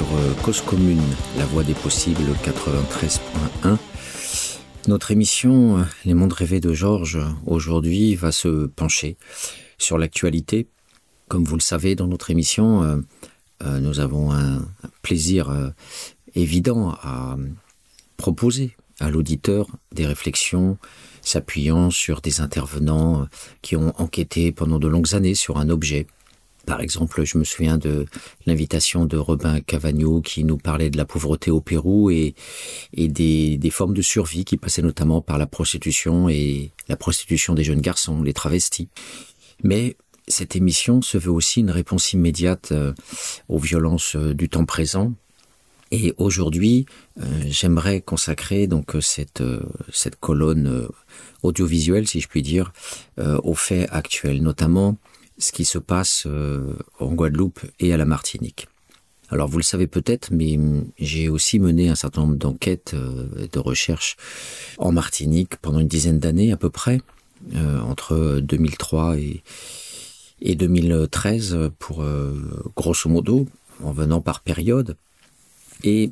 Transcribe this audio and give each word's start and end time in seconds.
sur 0.00 0.16
euh, 0.16 0.32
Cause 0.42 0.62
Commune, 0.62 1.02
la 1.36 1.44
voie 1.44 1.62
des 1.62 1.74
possibles 1.74 2.32
93.1. 2.42 3.76
Notre 4.88 5.10
émission 5.10 5.78
euh, 5.78 5.82
Les 6.06 6.14
mondes 6.14 6.32
rêvés 6.32 6.60
de 6.60 6.72
Georges 6.72 7.18
aujourd'hui 7.44 8.14
va 8.14 8.32
se 8.32 8.66
pencher 8.66 9.18
sur 9.76 9.98
l'actualité. 9.98 10.68
Comme 11.28 11.44
vous 11.44 11.56
le 11.56 11.60
savez, 11.60 11.96
dans 11.96 12.06
notre 12.06 12.30
émission, 12.30 12.82
euh, 13.62 13.78
nous 13.80 14.00
avons 14.00 14.32
un 14.32 14.62
plaisir 15.02 15.72
évident 16.34 16.96
à 17.02 17.36
proposer 18.16 18.74
à 19.00 19.10
l'auditeur 19.10 19.66
des 19.92 20.06
réflexions 20.06 20.78
s'appuyant 21.20 21.90
sur 21.90 22.22
des 22.22 22.40
intervenants 22.40 23.26
qui 23.60 23.76
ont 23.76 23.92
enquêté 23.98 24.50
pendant 24.50 24.78
de 24.78 24.88
longues 24.88 25.14
années 25.14 25.34
sur 25.34 25.58
un 25.58 25.68
objet 25.68 26.06
par 26.66 26.80
exemple, 26.80 27.24
je 27.24 27.38
me 27.38 27.44
souviens 27.44 27.78
de 27.78 28.06
l'invitation 28.46 29.04
de 29.04 29.16
Robin 29.16 29.60
Cavagno 29.60 30.20
qui 30.20 30.44
nous 30.44 30.58
parlait 30.58 30.90
de 30.90 30.96
la 30.96 31.04
pauvreté 31.04 31.50
au 31.50 31.60
Pérou 31.60 32.10
et, 32.10 32.34
des, 32.96 33.70
formes 33.70 33.94
de 33.94 34.02
survie 34.02 34.44
qui 34.44 34.56
passaient 34.56 34.82
notamment 34.82 35.20
par 35.20 35.38
la 35.38 35.46
prostitution 35.46 36.28
et 36.28 36.72
la 36.88 36.96
prostitution 36.96 37.54
des 37.54 37.64
jeunes 37.64 37.80
garçons, 37.80 38.22
les 38.22 38.32
travestis. 38.32 38.88
Mais 39.62 39.96
cette 40.28 40.56
émission 40.56 41.02
se 41.02 41.18
veut 41.18 41.30
aussi 41.30 41.60
une 41.60 41.70
réponse 41.70 42.12
immédiate 42.12 42.72
euh, 42.72 42.92
aux 43.48 43.58
violences 43.58 44.16
euh, 44.16 44.34
du 44.34 44.48
temps 44.48 44.64
présent. 44.64 45.12
Et 45.92 46.14
aujourd'hui, 46.18 46.86
euh, 47.20 47.24
j'aimerais 47.48 48.00
consacrer 48.00 48.68
donc 48.68 48.96
cette 49.00 49.42
cette 49.92 50.16
colonne 50.16 50.86
audiovisuelle, 51.42 52.06
si 52.06 52.20
je 52.20 52.28
puis 52.28 52.42
dire, 52.42 52.72
aux 53.18 53.54
faits 53.54 53.88
actuels, 53.90 54.40
notamment 54.40 54.98
ce 55.40 55.52
qui 55.52 55.64
se 55.64 55.78
passe 55.78 56.24
euh, 56.26 56.74
en 57.00 57.12
Guadeloupe 57.12 57.60
et 57.80 57.92
à 57.92 57.96
la 57.96 58.04
Martinique. 58.04 58.68
Alors 59.30 59.48
vous 59.48 59.56
le 59.56 59.64
savez 59.64 59.86
peut-être, 59.86 60.30
mais 60.32 60.58
j'ai 60.98 61.28
aussi 61.28 61.58
mené 61.58 61.88
un 61.88 61.94
certain 61.94 62.22
nombre 62.22 62.36
d'enquêtes, 62.36 62.92
euh, 62.94 63.48
de 63.50 63.58
recherches 63.58 64.16
en 64.78 64.92
Martinique 64.92 65.56
pendant 65.56 65.80
une 65.80 65.88
dizaine 65.88 66.18
d'années 66.18 66.52
à 66.52 66.56
peu 66.56 66.68
près, 66.70 67.00
euh, 67.54 67.80
entre 67.80 68.40
2003 68.40 69.18
et, 69.18 69.42
et 70.42 70.54
2013 70.54 71.70
pour 71.78 72.04
grosso 72.76 73.08
modo, 73.08 73.46
en 73.82 73.92
venant 73.92 74.20
par 74.20 74.40
période. 74.40 74.96
Et 75.84 76.10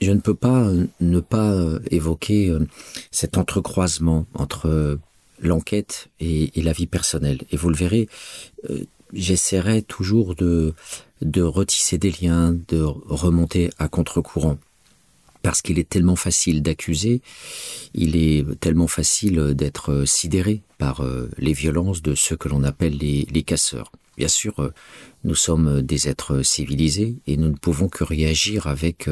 je 0.00 0.12
ne 0.12 0.20
peux 0.20 0.34
pas 0.34 0.70
ne 1.00 1.20
pas 1.20 1.54
évoquer 1.90 2.56
cet 3.10 3.38
entrecroisement 3.38 4.26
entre 4.34 4.98
l'enquête 5.42 6.08
et, 6.20 6.50
la 6.56 6.72
vie 6.72 6.86
personnelle. 6.86 7.40
Et 7.50 7.56
vous 7.56 7.68
le 7.68 7.76
verrez, 7.76 8.08
euh, 8.70 8.84
j'essaierai 9.12 9.82
toujours 9.82 10.34
de, 10.34 10.72
de 11.20 11.42
retisser 11.42 11.98
des 11.98 12.12
liens, 12.12 12.56
de 12.68 12.82
remonter 12.82 13.70
à 13.78 13.88
contre-courant. 13.88 14.58
Parce 15.42 15.60
qu'il 15.60 15.80
est 15.80 15.88
tellement 15.88 16.14
facile 16.14 16.62
d'accuser, 16.62 17.20
il 17.94 18.14
est 18.14 18.44
tellement 18.60 18.86
facile 18.86 19.54
d'être 19.54 20.04
sidéré 20.06 20.62
par 20.78 21.00
euh, 21.00 21.28
les 21.36 21.52
violences 21.52 22.00
de 22.00 22.14
ceux 22.14 22.36
que 22.36 22.48
l'on 22.48 22.62
appelle 22.62 22.96
les, 22.96 23.26
les 23.28 23.42
casseurs. 23.42 23.90
Bien 24.16 24.28
sûr, 24.28 24.60
euh, 24.60 24.72
nous 25.24 25.34
sommes 25.34 25.82
des 25.82 26.08
êtres 26.08 26.42
civilisés 26.42 27.16
et 27.26 27.36
nous 27.36 27.48
ne 27.48 27.56
pouvons 27.56 27.88
que 27.88 28.04
réagir 28.04 28.68
avec 28.68 29.08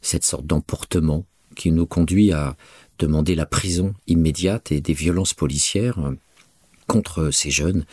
cette 0.00 0.24
sorte 0.24 0.46
d'emportement 0.46 1.24
qui 1.58 1.72
nous 1.72 1.86
conduit 1.86 2.32
à 2.32 2.56
demander 2.98 3.34
la 3.34 3.46
prison 3.46 3.94
immédiate 4.06 4.72
et 4.72 4.80
des 4.80 4.92
violences 4.92 5.34
policières 5.34 5.98
euh, 5.98 6.16
contre 6.86 7.30
ces 7.30 7.50
jeunes 7.50 7.84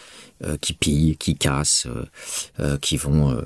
euh, 0.44 0.58
qui 0.58 0.74
pillent, 0.74 1.18
qui 1.18 1.36
cassent, 1.36 1.88
euh, 2.60 2.78
qui 2.78 2.98
vont 2.98 3.42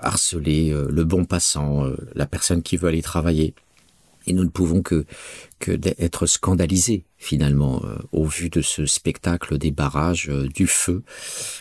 harceler 0.00 0.70
le 0.70 1.04
bon 1.04 1.24
passant, 1.24 1.84
la 2.14 2.26
personne 2.26 2.62
qui 2.62 2.76
veut 2.76 2.88
aller 2.88 3.02
travailler. 3.02 3.54
Et 4.26 4.32
nous 4.32 4.44
ne 4.44 4.48
pouvons 4.48 4.82
que, 4.82 5.04
que 5.58 5.72
d'être 5.72 6.26
scandalisés 6.26 7.04
finalement 7.18 7.82
au 8.12 8.24
vu 8.24 8.50
de 8.50 8.62
ce 8.62 8.86
spectacle 8.86 9.58
des 9.58 9.70
barrages, 9.70 10.28
du 10.28 10.66
feu. 10.66 11.02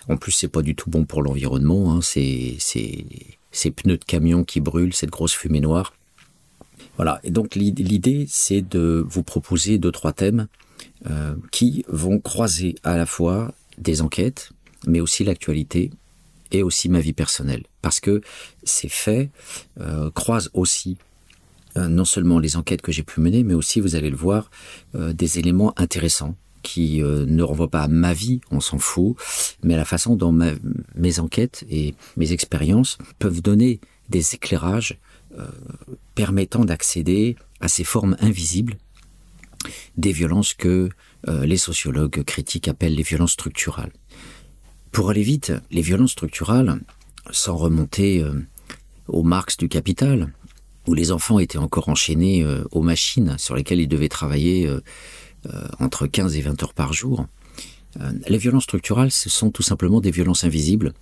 En 0.10 0.18
plus, 0.18 0.32
c'est 0.32 0.48
pas 0.48 0.62
du 0.62 0.76
tout 0.76 0.90
bon 0.90 1.06
pour 1.06 1.24
l'environnement. 1.24 2.02
C'est 2.02 2.58
ces 2.60 3.72
pneus 3.72 3.98
de 3.98 4.06
camion 4.06 4.44
qui 4.44 4.60
brûlent, 4.60 4.94
cette 4.94 5.10
grosse 5.12 5.34
fumée 5.34 5.62
noire. 5.62 5.94
Voilà. 6.98 7.20
Et 7.24 7.32
donc 7.32 7.56
l'idée, 7.56 8.26
c'est 8.30 8.62
de 8.62 9.06
vous 9.08 9.24
proposer 9.24 9.78
deux 9.78 9.92
trois 9.92 10.14
thèmes 10.14 10.48
euh, 11.10 11.36
qui 11.52 11.86
vont 11.88 12.20
croiser 12.20 12.76
à 12.84 12.98
la 12.98 13.06
fois 13.06 13.54
des 13.78 14.02
enquêtes, 14.02 14.52
mais 14.86 15.00
aussi 15.00 15.24
l'actualité 15.24 15.92
et 16.52 16.62
aussi 16.62 16.88
ma 16.88 17.00
vie 17.00 17.14
personnelle, 17.14 17.64
parce 17.82 18.00
que 18.00 18.22
ces 18.64 18.90
faits 18.90 19.32
euh, 19.80 20.12
croisent 20.12 20.52
aussi 20.54 20.98
euh, 21.78 21.88
non 21.88 22.06
seulement 22.06 22.38
les 22.38 22.56
enquêtes 22.56 22.84
que 22.84 22.92
j'ai 22.92 23.02
pu 23.02 23.20
mener, 23.20 23.44
mais 23.44 23.56
aussi 23.56 23.80
vous 23.80 23.96
allez 23.96 24.12
le 24.12 24.16
voir 24.16 24.52
euh, 24.94 25.12
des 25.14 25.40
éléments 25.40 25.74
intéressants 25.78 26.36
qui 26.62 27.02
euh, 27.02 27.26
ne 27.26 27.42
renvoie 27.42 27.68
pas 27.68 27.82
à 27.82 27.88
ma 27.88 28.14
vie, 28.14 28.42
on 28.52 28.60
s'en 28.60 28.78
fout, 28.78 29.16
mais 29.64 29.74
à 29.74 29.78
la 29.78 29.86
façon 29.86 30.16
dont 30.16 30.32
ma, 30.32 30.52
mes 30.96 31.20
enquêtes 31.20 31.66
et 31.70 31.96
mes 32.16 32.32
expériences 32.32 33.00
peuvent 33.18 33.42
donner 33.42 33.80
des 34.10 34.36
éclairages 34.36 35.00
permettant 36.16 36.66
d'accéder 36.66 37.36
à 37.60 37.68
ces 37.68 37.84
formes 37.84 38.16
invisibles 38.20 38.78
des 39.98 40.12
violences 40.12 40.54
que 40.54 40.90
euh, 41.28 41.46
les 41.46 41.58
sociologues 41.58 42.24
critiques 42.24 42.68
appellent 42.68 42.96
les 42.96 43.04
violences 43.04 43.34
structurales. 43.34 43.92
Pour 44.92 45.10
aller 45.10 45.24
vite, 45.24 45.54
les 45.72 45.82
violences 45.82 46.12
structurales, 46.12 46.80
sans 47.32 47.56
remonter 47.56 48.22
euh, 48.22 48.34
aux 49.08 49.24
Marx 49.24 49.58
du 49.58 49.70
capital, 49.70 50.34
où 50.88 50.94
les 50.94 51.12
enfants 51.12 51.40
étaient 51.40 51.58
encore 51.58 51.90
enchaînés 51.90 52.44
euh, 52.44 52.64
aux 52.72 52.82
machines 52.82 53.38
sur 53.38 53.56
lesquelles 53.56 53.80
ils 53.80 53.88
devaient 53.88 54.10
travailler 54.10 54.68
euh, 54.68 54.82
euh, 55.48 55.68
entre 55.80 56.08
15 56.08 56.36
et 56.36 56.42
20 56.42 56.62
heures 56.64 56.74
par 56.74 56.94
jour, 56.94 57.26
euh, 58.02 58.12
les 58.28 58.38
violences 58.38 58.64
structurales, 58.64 59.12
ce 59.12 59.30
sont 59.30 59.52
tout 59.52 59.64
simplement 59.64 60.02
des 60.02 60.12
violences 60.12 60.44
invisibles 60.44 60.94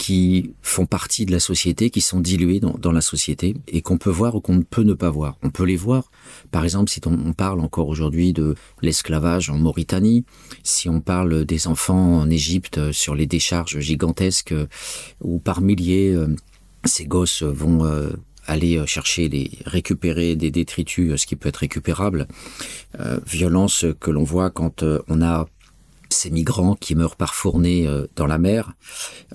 qui 0.00 0.54
font 0.62 0.86
partie 0.86 1.26
de 1.26 1.30
la 1.30 1.40
société, 1.40 1.90
qui 1.90 2.00
sont 2.00 2.20
diluées 2.20 2.58
dans, 2.58 2.90
la 2.90 3.02
société 3.02 3.54
et 3.68 3.82
qu'on 3.82 3.98
peut 3.98 4.08
voir 4.08 4.34
ou 4.34 4.40
qu'on 4.40 4.54
ne 4.54 4.62
peut 4.62 4.82
ne 4.82 4.94
pas 4.94 5.10
voir. 5.10 5.36
On 5.42 5.50
peut 5.50 5.64
les 5.64 5.76
voir, 5.76 6.10
par 6.50 6.64
exemple, 6.64 6.90
si 6.90 7.02
on, 7.04 7.34
parle 7.34 7.60
encore 7.60 7.88
aujourd'hui 7.88 8.32
de 8.32 8.54
l'esclavage 8.80 9.50
en 9.50 9.58
Mauritanie, 9.58 10.24
si 10.62 10.88
on 10.88 11.02
parle 11.02 11.44
des 11.44 11.66
enfants 11.66 12.16
en 12.18 12.30
Égypte 12.30 12.92
sur 12.92 13.14
les 13.14 13.26
décharges 13.26 13.78
gigantesques 13.80 14.54
où 15.20 15.38
par 15.38 15.60
milliers 15.60 16.14
euh, 16.14 16.34
ces 16.86 17.04
gosses 17.04 17.42
vont 17.42 17.84
euh, 17.84 18.08
aller 18.46 18.82
chercher 18.86 19.28
les 19.28 19.50
récupérer 19.66 20.34
des 20.34 20.50
détritus, 20.50 21.20
ce 21.20 21.26
qui 21.26 21.36
peut 21.36 21.50
être 21.50 21.58
récupérable. 21.58 22.26
Euh, 22.98 23.20
violence 23.26 23.84
que 24.00 24.10
l'on 24.10 24.24
voit 24.24 24.50
quand 24.50 24.82
euh, 24.82 25.00
on 25.08 25.22
a 25.22 25.46
ces 26.12 26.30
migrants 26.30 26.74
qui 26.74 26.94
meurent 26.94 27.16
par 27.16 27.34
fournée 27.34 27.86
euh, 27.86 28.06
dans 28.16 28.26
la 28.26 28.38
mer, 28.38 28.72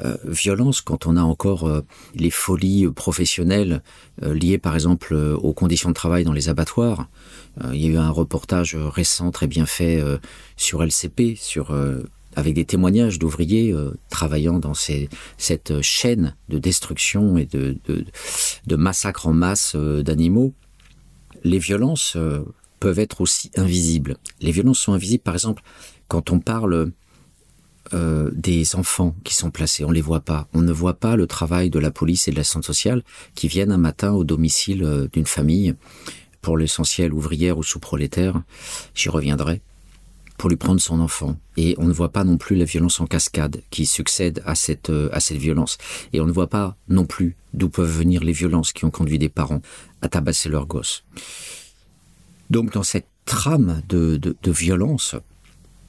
euh, 0.04 0.18
violence 0.26 0.82
quand 0.82 1.08
on 1.08 1.18
a 1.18 1.22
encore 1.22 1.68
euh, 1.68 1.82
les 2.14 2.30
folies 2.30 2.88
professionnelles 2.94 3.82
liées 4.22 4.58
par 4.58 4.76
exemple 4.76 5.14
aux 5.14 5.54
conditions 5.54 5.90
de 5.90 5.94
travail 5.94 6.24
dans 6.24 6.32
les 6.32 6.48
abattoirs. 6.48 7.10
Il 7.74 7.82
y 7.82 7.88
a 7.88 7.90
eu 7.90 7.98
un 7.98 8.10
reportage 8.10 8.76
récent 8.76 9.32
très 9.32 9.48
bien 9.48 9.66
fait 9.66 10.02
sur 10.56 10.82
LCP, 10.84 11.38
avec 12.36 12.54
des 12.54 12.64
témoignages 12.64 13.20
d'ouvriers 13.20 13.76
travaillant 14.10 14.60
dans 14.60 14.74
cette 14.74 15.82
chaîne 15.82 16.36
de 16.48 16.60
destruction 16.60 17.38
et 17.38 17.46
de, 17.46 17.78
de, 17.88 18.06
de 18.66 18.76
massacre 18.78 19.28
en 19.28 19.34
masse 19.34 19.76
d'animaux. 19.76 20.54
Les 21.44 21.60
violences 21.60 22.18
peuvent 22.80 23.00
être 23.00 23.22
aussi 23.22 23.52
invisibles. 23.58 24.18
Les 24.42 24.52
violences 24.52 24.80
sont 24.80 24.94
invisibles, 24.94 25.24
par 25.24 25.34
exemple, 25.34 25.62
quand 26.08 26.32
on 26.32 26.40
parle 26.40 26.92
euh, 27.94 28.32
des 28.34 28.76
enfants 28.76 29.16
qui 29.24 29.36
sont 29.36 29.52
placés, 29.52 29.86
on 29.86 29.92
les 29.92 30.02
voit 30.02 30.22
pas. 30.22 30.48
On 30.54 30.62
ne 30.62 30.72
voit 30.72 30.96
pas 30.96 31.16
le 31.16 31.28
travail 31.28 31.70
de 31.70 31.78
la 31.78 31.92
police 31.92 32.28
et 32.28 32.32
de 32.32 32.36
la 32.36 32.44
santé 32.44 32.66
sociale 32.66 33.04
qui 33.36 33.48
viennent 33.48 33.72
un 33.72 33.78
matin 33.78 34.12
au 34.12 34.24
domicile 34.24 34.84
euh, 34.84 35.08
d'une 35.14 35.28
famille, 35.28 35.76
pour 36.42 36.58
l'essentiel 36.58 37.14
ouvrière 37.14 37.60
ou 37.60 37.64
sous-prolétaire. 37.64 38.42
J'y 38.96 39.10
reviendrai 39.10 39.62
pour 40.38 40.50
lui 40.50 40.58
prendre 40.58 40.82
son 40.82 41.00
enfant. 41.00 41.38
Et 41.58 41.76
on 41.78 41.86
ne 41.86 41.94
voit 41.94 42.12
pas 42.12 42.24
non 42.24 42.38
plus 42.38 42.56
la 42.56 42.66
violence 42.66 43.00
en 43.00 43.06
cascade 43.06 43.62
qui 43.70 43.86
succède 43.86 44.42
à 44.46 44.56
cette, 44.56 44.90
euh, 44.90 45.10
violence. 45.32 45.78
Et 46.12 46.20
on 46.22 46.26
ne 46.26 46.32
voit 46.32 46.50
pas 46.50 46.76
non 46.90 47.06
plus 47.06 47.36
d'où 47.54 47.70
peuvent 47.70 47.90
venir 47.90 48.24
les 48.24 48.32
violences 48.32 48.74
qui 48.74 48.84
ont 48.86 48.92
conduit 48.92 49.20
des 49.20 49.30
parents 49.30 49.62
à 50.02 50.10
tabasser 50.10 50.50
leurs 50.50 50.66
gosses. 50.66 51.04
Donc 52.50 52.74
dans 52.74 52.84
cette 52.84 53.08
trame 53.26 53.82
de 53.88 54.36
violence, 54.46 55.16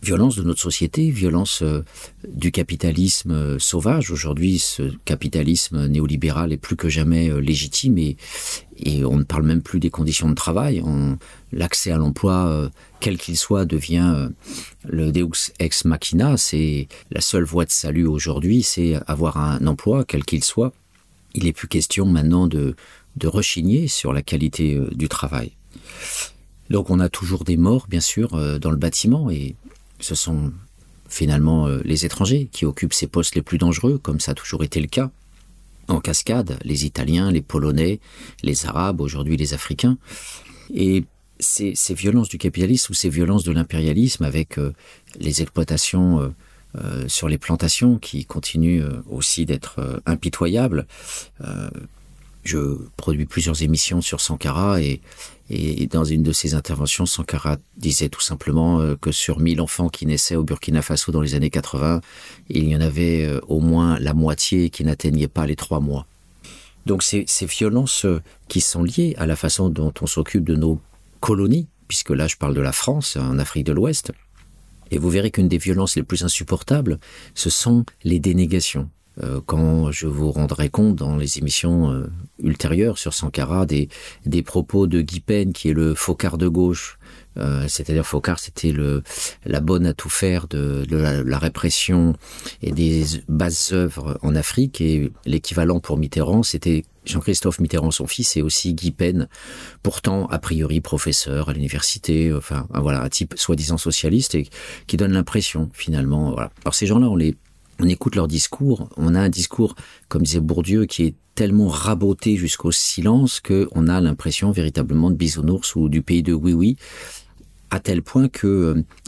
violence 0.02 0.36
de 0.36 0.42
notre 0.42 0.60
société, 0.60 1.10
violence 1.10 1.62
euh, 1.62 1.84
du 2.28 2.52
capitalisme 2.52 3.32
euh, 3.32 3.58
sauvage. 3.58 4.10
Aujourd'hui, 4.10 4.58
ce 4.58 4.94
capitalisme 5.04 5.86
néolibéral 5.86 6.52
est 6.52 6.58
plus 6.58 6.76
que 6.76 6.88
jamais 6.88 7.30
euh, 7.30 7.38
légitime 7.38 7.98
et, 7.98 8.16
on 9.04 9.16
ne 9.16 9.24
parle 9.24 9.44
même 9.44 9.62
plus 9.62 9.80
des 9.80 9.88
conditions 9.88 10.28
de 10.28 10.34
travail. 10.34 10.84
L'accès 11.50 11.92
à 11.92 11.96
l'emploi, 11.96 12.70
quel 13.00 13.16
qu'il 13.16 13.38
soit, 13.38 13.64
devient 13.64 14.28
le 14.84 15.12
Deus 15.12 15.50
ex 15.58 15.86
machina. 15.86 16.36
C'est 16.36 16.86
la 17.10 17.22
seule 17.22 17.44
voie 17.44 17.64
de 17.64 17.70
salut 17.70 18.06
aujourd'hui, 18.06 18.62
c'est 18.62 18.96
avoir 19.06 19.38
un 19.38 19.66
emploi, 19.66 20.04
quel 20.04 20.26
qu'il 20.26 20.44
soit. 20.44 20.74
il 21.32 21.44
n'est 21.44 21.54
plus 21.54 21.68
question 21.68 22.04
maintenant 22.04 22.46
de, 22.48 22.76
de 23.16 23.28
rechigner 23.28 23.88
sur 23.88 24.12
la 24.12 24.20
qualité 24.20 24.78
du 24.92 25.08
travail. 25.08 25.52
Donc 26.68 26.90
on 26.90 27.00
a 27.00 27.08
toujours 27.08 27.44
des 27.44 27.56
morts, 27.56 27.86
bien 27.88 28.00
sûr, 28.00 28.58
dans 28.60 28.70
le 28.70 28.76
bâtiment, 28.76 29.30
et 29.30 29.56
ce 30.00 30.14
sont 30.14 30.52
finalement 31.08 31.66
euh, 31.66 31.80
les 31.84 32.04
étrangers 32.04 32.48
qui 32.50 32.64
occupent 32.64 32.92
ces 32.92 33.06
postes 33.06 33.34
les 33.34 33.42
plus 33.42 33.58
dangereux, 33.58 33.98
comme 33.98 34.20
ça 34.20 34.32
a 34.32 34.34
toujours 34.34 34.64
été 34.64 34.80
le 34.80 34.88
cas. 34.88 35.10
En 35.88 36.00
cascade, 36.00 36.58
les 36.64 36.84
Italiens, 36.84 37.30
les 37.30 37.42
Polonais, 37.42 38.00
les 38.42 38.66
Arabes, 38.66 39.00
aujourd'hui 39.00 39.36
les 39.36 39.54
Africains. 39.54 39.98
Et 40.74 41.04
ces, 41.38 41.74
ces, 41.74 41.94
violences 41.94 42.28
du 42.28 42.38
capitalisme 42.38 42.92
ou 42.92 42.94
ces 42.94 43.08
violences 43.08 43.44
de 43.44 43.52
l'impérialisme 43.52 44.24
avec 44.24 44.58
euh, 44.58 44.72
les 45.20 45.42
exploitations 45.42 46.34
euh, 46.76 47.08
sur 47.08 47.28
les 47.28 47.38
plantations 47.38 47.98
qui 47.98 48.24
continuent 48.24 48.84
aussi 49.08 49.46
d'être 49.46 50.02
impitoyables. 50.04 50.86
Je 52.46 52.78
produis 52.96 53.26
plusieurs 53.26 53.60
émissions 53.64 54.00
sur 54.00 54.20
Sankara 54.20 54.80
et, 54.80 55.00
dans 55.90 56.04
une 56.04 56.22
de 56.22 56.30
ces 56.30 56.54
interventions, 56.54 57.04
Sankara 57.04 57.56
disait 57.76 58.08
tout 58.08 58.20
simplement 58.20 58.80
euh, 58.80 58.94
que 58.94 59.10
sur 59.10 59.40
1000 59.40 59.60
enfants 59.60 59.88
qui 59.88 60.06
naissaient 60.06 60.36
au 60.36 60.44
Burkina 60.44 60.80
Faso 60.80 61.10
dans 61.10 61.20
les 61.20 61.34
années 61.34 61.50
80, 61.50 62.00
il 62.48 62.68
y 62.68 62.76
en 62.76 62.80
avait 62.80 63.24
euh, 63.24 63.40
au 63.48 63.58
moins 63.58 63.98
la 63.98 64.14
moitié 64.14 64.70
qui 64.70 64.84
n'atteignaient 64.84 65.26
pas 65.26 65.44
les 65.44 65.56
trois 65.56 65.80
mois. 65.80 66.06
Donc 66.84 67.02
ces, 67.02 67.24
ces 67.26 67.46
violences 67.46 68.04
euh, 68.04 68.22
qui 68.46 68.60
sont 68.60 68.84
liées 68.84 69.16
à 69.18 69.26
la 69.26 69.34
façon 69.34 69.68
dont 69.68 69.92
on 70.00 70.06
s'occupe 70.06 70.44
de 70.44 70.54
nos 70.54 70.80
colonies, 71.18 71.66
puisque 71.88 72.10
là 72.10 72.28
je 72.28 72.36
parle 72.36 72.54
de 72.54 72.60
la 72.60 72.72
France 72.72 73.16
en 73.16 73.40
Afrique 73.40 73.66
de 73.66 73.72
l'Ouest, 73.72 74.12
et 74.92 74.98
vous 74.98 75.10
verrez 75.10 75.32
qu'une 75.32 75.48
des 75.48 75.58
violences 75.58 75.96
les 75.96 76.04
plus 76.04 76.22
insupportables, 76.22 77.00
ce 77.34 77.50
sont 77.50 77.84
les 78.04 78.20
dénégations. 78.20 78.88
Euh, 79.22 79.40
quand 79.44 79.90
je 79.92 80.06
vous 80.06 80.30
rendrai 80.30 80.68
compte 80.68 80.96
dans 80.96 81.16
les 81.16 81.38
émissions 81.38 81.90
euh, 81.90 82.06
ultérieures 82.42 82.98
sur 82.98 83.14
Sankara 83.14 83.64
des, 83.64 83.88
des 84.26 84.42
propos 84.42 84.86
de 84.86 85.00
Guy 85.00 85.20
Pen, 85.20 85.52
qui 85.52 85.70
est 85.70 85.74
le 85.74 85.94
focard 85.94 86.36
de 86.36 86.48
gauche, 86.48 86.98
euh, 87.38 87.66
c'est-à-dire 87.68 88.06
Focard, 88.06 88.38
c'était 88.38 88.72
le 88.72 89.02
la 89.44 89.60
bonne 89.60 89.86
à 89.86 89.92
tout 89.92 90.08
faire 90.08 90.48
de, 90.48 90.86
la, 90.90 91.38
répression 91.38 92.14
et 92.62 92.72
des 92.72 93.04
bases 93.28 93.72
œuvres 93.72 94.18
en 94.22 94.34
Afrique 94.34 94.80
et 94.80 95.12
l'équivalent 95.26 95.80
pour 95.80 95.98
Mitterrand, 95.98 96.42
c'était 96.42 96.84
Jean-Christophe 97.04 97.60
Mitterrand, 97.60 97.90
son 97.90 98.06
fils, 98.06 98.36
et 98.36 98.42
aussi 98.42 98.74
Guy 98.74 98.90
Pen, 98.90 99.28
pourtant 99.82 100.26
a 100.26 100.38
priori 100.38 100.80
professeur 100.80 101.50
à 101.50 101.52
l'université, 101.52 102.32
enfin 102.32 102.66
voilà 102.74 103.02
un 103.02 103.08
type 103.08 103.34
soi-disant 103.36 103.78
socialiste 103.78 104.34
et 104.34 104.48
qui 104.86 104.96
donne 104.96 105.12
l'impression 105.12 105.70
finalement. 105.72 106.32
Voilà. 106.32 106.50
Alors 106.64 106.74
ces 106.74 106.86
gens-là, 106.86 107.08
on 107.08 107.16
les 107.16 107.36
on 107.78 107.88
écoute 107.88 108.16
leur 108.16 108.28
discours, 108.28 108.88
on 108.96 109.14
a 109.14 109.20
un 109.20 109.28
discours, 109.28 109.74
comme 110.08 110.22
disait 110.22 110.40
Bourdieu, 110.40 110.86
qui 110.86 111.04
est 111.04 111.14
tellement 111.34 111.68
raboté 111.68 112.36
jusqu'au 112.36 112.72
silence 112.72 113.40
que 113.40 113.68
on 113.72 113.88
a 113.88 114.00
l'impression 114.00 114.50
véritablement 114.50 115.10
de 115.10 115.16
bisounours 115.16 115.76
ou 115.76 115.88
du 115.88 116.02
pays 116.02 116.22
de 116.22 116.32
oui 116.32 116.54
oui 116.54 116.76
à 117.70 117.80
tel 117.80 118.02
point 118.02 118.28
que 118.28 118.46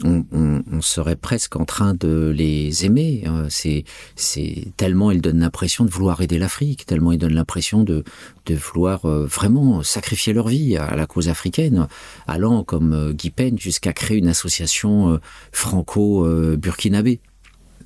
euh, 0.05 0.23
on, 0.33 0.81
serait 0.81 1.17
presque 1.17 1.57
en 1.57 1.65
train 1.65 1.95
de 1.95 2.33
les 2.37 2.85
aimer. 2.85 3.25
C'est 3.49 3.85
c'est 4.17 4.69
tellement 4.77 5.11
ils 5.11 5.21
donnent 5.21 5.41
l'impression 5.41 5.85
de 5.85 5.91
vouloir 5.91 6.21
aider 6.21 6.39
l'Afrique 6.39 6.87
tellement 6.87 7.13
ils 7.13 7.19
donnent 7.19 7.35
l'impression 7.35 7.83
de 7.83 8.05
de 8.47 8.55
vouloir 8.55 9.05
euh, 9.07 9.27
vraiment 9.27 9.83
sacrifier 9.83 10.33
leur 10.33 10.49
vie 10.49 10.77
à 10.77 10.97
la 10.97 11.07
cause 11.07 11.29
africaine 11.29 11.89
allant 12.27 12.65
comme 12.65 12.93
euh, 12.93 13.13
Guy 13.13 13.31
Pen 13.31 13.59
jusqu'à 13.59 13.93
créer 13.93 14.19
une 14.19 14.29
association 14.29 15.21
franco 15.53 16.27
burkinabé 16.57 17.21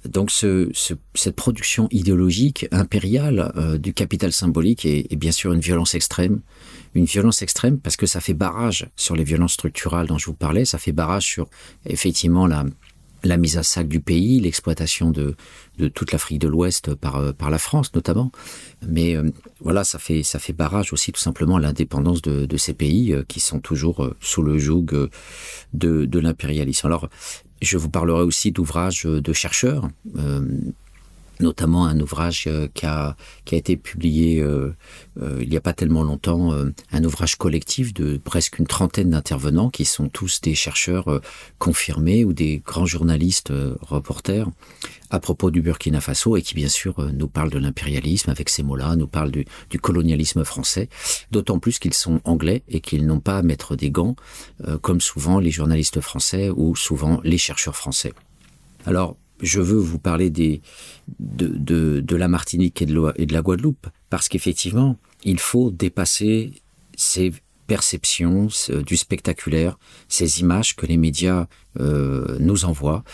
donc 0.09 0.31
ce, 0.31 0.69
ce, 0.73 0.95
cette 1.15 1.37
production 1.37 1.89
idéologique 1.91 2.67
impériale 2.73 3.53
euh, 3.57 3.79
du 3.79 3.95
capital 3.95 4.33
symbolique 4.33 4.85
est, 4.85 5.07
est 5.13 5.17
bien 5.17 5.33
sûr 5.33 5.53
une 5.53 5.61
violence 5.61 5.95
extrême. 5.95 6.41
Une 6.95 7.05
violence 7.05 7.41
extrême 7.43 7.79
parce 7.79 7.97
que 7.97 8.07
ça 8.07 8.21
fait 8.21 8.35
barrage 8.35 8.89
sur 8.97 9.17
les 9.17 9.25
violences 9.25 9.55
structurales 9.55 10.07
dont 10.07 10.19
je 10.19 10.27
vous 10.27 10.35
parlais. 10.35 10.65
Ça 10.65 10.79
fait 10.79 10.93
barrage 10.93 11.25
sur 11.25 11.49
effectivement 11.87 12.47
la 12.47 12.65
la 13.25 13.37
mise 13.37 13.57
à 13.57 13.63
sac 13.63 13.87
du 13.87 14.01
pays 14.01 14.41
l'exploitation 14.41 15.13
de, 15.13 15.37
de 15.79 15.87
toute 15.87 16.11
l'Afrique 16.11 16.41
de 16.41 16.49
l'Ouest 16.49 16.93
par, 16.97 17.19
euh, 17.19 17.33
par 17.33 17.51
la 17.51 17.59
France 17.59 17.95
notamment. 17.95 18.33
Mais 18.89 19.15
euh, 19.17 19.31
voilà 19.61 19.85
ça 19.85 20.01
fait 20.01 20.25
ça 20.25 20.41
fait 20.41 20.53
barrage 20.53 20.93
aussi 20.93 21.13
tout 21.13 21.21
simplement 21.21 21.57
l'indépendance 21.57 22.21
de, 22.21 22.47
de 22.47 22.57
ces 22.57 22.75
pays 22.75 23.15
qui 23.29 23.39
sont 23.39 23.61
toujours 23.61 24.11
sous 24.21 24.43
le 24.43 24.59
joug 24.59 24.87
de, 25.73 26.05
de 26.05 26.19
l'impérialisme. 26.19 26.89
Alors 26.89 27.09
Je 27.63 27.79
vous 27.79 27.89
parlerai 27.89 28.23
aussi 28.23 28.51
d'ouvrages 28.51 29.05
de 29.05 29.33
chercheurs, 29.33 29.89
euh, 30.17 30.45
notamment 31.43 31.87
un 31.87 32.01
ouvrage 32.01 32.45
euh, 32.47 32.69
qui, 32.73 32.87
a, 32.87 33.17
qui 33.45 33.55
a 33.55 33.59
été 33.59 33.77
publié 33.77 34.41
euh, 34.41 34.75
euh, 35.21 35.39
il 35.43 35.49
n'y 35.49 35.57
a 35.57 35.61
pas 35.61 35.73
tellement 35.73 36.03
longtemps, 36.03 36.53
un 36.93 37.05
ouvrage 37.05 37.37
collectif 37.37 37.93
de 37.93 38.17
presque 38.17 38.59
une 38.59 38.67
trentaine 38.67 39.11
d'intervenants 39.11 39.71
qui 39.71 39.85
sont 39.85 40.09
tous 40.09 40.41
des 40.41 40.55
chercheurs 40.55 41.21
confirmés 41.59 42.25
ou 42.25 42.33
des 42.33 42.63
grands 42.65 42.87
journalistes 42.87 43.53
reporters 43.81 44.49
à 45.11 45.21
propos 45.21 45.51
du 45.51 45.61
Burkina 45.61 46.01
Faso 46.01 46.37
et 46.37 46.43
qui 46.43 46.55
bien 46.55 46.69
sûr 46.69 47.11
nous 47.13 47.29
parle 47.29 47.51
de 47.51 47.59
l'impérialisme 47.59 48.31
avec 48.31 48.49
ces 48.49 48.63
mots-là, 48.63 48.97
nous 48.97 49.07
parle 49.07 49.31
du, 49.31 49.45
colonialisme 49.81 50.45
français, 50.45 50.89
d'autant 51.31 51.59
plus 51.59 51.79
qu'ils 51.79 51.95
sont 51.95 52.21
anglais 52.25 52.63
et 52.69 52.81
qu'ils 52.81 53.07
n'ont 53.07 53.21
pas 53.21 53.39
à 53.39 53.43
mettre 53.43 53.77
des 53.77 53.91
gants 53.91 54.17
comme 54.81 55.01
souvent 55.01 55.41
les 55.41 55.51
journalistes 55.51 56.01
français 56.01 56.51
ou 56.51 56.77
souvent 56.77 57.21
les 57.25 57.39
chercheurs 57.39 57.77
français. 57.77 58.13
Alors 58.87 59.17
je 59.43 59.61
veux 59.61 59.79
vous 59.79 59.99
parler 59.99 60.31
de, 60.31 60.61
de, 61.19 62.17
la 62.17 62.29
Martinique 62.29 62.81
et 62.81 62.87
de, 62.87 63.33
la 63.33 63.43
Guadeloupe 63.43 63.89
parce 64.09 64.29
qu'effectivement 64.29 64.97
il 65.25 65.39
faut 65.39 65.71
dépasser 65.71 66.53
ces 66.97 67.33
perceptions 67.67 68.49
du 68.87 68.97
spectaculaire, 68.97 69.79
ces 70.09 70.41
images 70.41 70.77
que 70.77 70.87
les 70.87 70.97
médias 70.97 71.47
euh, 71.81 72.37
nous 72.39 72.65
envoient, 72.65 73.05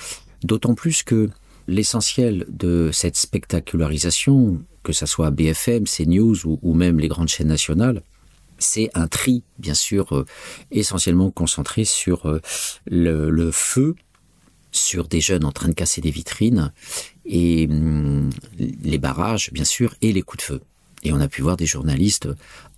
d'autant 0.43 0.75
plus 0.75 1.03
que 1.03 1.31
l'essentiel 1.67 2.47
de 2.49 2.91
cette 2.93 3.17
spectacularisation, 3.17 4.61
que 4.83 4.93
ce 4.93 5.07
soit 5.07 5.31
BFM, 5.31 5.85
CNews 5.85 6.47
ou, 6.47 6.59
ou 6.63 6.75
même 6.75 6.99
les 6.99 7.09
grandes 7.09 7.29
chaînes 7.29 7.49
nationales, 7.49 8.03
c'est 8.59 8.91
un 8.95 9.07
tri 9.07 9.45
bien 9.59 9.75
sûr 9.75 10.17
euh, 10.17 10.25
essentiellement 10.73 11.31
concentré 11.31 11.85
sur 11.85 12.27
euh, 12.27 12.41
le 12.87 13.51
feu 13.53 13.95
sur 14.73 15.09
des 15.09 15.21
jeunes 15.21 15.45
en 15.45 15.53
train 15.53 15.69
de 15.69 15.75
casser 15.75 16.01
des 16.01 16.11
vitrines 16.11 16.73
et 17.25 17.67
hum, 17.71 18.31
les 18.59 18.99
barrages 18.99 19.51
bien 19.53 19.65
sûr 19.65 19.95
et 20.03 20.13
les 20.13 20.23
coups 20.23 20.45
de 20.45 20.47
feu. 20.55 20.61
Et 21.05 21.13
on 21.13 21.21
a 21.21 21.29
pu 21.29 21.43
voir 21.43 21.57
des 21.57 21.67
journalistes 21.67 22.29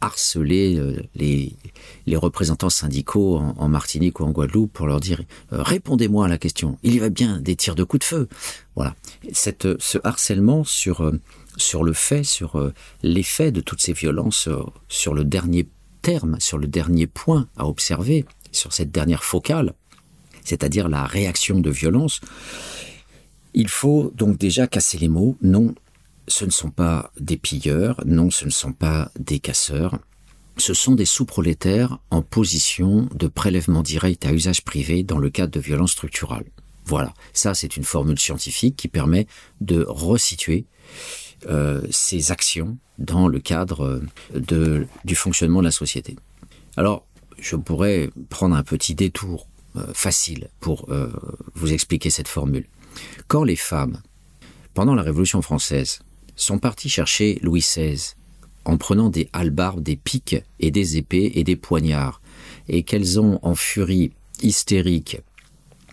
harceler 0.02 0.76
euh, 0.76 1.02
les, 1.14 1.56
les 2.06 2.16
représentants 2.16 2.68
syndicaux 2.68 3.38
en, 3.38 3.68
Martinique 3.68 4.20
ou 4.20 4.24
en 4.24 4.30
Guadeloupe 4.30 4.72
pour 4.72 4.86
leur 4.86 5.00
dire 5.00 5.22
euh, 5.52 5.62
répondez-moi 5.62 6.26
à 6.26 6.28
la 6.28 6.36
question. 6.36 6.78
Il 6.82 6.94
y 6.94 6.98
va 6.98 7.08
bien 7.08 7.40
des 7.40 7.56
tirs 7.56 7.74
de 7.74 7.84
coups 7.84 8.00
de 8.00 8.04
feu. 8.04 8.28
Voilà. 8.76 8.94
Cette 9.32 9.80
ce 9.80 9.98
harcèlement 10.04 10.64
sur 10.64 11.00
euh, 11.02 11.18
sur 11.56 11.84
le 11.84 11.92
fait 11.92 12.24
sur 12.24 12.58
euh, 12.58 12.72
l'effet 13.02 13.52
de 13.52 13.60
toutes 13.60 13.80
ces 13.80 13.92
violences 13.92 14.48
euh, 14.48 14.62
sur 14.88 15.14
le 15.14 15.24
dernier 15.24 15.68
terme 16.02 16.36
sur 16.40 16.58
le 16.58 16.66
dernier 16.66 17.06
point 17.06 17.48
à 17.56 17.66
observer 17.66 18.24
sur 18.52 18.72
cette 18.72 18.90
dernière 18.90 19.22
focale 19.22 19.74
c'est-à-dire 20.50 20.88
la 20.88 21.04
réaction 21.04 21.60
de 21.60 21.70
violence, 21.70 22.20
il 23.54 23.68
faut 23.68 24.12
donc 24.16 24.36
déjà 24.36 24.66
casser 24.66 24.98
les 24.98 25.08
mots. 25.08 25.36
Non, 25.42 25.74
ce 26.26 26.44
ne 26.44 26.50
sont 26.50 26.70
pas 26.70 27.12
des 27.18 27.36
pilleurs, 27.36 28.00
non, 28.04 28.30
ce 28.30 28.44
ne 28.44 28.50
sont 28.50 28.72
pas 28.72 29.12
des 29.18 29.38
casseurs. 29.38 29.98
Ce 30.56 30.74
sont 30.74 30.94
des 30.96 31.04
sous-prolétaires 31.04 31.98
en 32.10 32.22
position 32.22 33.08
de 33.14 33.28
prélèvement 33.28 33.82
direct 33.82 34.26
à 34.26 34.32
usage 34.32 34.62
privé 34.64 35.04
dans 35.04 35.18
le 35.18 35.30
cadre 35.30 35.52
de 35.52 35.60
violences 35.60 35.92
structurales. 35.92 36.46
Voilà, 36.84 37.14
ça 37.32 37.54
c'est 37.54 37.76
une 37.76 37.84
formule 37.84 38.18
scientifique 38.18 38.74
qui 38.74 38.88
permet 38.88 39.28
de 39.60 39.84
resituer 39.88 40.66
euh, 41.48 41.80
ces 41.90 42.32
actions 42.32 42.76
dans 42.98 43.28
le 43.28 43.38
cadre 43.38 44.02
de, 44.34 44.86
du 45.04 45.14
fonctionnement 45.14 45.60
de 45.60 45.66
la 45.66 45.70
société. 45.70 46.16
Alors, 46.76 47.06
je 47.38 47.56
pourrais 47.56 48.10
prendre 48.28 48.56
un 48.56 48.62
petit 48.62 48.94
détour 48.94 49.46
euh, 49.46 49.49
facile 49.94 50.48
pour 50.60 50.90
euh, 50.90 51.10
vous 51.54 51.72
expliquer 51.72 52.10
cette 52.10 52.28
formule. 52.28 52.66
Quand 53.28 53.44
les 53.44 53.56
femmes, 53.56 54.00
pendant 54.74 54.94
la 54.94 55.02
Révolution 55.02 55.42
française, 55.42 56.00
sont 56.36 56.58
parties 56.58 56.88
chercher 56.88 57.38
Louis 57.42 57.60
XVI 57.60 58.14
en 58.64 58.76
prenant 58.76 59.10
des 59.10 59.28
halbarbes, 59.32 59.82
des 59.82 59.96
piques 59.96 60.42
et 60.58 60.70
des 60.70 60.96
épées 60.96 61.32
et 61.34 61.44
des 61.44 61.56
poignards, 61.56 62.20
et 62.68 62.82
qu'elles 62.82 63.18
ont 63.20 63.38
en 63.42 63.54
furie 63.54 64.12
hystérique 64.42 65.20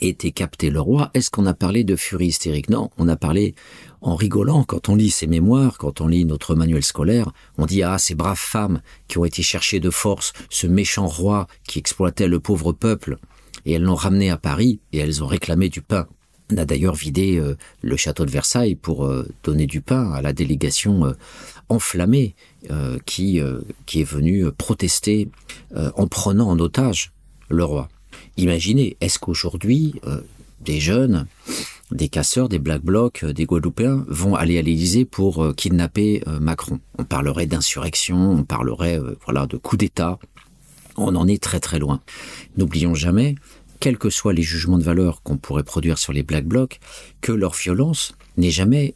été 0.01 0.31
capté 0.31 0.69
le 0.69 0.79
roi, 0.79 1.09
est-ce 1.13 1.31
qu'on 1.31 1.45
a 1.45 1.53
parlé 1.53 1.83
de 1.83 1.95
furie 1.95 2.27
hystérique? 2.27 2.69
Non, 2.69 2.89
on 2.97 3.07
a 3.07 3.15
parlé 3.15 3.55
en 4.01 4.15
rigolant 4.15 4.63
quand 4.63 4.89
on 4.89 4.95
lit 4.95 5.09
ses 5.09 5.27
mémoires, 5.27 5.77
quand 5.77 6.01
on 6.01 6.07
lit 6.07 6.25
notre 6.25 6.55
manuel 6.55 6.83
scolaire, 6.83 7.31
on 7.57 7.65
dit 7.65 7.83
ah 7.83 7.97
ces 7.97 8.15
braves 8.15 8.37
femmes 8.37 8.81
qui 9.07 9.17
ont 9.17 9.25
été 9.25 9.41
cherchées 9.41 9.79
de 9.79 9.89
force 9.89 10.33
ce 10.49 10.67
méchant 10.67 11.07
roi 11.07 11.47
qui 11.67 11.79
exploitait 11.79 12.27
le 12.27 12.39
pauvre 12.39 12.73
peuple 12.73 13.17
et 13.67 13.73
elles 13.73 13.83
l'ont 13.83 13.93
ramené 13.93 14.31
à 14.31 14.37
Paris 14.37 14.79
et 14.91 14.97
elles 14.97 15.23
ont 15.23 15.27
réclamé 15.27 15.69
du 15.69 15.81
pain. 15.81 16.07
a 16.57 16.65
d'ailleurs 16.65 16.95
vidé 16.95 17.39
le 17.81 17.97
château 17.97 18.25
de 18.25 18.31
Versailles 18.31 18.75
pour 18.75 19.07
donner 19.43 19.67
du 19.67 19.81
pain 19.81 20.11
à 20.11 20.23
la 20.23 20.33
délégation 20.33 21.13
enflammée 21.69 22.33
qui, 23.05 23.39
qui 23.85 24.01
est 24.01 24.09
venue 24.09 24.51
protester 24.51 25.29
en 25.75 26.07
prenant 26.07 26.49
en 26.49 26.57
otage 26.59 27.11
le 27.49 27.63
roi. 27.63 27.89
Imaginez, 28.37 28.97
est-ce 29.01 29.19
qu'aujourd'hui, 29.19 29.99
des 30.61 30.79
jeunes 30.79 31.27
des 31.91 32.09
casseurs, 32.09 32.49
des 32.49 32.59
Black 32.59 32.81
Blocs, 32.81 33.23
euh, 33.23 33.33
des 33.33 33.45
Guadeloupéens 33.45 34.05
vont 34.07 34.35
aller 34.35 34.57
à 34.57 34.61
l'Élysée 34.61 35.05
pour 35.05 35.43
euh, 35.43 35.53
kidnapper 35.53 36.23
euh, 36.27 36.39
Macron? 36.39 36.79
On 36.97 37.05
parlerait 37.05 37.45
d'insurrection, 37.45 38.31
on 38.31 38.43
parlerait 38.43 38.99
voilà 39.25 39.47
de 39.47 39.57
coup 39.57 39.77
d'État. 39.77 40.19
On 40.97 41.15
en 41.15 41.27
est 41.27 41.41
très 41.41 41.59
très 41.59 41.79
loin. 41.79 42.01
N'oublions 42.57 42.95
jamais, 42.95 43.35
quels 43.79 43.97
que 43.97 44.09
soient 44.09 44.33
les 44.33 44.41
jugements 44.41 44.77
de 44.77 44.83
valeur 44.83 45.21
qu'on 45.21 45.37
pourrait 45.37 45.63
produire 45.63 45.97
sur 45.97 46.13
les 46.13 46.23
Black 46.23 46.45
Blocs, 46.45 46.79
que 47.21 47.31
leur 47.31 47.53
violence 47.53 48.15
n'est 48.37 48.51
jamais 48.51 48.95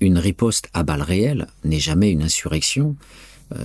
une 0.00 0.18
riposte 0.18 0.68
à 0.74 0.82
balles 0.82 1.02
réelles, 1.02 1.46
n'est 1.64 1.78
jamais 1.78 2.10
une 2.10 2.22
insurrection. 2.22 2.96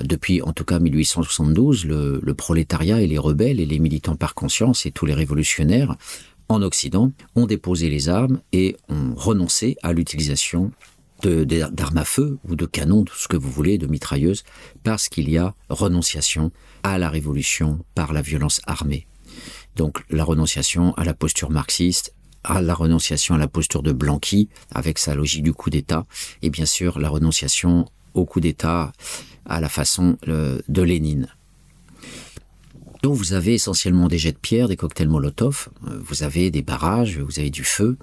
Depuis 0.04 0.42
en 0.42 0.52
tout 0.52 0.66
cas 0.66 0.80
1872, 0.80 1.86
le, 1.86 2.20
le 2.22 2.34
prolétariat 2.34 3.02
et 3.02 3.08
les 3.08 3.18
rebelles 3.18 3.60
et 3.60 3.66
les 3.66 3.80
militants 3.80 4.18
par 4.18 4.36
conscience 4.36 4.86
et 4.86 4.92
tous 4.92 5.06
les 5.06 5.14
révolutionnaires 5.14 5.96
en 6.50 6.62
Occident, 6.62 7.12
ont 7.36 7.46
déposé 7.46 7.90
les 7.90 8.10
armes 8.10 8.42
et 8.54 8.78
ont 8.90 9.14
renoncé 9.16 9.78
à 9.84 9.94
l'utilisation 9.94 10.72
d'armes 11.24 11.98
à 11.98 12.06
feu 12.06 12.38
ou 12.48 12.56
de 12.56 12.66
canons, 12.66 13.04
tout 13.04 13.18
ce 13.18 13.28
que 13.28 13.38
vous 13.38 13.50
voulez, 13.50 13.78
de 13.78 13.88
mitrailleuses, 13.88 14.44
parce 14.84 15.10
qu'il 15.10 15.30
y 15.30 15.38
a 15.38 15.56
renonciation 15.70 16.52
à 16.84 16.98
la 17.00 17.10
révolution 17.10 17.80
par 17.96 18.14
la 18.14 18.22
violence 18.22 18.62
armée. 18.68 19.08
Donc 19.78 20.04
la 20.10 20.24
renonciation 20.24 20.94
à 20.96 21.06
la 21.06 21.14
posture 21.14 21.52
marxiste, 21.52 22.14
à 22.44 22.62
la 22.62 22.74
renonciation 22.74 23.36
à 23.36 23.38
la 23.38 23.48
posture 23.48 23.84
de 23.84 23.92
Blanqui, 23.92 24.50
avec 24.72 24.98
sa 24.98 25.16
logique 25.16 25.44
du 25.44 25.54
coup 25.54 25.70
d'État, 25.70 26.06
et 26.42 26.50
bien 26.50 26.66
sûr 26.66 27.00
la 27.00 27.10
renonciation 27.10 27.86
au 28.16 28.26
coup 28.26 28.40
d'État 28.40 28.92
à 29.46 29.62
la 29.62 29.70
façon 29.70 30.18
euh, 30.28 30.60
de 30.68 30.82
Lénine. 30.82 31.28
Donc 33.04 33.14
vous 33.14 33.34
avez 33.34 33.54
essentiellement 33.54 34.08
des 34.08 34.18
jets 34.18 34.32
de 34.32 34.38
pierre, 34.38 34.68
des 34.68 34.76
cocktails 34.76 35.08
Molotov, 35.08 35.70
euh, 35.88 36.00
vous 36.04 36.24
avez 36.24 36.50
des 36.50 36.64
barrages, 36.64 37.20
vous 37.20 37.40
avez 37.40 37.52
du 37.52 37.64
feu, 37.64 37.98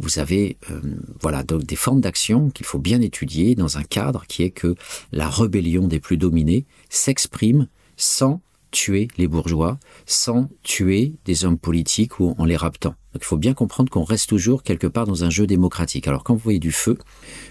vous 0.00 0.18
avez 0.18 0.58
euh, 0.70 0.80
voilà 1.22 1.42
donc 1.42 1.64
des 1.64 1.76
formes 1.76 2.02
d'action 2.02 2.50
qu'il 2.50 2.66
faut 2.66 2.78
bien 2.78 3.00
étudier 3.00 3.54
dans 3.54 3.78
un 3.78 3.82
cadre 3.82 4.26
qui 4.26 4.42
est 4.42 4.50
que 4.50 4.74
la 5.10 5.30
rébellion 5.30 5.88
des 5.88 6.00
plus 6.00 6.18
dominés 6.18 6.66
s'exprime 6.90 7.66
sans 7.96 8.42
tuer 8.74 9.08
les 9.16 9.28
bourgeois, 9.28 9.78
sans 10.04 10.50
tuer 10.64 11.14
des 11.24 11.44
hommes 11.44 11.58
politiques 11.58 12.18
ou 12.18 12.34
en 12.36 12.44
les 12.44 12.56
raptant. 12.56 12.94
Il 13.14 13.22
faut 13.22 13.36
bien 13.36 13.54
comprendre 13.54 13.88
qu'on 13.88 14.02
reste 14.02 14.28
toujours 14.28 14.64
quelque 14.64 14.88
part 14.88 15.06
dans 15.06 15.22
un 15.22 15.30
jeu 15.30 15.46
démocratique. 15.46 16.08
Alors 16.08 16.24
quand 16.24 16.34
vous 16.34 16.40
voyez 16.40 16.58
du 16.58 16.72
feu, 16.72 16.98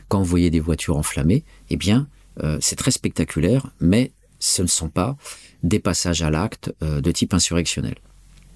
quand 0.10 0.20
vous 0.20 0.26
voyez 0.26 0.50
des 0.50 0.60
voitures 0.60 0.98
enflammées, 0.98 1.46
eh 1.70 1.78
bien 1.78 2.08
euh, 2.44 2.58
c'est 2.62 2.76
très 2.76 2.92
spectaculaire, 2.92 3.68
mais 3.80 4.12
ce 4.40 4.62
ne 4.62 4.68
sont 4.68 4.90
pas 4.90 5.16
des 5.64 5.80
passages 5.80 6.22
à 6.22 6.30
l'acte 6.30 6.74
euh, 6.84 7.00
de 7.00 7.12
type 7.12 7.34
insurrectionnel. 7.34 7.96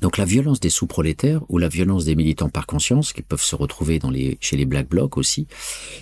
Donc 0.02 0.18
la 0.18 0.26
violence 0.26 0.60
des 0.60 0.70
sous-prolétaires 0.70 1.42
ou 1.48 1.58
la 1.58 1.70
violence 1.70 2.04
des 2.04 2.16
militants 2.16 2.50
par 2.50 2.68
conscience, 2.68 3.14
qui 3.14 3.22
peuvent 3.22 3.42
se 3.42 3.56
retrouver 3.56 4.00
chez 4.42 4.58
les 4.58 4.66
Black 4.66 4.90
Blocs 4.90 5.18
aussi, 5.18 5.48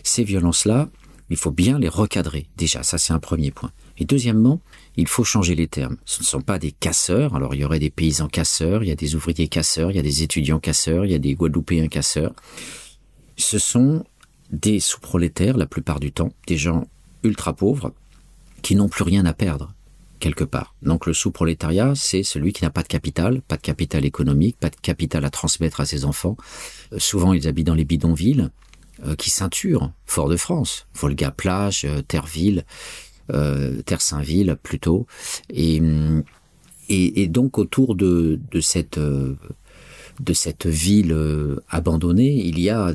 ces 0.04 0.24
violences-là, 0.24 0.90
il 1.30 1.38
faut 1.38 1.52
bien 1.52 1.80
les 1.80 1.88
recadrer. 1.90 2.48
Déjà, 2.58 2.84
ça 2.84 2.98
c'est 2.98 3.14
un 3.14 3.20
premier 3.20 3.52
point. 3.52 3.72
Et 3.98 4.06
deuxièmement, 4.06 4.62
il 4.98 5.08
faut 5.08 5.24
changer 5.24 5.56
les 5.56 5.68
termes. 5.68 5.98
Ce 6.06 6.22
ne 6.22 6.26
sont 6.26 6.42
pas 6.42 6.60
des 6.60 6.72
casseurs. 6.72 7.36
Alors 7.36 7.54
il 7.54 7.62
y 7.62 7.66
aurait 7.66 7.80
des 7.80 7.90
paysans 7.90 8.28
casseurs, 8.28 8.84
il 8.84 8.90
y 8.90 8.92
a 8.92 8.96
des 8.96 9.16
ouvriers 9.16 9.48
casseurs, 9.48 9.92
il 9.92 9.98
y 9.98 10.00
a 10.00 10.04
des 10.04 10.24
étudiants 10.24 10.60
casseurs, 10.60 11.06
il 11.06 11.12
y 11.12 11.16
a 11.16 11.20
des 11.20 11.34
Guadeloupéens 11.34 11.88
casseurs. 11.88 12.34
Ce 13.38 13.60
sont 13.60 14.06
des 14.52 14.80
sous-prolétaires 14.80 15.58
la 15.58 15.66
plupart 15.66 16.00
du 16.00 16.12
temps, 16.12 16.32
des 16.48 16.58
gens 16.58 16.88
ultra 17.24 17.54
pauvres 17.54 17.94
qui 18.62 18.76
n'ont 18.76 18.90
plus 18.90 19.04
rien 19.04 19.26
à 19.26 19.34
perdre 19.34 19.74
quelque 20.20 20.44
part. 20.44 20.76
Donc 20.82 21.06
le 21.06 21.14
sous-prolétariat, 21.14 21.94
c'est 21.96 22.24
celui 22.24 22.54
qui 22.54 22.64
n'a 22.64 22.70
pas 22.70 22.84
de 22.84 22.88
capital, 22.88 23.42
pas 23.42 23.58
de 23.58 23.62
capital 23.62 24.06
économique, 24.06 24.58
pas 24.58 24.70
de 24.70 24.76
capital 24.76 25.26
à 25.26 25.30
transmettre 25.30 25.82
à 25.82 25.86
ses 25.86 26.06
enfants. 26.06 26.38
Euh, 26.94 27.00
souvent, 27.00 27.34
ils 27.34 27.48
habitent 27.48 27.68
dans 27.68 27.76
les 27.76 27.86
bidonvilles 27.86 28.50
euh, 29.06 29.16
qui 29.16 29.30
ceinturent 29.30 29.92
Fort-de-France, 30.06 30.88
Volga 30.94 31.32
plage, 31.32 31.86
euh, 31.86 32.02
Terreville, 32.02 32.66
Terre-Saint-Ville 33.86 34.58
plutôt, 34.62 35.08
et, 35.50 35.82
et, 36.90 37.28
donc 37.28 37.58
autour 37.58 37.96
de, 37.96 38.40
de 38.52 38.60
cette 38.62 39.00
de 39.00 40.34
cette 40.34 40.68
ville 40.68 41.16
abandonnée, 41.70 42.34
il 42.46 42.60
y 42.60 42.70
a 42.70 42.94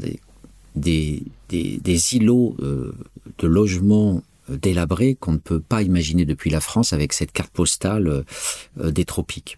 des, 0.77 1.23
des, 1.49 1.79
des 1.79 2.15
îlots 2.15 2.57
de 2.61 3.47
logements 3.47 4.23
délabré 4.57 5.15
qu'on 5.15 5.33
ne 5.33 5.39
peut 5.39 5.61
pas 5.61 5.83
imaginer 5.83 6.25
depuis 6.25 6.51
la 6.51 6.61
France 6.61 6.93
avec 6.93 7.13
cette 7.13 7.33
carte 7.33 7.51
postale 7.51 8.09
euh, 8.09 8.23
euh, 8.81 8.91
des 8.91 9.05
tropiques. 9.05 9.57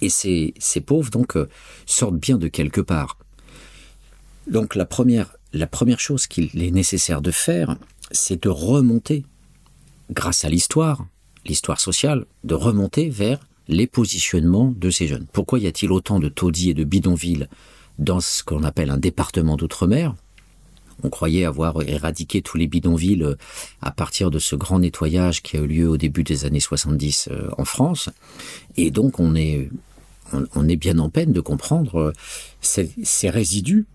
Et 0.00 0.08
ces, 0.08 0.54
ces 0.58 0.80
pauvres, 0.80 1.10
donc, 1.10 1.36
euh, 1.36 1.48
sortent 1.86 2.16
bien 2.16 2.38
de 2.38 2.48
quelque 2.48 2.80
part. 2.80 3.18
Donc 4.50 4.74
la 4.74 4.84
première, 4.84 5.34
la 5.52 5.66
première 5.66 6.00
chose 6.00 6.26
qu'il 6.26 6.62
est 6.62 6.70
nécessaire 6.70 7.20
de 7.20 7.30
faire, 7.30 7.76
c'est 8.10 8.42
de 8.42 8.48
remonter, 8.48 9.24
grâce 10.12 10.44
à 10.44 10.48
l'histoire, 10.48 11.06
l'histoire 11.44 11.80
sociale, 11.80 12.26
de 12.44 12.54
remonter 12.54 13.08
vers 13.08 13.40
les 13.68 13.86
positionnements 13.86 14.72
de 14.76 14.90
ces 14.90 15.06
jeunes. 15.06 15.26
Pourquoi 15.32 15.58
y 15.58 15.66
a-t-il 15.66 15.92
autant 15.92 16.18
de 16.18 16.28
taudis 16.28 16.70
et 16.70 16.74
de 16.74 16.84
bidonvilles 16.84 17.48
dans 17.98 18.20
ce 18.20 18.42
qu'on 18.42 18.62
appelle 18.62 18.90
un 18.90 18.98
département 18.98 19.56
d'outre-mer? 19.56 20.14
On 21.04 21.10
croyait 21.10 21.44
avoir 21.44 21.82
éradiqué 21.82 22.42
tous 22.42 22.56
les 22.56 22.66
bidonvilles 22.66 23.24
euh, 23.24 23.34
à 23.80 23.90
partir 23.90 24.30
de 24.30 24.38
ce 24.38 24.54
grand 24.54 24.78
nettoyage 24.78 25.42
qui 25.42 25.56
a 25.56 25.60
eu 25.60 25.66
lieu 25.66 25.88
au 25.88 25.96
début 25.96 26.22
des 26.22 26.44
années 26.44 26.60
70 26.60 27.28
euh, 27.30 27.48
en 27.58 27.64
France. 27.64 28.08
Et 28.76 28.90
donc 28.90 29.18
on 29.18 29.34
est, 29.34 29.68
bien 30.76 30.98
en 30.98 31.08
peine 31.08 31.32
de 31.32 31.40
comprendre 31.40 31.98
euh, 31.98 32.12
ces, 32.60 33.30
résidus 33.30 33.86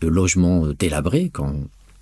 de 0.00 0.08
logements 0.08 0.66
délabrés 0.78 1.30
quand, 1.32 1.54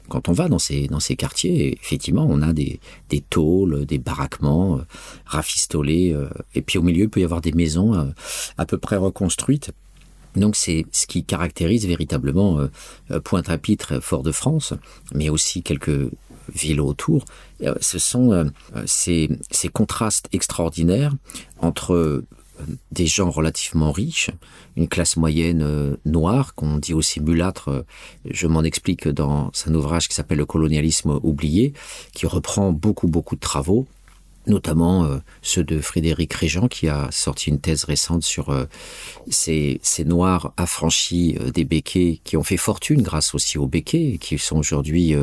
quand 0.09 0.29
on 0.29 0.33
va 0.33 0.49
dans 0.49 0.59
ces, 0.59 0.89
dans 0.89 1.01
ces 1.01 1.17
quartiers, 1.17 1.79
effectivement, 1.81 2.27
on 2.29 2.43
a 2.43 2.53
des, 2.53 2.81
des 3.09 3.21
tôles, 3.21 3.85
des 3.87 3.99
baraquements 3.99 4.81
rafistolés, 5.27 6.17
et 6.55 6.63
puis 6.63 6.79
au 6.79 6.83
milieu, 6.83 7.05
il 7.05 7.09
peut 7.09 7.21
y 7.21 7.25
avoir 7.25 7.41
des 7.41 7.53
maisons 7.53 8.13
à 8.57 8.67
peu 8.67 8.79
près 8.79 8.97
reconstruites 8.97 9.73
donc 10.39 10.57
c'est 10.57 10.87
ce 10.93 11.07
qui 11.07 11.25
caractérise 11.25 11.87
véritablement 11.87 12.59
euh, 12.61 12.69
euh, 13.11 13.21
Pointe-à-Pitre, 13.21 14.01
Fort-de-France, 14.01 14.75
mais 15.15 15.29
aussi 15.29 15.63
quelques 15.63 16.11
villes 16.55 16.81
autour. 16.81 17.25
Euh, 17.63 17.75
ce 17.81 17.99
sont 17.99 18.51
ces, 18.87 19.29
ces, 19.51 19.69
contrastes 19.69 20.29
extraordinaires 20.33 21.13
entre 21.61 22.25
des 22.93 23.07
gens 23.07 23.31
relativement 23.31 23.93
riches, 23.93 24.31
une 24.77 24.89
classe 24.89 25.17
moyenne 25.17 25.97
noire, 26.05 26.55
qu'on 26.55 26.79
dit 26.79 26.95
aussi 26.95 27.21
mulâtre, 27.21 27.85
je 28.29 28.47
m'en 28.47 28.63
explique 28.63 29.09
dans 29.09 29.51
un 29.67 29.75
ouvrage 29.75 30.09
qui 30.09 30.15
s'appelle 30.15 30.39
Le 30.39 30.47
colonialisme 30.47 31.19
oublié, 31.23 31.73
qui 32.13 32.27
reprend 32.27 32.73
beaucoup 32.73 33.09
beaucoup 33.09 33.35
de 33.35 33.41
travaux 33.41 33.87
notamment 34.49 35.05
euh, 35.05 35.19
ceux 35.43 35.65
de 35.65 35.81
Frédéric 35.81 36.33
Régent 36.35 36.69
qui 36.69 36.89
a 36.89 37.09
sorti 37.11 37.51
une 37.51 37.61
thèse 37.61 37.85
récente 37.85 38.23
sur 38.23 38.51
euh, 38.51 38.65
ces, 39.29 39.81
noirs 40.05 40.53
affranchis 40.57 41.37
euh, 41.41 41.51
des 41.51 41.65
béquets 41.65 42.21
qui 42.25 42.37
ont 42.37 42.43
fait 42.43 42.57
fortune 42.57 43.03
grâce 43.03 43.35
aussi 43.35 43.59
aux 43.59 43.67
béquets 43.67 44.15
et 44.15 44.19
qui 44.19 44.39
sont 44.39 44.57
aujourd'hui 44.57 45.15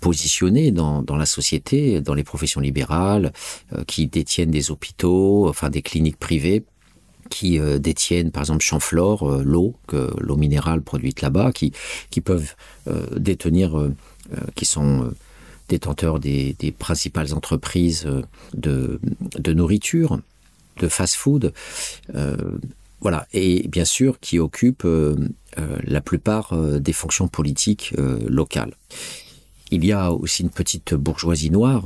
positionnés 0.00 0.70
dans, 0.70 1.02
dans, 1.02 1.16
la 1.16 1.26
société, 1.26 2.00
dans 2.00 2.14
les 2.14 2.22
professions 2.22 2.60
libérales, 2.60 3.32
qui 3.86 4.06
détiennent 4.06 4.50
des 4.50 4.70
hôpitaux, 4.70 5.48
enfin 5.48 5.70
des 5.70 5.82
cliniques 5.82 6.18
privées 6.18 6.64
qui 7.30 7.58
détiennent 7.80 8.30
par 8.30 8.42
exemple 8.42 8.62
Champflore, 8.62 9.42
l'eau, 9.42 9.74
l'eau 9.92 10.36
minérale 10.36 10.82
produite 10.82 11.20
là-bas, 11.20 11.52
qui, 11.52 11.72
qui 12.10 12.20
peuvent 12.20 12.54
détenir, 13.16 13.90
qui 14.54 14.66
sont 14.66 15.12
détenteurs 15.68 16.20
des, 16.20 16.56
principales 16.78 17.32
entreprises 17.34 18.06
euh, 18.06 18.22
de, 18.54 19.52
nourriture, 19.52 20.20
de 20.78 20.88
fast-food, 20.88 21.52
euh, 22.14 22.36
voilà, 23.00 23.26
et 23.32 23.68
bien 23.68 23.84
sûr 23.84 24.18
qui 24.20 24.38
occupent 24.38 24.84
euh, 24.84 25.16
la 25.82 26.00
plupart 26.00 26.56
des 26.56 26.92
fonctions 26.92 27.28
politiques 27.28 27.94
locales. 28.26 28.74
Il 29.70 29.84
y 29.84 29.92
a 29.92 30.12
aussi 30.12 30.42
une 30.42 30.50
petite 30.50 30.94
bourgeoisie 30.94 31.50
noire 31.50 31.84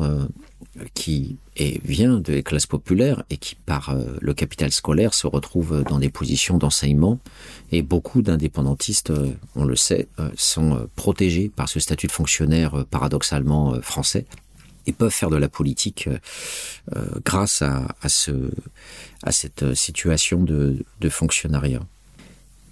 qui 0.95 1.37
est, 1.57 1.85
vient 1.85 2.19
des 2.19 2.43
classes 2.43 2.67
populaires 2.67 3.23
et 3.31 3.37
qui, 3.37 3.55
par 3.55 3.91
euh, 3.91 4.17
le 4.21 4.35
capital 4.35 4.73
scolaire, 4.73 5.15
se 5.15 5.27
retrouve 5.27 5.83
dans 5.89 5.99
des 5.99 6.11
positions 6.11 6.59
d'enseignement. 6.59 7.19
Et 7.73 7.83
beaucoup 7.83 8.23
d'indépendantistes, 8.23 9.11
euh, 9.11 9.33
on 9.55 9.65
le 9.65 9.77
sait, 9.77 10.09
euh, 10.19 10.31
sont 10.37 10.89
protégés 10.97 11.51
par 11.55 11.69
ce 11.69 11.81
statut 11.81 12.07
de 12.07 12.13
fonctionnaire 12.13 12.85
paradoxalement 12.91 13.81
français 13.83 14.27
et 14.87 14.93
peuvent 14.93 15.13
faire 15.13 15.31
de 15.31 15.37
la 15.37 15.49
politique 15.49 16.09
grâce 17.25 17.61
à, 17.61 17.95
à, 18.01 18.09
ce, 18.09 18.51
à 19.23 19.33
cette 19.33 19.75
situation 19.75 20.43
de 20.43 21.09
fonctionnariat. 21.11 21.83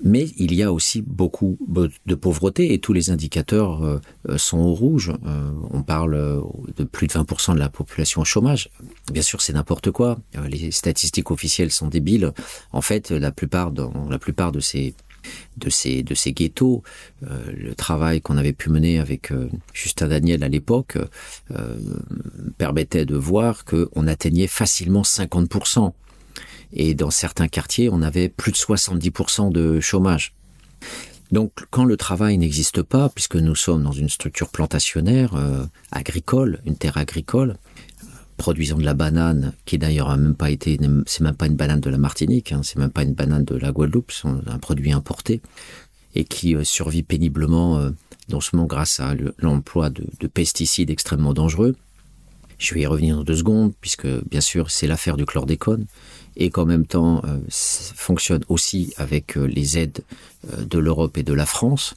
Mais 0.02 0.26
il 0.36 0.54
y 0.54 0.62
a 0.62 0.72
aussi 0.72 1.02
beaucoup 1.02 1.58
de 1.68 2.14
pauvreté 2.14 2.72
et 2.72 2.78
tous 2.78 2.92
les 2.92 3.10
indicateurs 3.10 3.82
euh, 3.82 4.00
euh, 4.28 4.38
sont 4.38 4.58
au 4.58 4.74
rouge. 4.74 5.12
Euh, 5.24 5.50
on 5.70 5.82
parle 5.82 6.42
de 6.76 6.84
plus 6.84 7.06
de 7.06 7.12
20% 7.12 7.54
de 7.54 7.58
la 7.58 7.68
population 7.68 8.20
au 8.20 8.24
chômage. 8.24 8.70
Bien 9.12 9.22
sûr, 9.22 9.40
c'est 9.40 9.52
n'importe 9.52 9.90
quoi. 9.90 10.18
Les 10.48 10.70
statistiques 10.70 11.30
officielles 11.30 11.70
sont 11.70 11.88
débiles. 11.88 12.32
En 12.72 12.82
fait, 12.82 13.10
la 13.10 13.32
plupart, 13.32 13.72
la 14.10 14.18
plupart 14.18 14.52
de 14.52 14.60
ces 14.60 14.94
de 15.56 15.70
ces 15.70 16.04
de 16.04 16.14
ces 16.14 16.32
ghettos, 16.32 16.84
le 17.20 17.74
travail 17.74 18.20
qu'on 18.20 18.36
avait 18.36 18.52
pu 18.52 18.70
mener 18.70 19.00
avec 19.00 19.32
Justin 19.72 20.06
Daniel 20.06 20.44
à 20.44 20.48
l'époque 20.48 20.98
permettait 22.58 23.06
de 23.06 23.16
voir 23.16 23.64
qu'on 23.64 24.06
atteignait 24.06 24.46
facilement 24.46 25.02
50% 25.02 25.92
et 26.72 26.94
dans 26.94 27.10
certains 27.10 27.48
quartiers, 27.48 27.88
on 27.90 28.02
avait 28.02 28.28
plus 28.28 28.52
de 28.52 28.56
70% 28.56 29.50
de 29.50 29.80
chômage. 29.80 30.34
Donc 31.32 31.52
quand 31.70 31.84
le 31.84 31.96
travail 31.96 32.38
n'existe 32.38 32.82
pas, 32.82 33.08
puisque 33.08 33.36
nous 33.36 33.54
sommes 33.54 33.82
dans 33.82 33.92
une 33.92 34.08
structure 34.08 34.48
plantationnaire, 34.48 35.34
euh, 35.34 35.64
agricole, 35.90 36.60
une 36.66 36.76
terre 36.76 36.98
agricole, 36.98 37.56
produisant 38.36 38.76
de 38.76 38.84
la 38.84 38.94
banane, 38.94 39.52
qui 39.64 39.78
d'ailleurs 39.78 40.10
a 40.10 40.16
même 40.16 40.34
pas 40.34 40.50
été, 40.50 40.78
c'est 41.06 41.22
même 41.22 41.34
pas 41.34 41.46
une 41.46 41.56
banane 41.56 41.80
de 41.80 41.90
la 41.90 41.98
Martinique, 41.98 42.52
hein, 42.52 42.60
c'est 42.62 42.78
même 42.78 42.90
pas 42.90 43.02
une 43.02 43.14
banane 43.14 43.44
de 43.44 43.56
la 43.56 43.72
Guadeloupe, 43.72 44.12
c'est 44.12 44.28
un 44.28 44.58
produit 44.58 44.92
importé, 44.92 45.40
et 46.14 46.24
qui 46.24 46.54
euh, 46.54 46.62
survit 46.62 47.02
péniblement, 47.02 47.78
euh, 47.78 47.90
non 48.28 48.40
seulement 48.40 48.66
grâce 48.66 49.00
à 49.00 49.14
l'emploi 49.38 49.90
de 49.90 50.26
pesticides 50.26 50.90
extrêmement 50.90 51.32
dangereux, 51.32 51.74
je 52.58 52.74
vais 52.74 52.80
y 52.80 52.86
revenir 52.86 53.16
dans 53.16 53.24
deux 53.24 53.36
secondes, 53.36 53.72
puisque 53.80 54.06
bien 54.28 54.40
sûr 54.40 54.70
c'est 54.70 54.86
l'affaire 54.86 55.16
du 55.16 55.26
chlordécone, 55.26 55.86
et 56.36 56.50
qu'en 56.50 56.66
même 56.66 56.86
temps 56.86 57.22
euh, 57.24 57.38
fonctionne 57.50 58.44
aussi 58.48 58.92
avec 58.96 59.36
euh, 59.36 59.46
les 59.46 59.78
aides 59.78 60.02
euh, 60.52 60.64
de 60.64 60.78
l'Europe 60.78 61.16
et 61.16 61.22
de 61.22 61.32
la 61.32 61.46
France, 61.46 61.94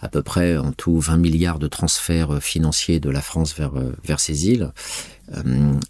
à 0.00 0.08
peu 0.08 0.22
près 0.22 0.56
en 0.56 0.72
tout 0.72 0.98
20 0.98 1.18
milliards 1.18 1.58
de 1.58 1.68
transferts 1.68 2.34
euh, 2.34 2.40
financiers 2.40 3.00
de 3.00 3.10
la 3.10 3.20
France 3.20 3.54
vers, 3.54 3.72
vers 4.04 4.20
ces 4.20 4.48
îles. 4.48 4.72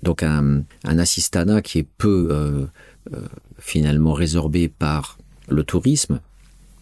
Donc 0.03 0.23
un, 0.23 0.63
un 0.85 0.99
assistana 0.99 1.61
qui 1.61 1.79
est 1.79 1.87
peu 1.99 2.67
finalement 3.59 4.15
résorbé 4.15 4.69
par 4.69 5.19
le 5.49 5.63
tourisme, 5.63 6.21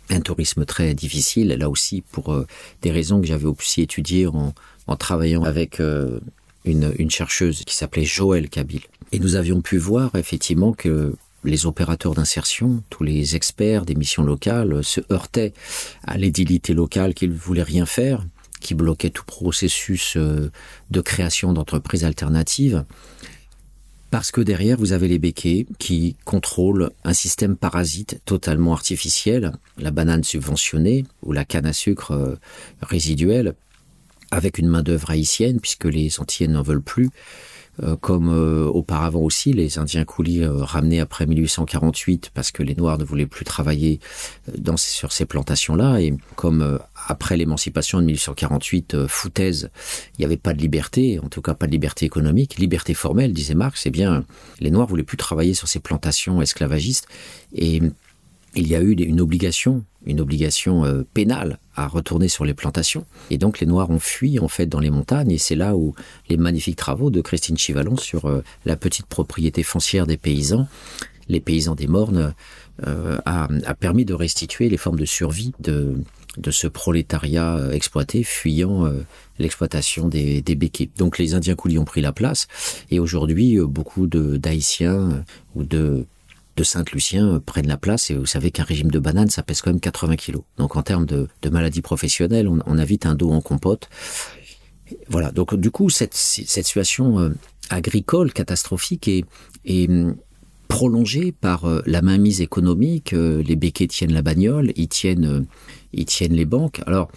un 0.09 0.21
tourisme 0.21 0.65
très 0.65 0.95
difficile, 0.95 1.49
là 1.49 1.69
aussi 1.69 2.03
pour 2.13 2.45
des 2.81 2.93
raisons 2.93 3.21
que 3.21 3.27
j'avais 3.27 3.47
aussi 3.47 3.83
étudiées 3.83 4.29
en, 4.29 4.55
en 4.87 4.97
travaillant 4.97 5.43
avec 5.43 5.83
une, 6.65 7.11
chercheuse 7.11 7.65
qui 7.65 7.75
s'appelait 7.75 8.05
Joël 8.05 8.49
Kabil. 8.49 8.83
Et 9.13 9.19
nous 9.19 9.37
avions 9.37 9.61
pu 9.61 9.79
voir 9.79 10.15
effectivement 10.17 10.73
que 10.73 11.15
les 11.45 11.67
opérateurs 11.67 12.15
d'insertion, 12.15 12.83
tous 12.89 13.05
les 13.05 13.37
experts 13.37 13.85
des 13.85 13.95
missions 13.95 14.23
locales 14.23 14.83
se 14.83 15.01
heurtaient 15.13 15.53
à 16.05 16.17
l'édilité 16.17 16.73
locale 16.73 17.15
qu'ils 17.15 17.31
ne 17.31 17.37
voulaient 17.37 17.63
rien 17.63 17.87
faire, 17.87 18.25
qui 18.61 18.75
bloquait 18.75 19.11
tout 19.11 19.25
processus 19.25 20.17
euh, 20.17 20.51
de 20.91 21.01
création 21.03 21.53
d'entreprises 21.53 22.05
alternatives. 22.05 22.85
Parce 24.11 24.31
que 24.31 24.41
derrière, 24.41 24.79
vous 24.79 24.93
avez 24.93 25.09
les 25.09 25.19
béquets 25.19 25.67
qui 25.79 26.17
contrôlent 26.25 26.91
un 27.03 27.13
système 27.13 27.57
parasite 27.57 28.21
totalement 28.25 28.73
artificiel, 28.73 29.53
la 29.77 29.91
banane 29.91 30.25
subventionnée 30.25 31.05
ou 31.23 31.33
la 31.33 31.45
canne 31.45 31.67
à 31.67 31.73
sucre 31.73 32.13
euh, 32.13 32.37
résiduelle, 32.81 33.55
avec 34.35 34.59
une 34.59 34.69
main-d'œuvre 34.69 35.11
haïtienne, 35.11 35.61
puisque 35.61 35.85
les 35.85 36.21
Antillais 36.21 36.49
n'en 36.49 36.63
veulent 36.63 36.83
plus, 36.83 37.11
euh, 37.83 37.97
comme 37.97 38.29
euh, 38.29 38.67
auparavant 38.67 39.21
aussi 39.21 39.53
les 39.53 39.79
Indiens 39.79 40.05
coulis 40.05 40.45
euh, 40.45 40.63
ramenés 40.63 41.01
après 41.01 41.27
1848 41.27 42.31
parce 42.33 42.53
que 42.53 42.63
les 42.63 42.77
Noirs 42.77 42.99
ne 42.99 43.05
voulaient 43.05 43.27
plus 43.27 43.45
travailler 43.45 43.99
dans, 44.57 44.77
sur 44.77 45.11
ces 45.11 45.27
plantations-là, 45.27 46.01
et 46.01 46.15
comme 46.37 46.79
après 47.09 47.37
l'émancipation 47.37 47.99
de 47.99 48.05
1848 48.05 48.95
euh, 48.95 49.09
foutaise, 49.09 49.71
il 50.13 50.21
n'y 50.21 50.25
avait 50.25 50.37
pas 50.37 50.53
de 50.53 50.61
liberté, 50.61 51.19
en 51.19 51.29
tout 51.29 51.43
cas 51.43 51.55
pas 51.55 51.67
de 51.67 51.73
liberté 51.73 52.07
économique, 52.07 52.59
liberté 52.59 52.95
formelle, 52.95 53.33
disait 53.33 53.55
Marx, 53.55 53.87
eh 53.87 53.91
bien 53.91 54.25
les 54.61 54.71
Noirs 54.71 54.87
voulaient 54.87 55.03
plus 55.03 55.17
travailler 55.17 55.55
sur 55.55 55.67
ces 55.67 55.81
plantations 55.81 56.41
esclavagistes, 56.41 57.09
et 57.53 57.83
il 58.55 58.69
y 58.69 58.77
a 58.77 58.81
eu 58.81 58.93
une 58.93 59.21
obligation 59.21 59.85
une 60.07 60.21
obligation 60.21 60.85
euh, 60.85 61.03
pénale 61.15 61.59
à 61.75 61.87
retourner 61.87 62.29
sur 62.29 62.45
les 62.45 62.55
plantations. 62.55 63.05
Et 63.31 63.39
donc 63.39 63.61
les 63.61 63.67
noirs 63.67 63.91
ont 63.91 63.99
fui 63.99 64.39
en 64.39 64.49
fait 64.49 64.67
dans 64.67 64.81
les 64.81 64.91
montagnes. 64.91 65.31
Et 65.31 65.39
c'est 65.39 65.57
là 65.57 65.77
où 65.77 65.95
les 66.29 66.37
magnifiques 66.37 66.77
travaux 66.77 67.11
de 67.11 67.21
Christine 67.21 67.57
Chivalon 67.57 67.97
sur 67.97 68.27
euh, 68.27 68.43
la 68.65 68.77
petite 68.77 69.07
propriété 69.07 69.63
foncière 69.63 70.07
des 70.07 70.17
paysans 70.17 70.67
les 71.31 71.41
paysans 71.41 71.75
des 71.75 71.87
mornes 71.87 72.35
euh, 72.87 73.19
a, 73.25 73.49
permis 73.81 74.05
de 74.05 74.13
restituer 74.13 74.69
les 74.69 74.77
formes 74.77 74.99
de 74.99 75.07
survie 75.07 75.53
de 75.59 76.51
ce 76.51 76.67
prolétariat 76.67 77.71
exploité 77.73 78.23
fuyant 78.23 78.93
l'exploitation 79.39 80.09
des, 80.09 80.43
des 80.43 80.55
béquets. 80.55 80.91
Donc 80.99 81.17
les 81.17 81.33
Indiens 81.33 81.55
coulis 81.55 81.79
ont 81.79 81.87
pris 81.87 82.03
la 82.03 82.13
place. 82.13 82.47
Et 82.91 82.99
aujourd'hui 82.99 83.59
beaucoup 83.59 84.07
d'haïtiens 84.07 85.25
ou 85.55 85.65
de 85.65 86.05
de 86.57 86.63
Saint-Lucien 86.63 87.41
prennent 87.45 87.67
la 87.67 87.77
place 87.77 88.11
et 88.11 88.15
vous 88.15 88.27
savez 88.27 88.51
qu'un 88.51 88.65
régime 88.65 88.91
de 88.91 88.99
banane 88.99 89.31
ça 89.31 89.43
pèse 89.43 89.61
quand 89.61 89.71
même 89.71 89.81
80 89.81 90.17
kilos. 90.17 90.43
Donc 90.57 90.77
en 90.77 90.83
termes 90.83 91.07
de, 91.07 91.29
maladies 91.51 91.83
professionnelles 91.83 92.49
on, 92.49 92.59
on 92.67 92.79
a 92.79 92.85
vite 92.85 93.07
un 93.07 93.15
dos 93.15 93.31
en 93.31 93.41
compote. 93.41 93.89
Voilà. 95.09 95.31
Donc 95.31 95.55
du 95.55 95.71
coup 95.71 95.91
cette, 95.91 96.15
situation 96.15 97.19
euh, 97.19 97.31
agricole 97.71 98.33
catastrophique 98.33 99.09
est, 99.09 99.89
hum, 99.89 100.17
prolongée 100.69 101.33
par 101.33 101.67
euh, 101.67 101.83
la 101.87 102.03
mainmise 102.03 102.41
économique 102.41 103.13
euh, 103.13 103.43
les 103.43 103.57
béquets 103.57 103.87
tiennent 103.87 104.13
la 104.13 104.23
bagnole 104.23 104.73
ils 104.77 104.89
tiennent 104.89 105.25
euh, 105.25 105.41
ils 105.93 106.07
tiennent 106.07 106.33
les 106.33 106.47
banques. 106.47 106.81
Alors 106.87 107.11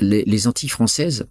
les, 0.00 0.24
les 0.24 0.46
antilles 0.46 0.68
françaises 0.68 1.26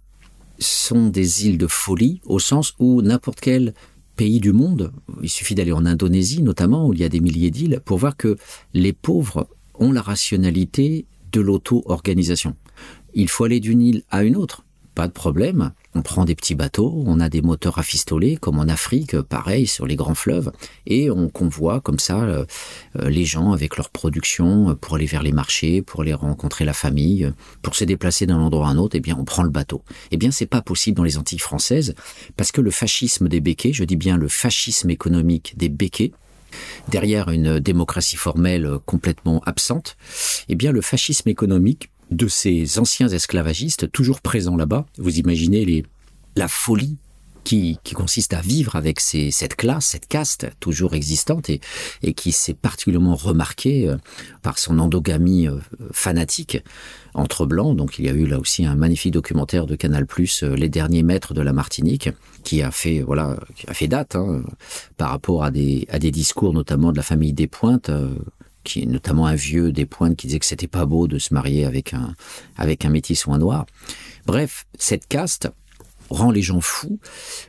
sont 0.58 1.06
des 1.06 1.46
îles 1.46 1.58
de 1.58 1.66
folie 1.66 2.20
au 2.24 2.38
sens 2.38 2.74
où 2.78 3.02
n'importe 3.02 3.40
quel 3.40 3.74
pays 4.20 4.38
du 4.38 4.52
monde, 4.52 4.92
il 5.22 5.30
suffit 5.30 5.54
d'aller 5.54 5.72
en 5.72 5.86
Indonésie 5.86 6.42
notamment 6.42 6.86
où 6.86 6.92
il 6.92 7.00
y 7.00 7.04
a 7.04 7.08
des 7.08 7.20
milliers 7.20 7.50
d'îles 7.50 7.80
pour 7.82 7.96
voir 7.96 8.18
que 8.18 8.36
les 8.74 8.92
pauvres 8.92 9.48
ont 9.76 9.92
la 9.92 10.02
rationalité 10.02 11.06
de 11.32 11.40
l'auto-organisation. 11.40 12.54
Il 13.14 13.30
faut 13.30 13.44
aller 13.44 13.60
d'une 13.60 13.80
île 13.80 14.02
à 14.10 14.22
une 14.22 14.36
autre, 14.36 14.66
pas 14.94 15.08
de 15.08 15.12
problème. 15.14 15.72
On 15.94 16.02
prend 16.02 16.24
des 16.24 16.36
petits 16.36 16.54
bateaux, 16.54 17.02
on 17.06 17.18
a 17.18 17.28
des 17.28 17.42
moteurs 17.42 17.78
afistolés 17.78 18.36
comme 18.36 18.58
en 18.60 18.68
Afrique, 18.68 19.20
pareil 19.22 19.66
sur 19.66 19.86
les 19.86 19.96
grands 19.96 20.14
fleuves, 20.14 20.52
et 20.86 21.10
on 21.10 21.28
convoie 21.28 21.80
comme 21.80 21.98
ça 21.98 22.22
euh, 22.22 22.44
euh, 22.96 23.10
les 23.10 23.24
gens 23.24 23.52
avec 23.52 23.76
leur 23.76 23.90
production 23.90 24.76
pour 24.76 24.94
aller 24.94 25.06
vers 25.06 25.24
les 25.24 25.32
marchés, 25.32 25.82
pour 25.82 26.02
aller 26.02 26.14
rencontrer 26.14 26.64
la 26.64 26.74
famille, 26.74 27.32
pour 27.62 27.74
se 27.74 27.84
déplacer 27.84 28.26
d'un 28.26 28.38
endroit 28.38 28.68
à 28.68 28.70
un 28.70 28.76
autre, 28.76 28.94
et 28.94 29.00
bien 29.00 29.16
on 29.18 29.24
prend 29.24 29.42
le 29.42 29.50
bateau. 29.50 29.82
Eh 30.12 30.16
bien 30.16 30.30
c'est 30.30 30.46
pas 30.46 30.62
possible 30.62 30.96
dans 30.96 31.04
les 31.04 31.18
Antilles 31.18 31.40
françaises 31.40 31.94
parce 32.36 32.52
que 32.52 32.60
le 32.60 32.70
fascisme 32.70 33.28
des 33.28 33.40
béquets, 33.40 33.72
je 33.72 33.82
dis 33.82 33.96
bien 33.96 34.16
le 34.16 34.28
fascisme 34.28 34.90
économique 34.90 35.54
des 35.56 35.68
béquets, 35.68 36.12
derrière 36.88 37.30
une 37.30 37.58
démocratie 37.58 38.16
formelle 38.16 38.78
complètement 38.86 39.42
absente, 39.46 39.96
eh 40.48 40.54
bien 40.54 40.72
le 40.72 40.80
fascisme 40.80 41.28
économique 41.28 41.90
de 42.10 42.28
ces 42.28 42.78
anciens 42.78 43.08
esclavagistes 43.08 43.90
toujours 43.90 44.20
présents 44.20 44.56
là-bas. 44.56 44.86
Vous 44.98 45.18
imaginez 45.18 45.64
les, 45.64 45.84
la 46.36 46.48
folie 46.48 46.98
qui, 47.44 47.78
consiste 47.94 48.34
à 48.34 48.40
vivre 48.40 48.76
avec 48.76 49.00
cette 49.00 49.56
classe, 49.56 49.86
cette 49.86 50.06
caste 50.06 50.48
toujours 50.60 50.94
existante 50.94 51.50
et, 51.50 51.60
qui 52.14 52.32
s'est 52.32 52.54
particulièrement 52.54 53.16
remarquée 53.16 53.88
euh, 53.88 53.96
par 54.42 54.58
son 54.58 54.78
endogamie 54.78 55.48
euh, 55.48 55.58
fanatique 55.92 56.58
entre 57.14 57.46
blancs. 57.46 57.76
Donc 57.76 57.98
il 57.98 58.04
y 58.04 58.08
a 58.08 58.12
eu 58.12 58.26
là 58.26 58.38
aussi 58.38 58.64
un 58.64 58.76
magnifique 58.76 59.14
documentaire 59.14 59.66
de 59.66 59.74
Canal 59.74 60.06
Plus, 60.06 60.42
euh, 60.42 60.54
les 60.54 60.68
derniers 60.68 61.02
maîtres 61.02 61.34
de 61.34 61.40
la 61.40 61.52
Martinique, 61.52 62.10
qui 62.44 62.62
a 62.62 62.70
fait 62.70 63.04
date 63.88 64.16
hein, 64.16 64.42
par 64.96 65.10
rapport 65.10 65.44
à 65.44 65.50
des, 65.50 65.86
à 65.90 65.98
des 65.98 66.10
discours 66.10 66.52
notamment 66.52 66.92
de 66.92 66.96
la 66.96 67.02
famille 67.02 67.32
des 67.32 67.48
pointes. 67.48 67.88
Euh, 67.90 68.14
qui 68.64 68.86
notamment 68.86 69.26
un 69.26 69.34
vieux 69.34 69.72
des 69.72 69.86
pointes 69.86 70.16
qui 70.16 70.26
disait 70.26 70.38
que 70.38 70.46
c'était 70.46 70.66
pas 70.66 70.86
beau 70.86 71.06
de 71.06 71.18
se 71.18 71.34
marier 71.34 71.64
avec 71.64 71.94
un 71.94 72.14
avec 72.56 72.84
un 72.84 72.90
métis 72.90 73.26
ou 73.26 73.32
un 73.32 73.38
noir. 73.38 73.66
Bref 74.26 74.66
cette 74.78 75.06
caste 75.06 75.50
rend 76.10 76.30
les 76.30 76.42
gens 76.42 76.60
fous 76.60 76.98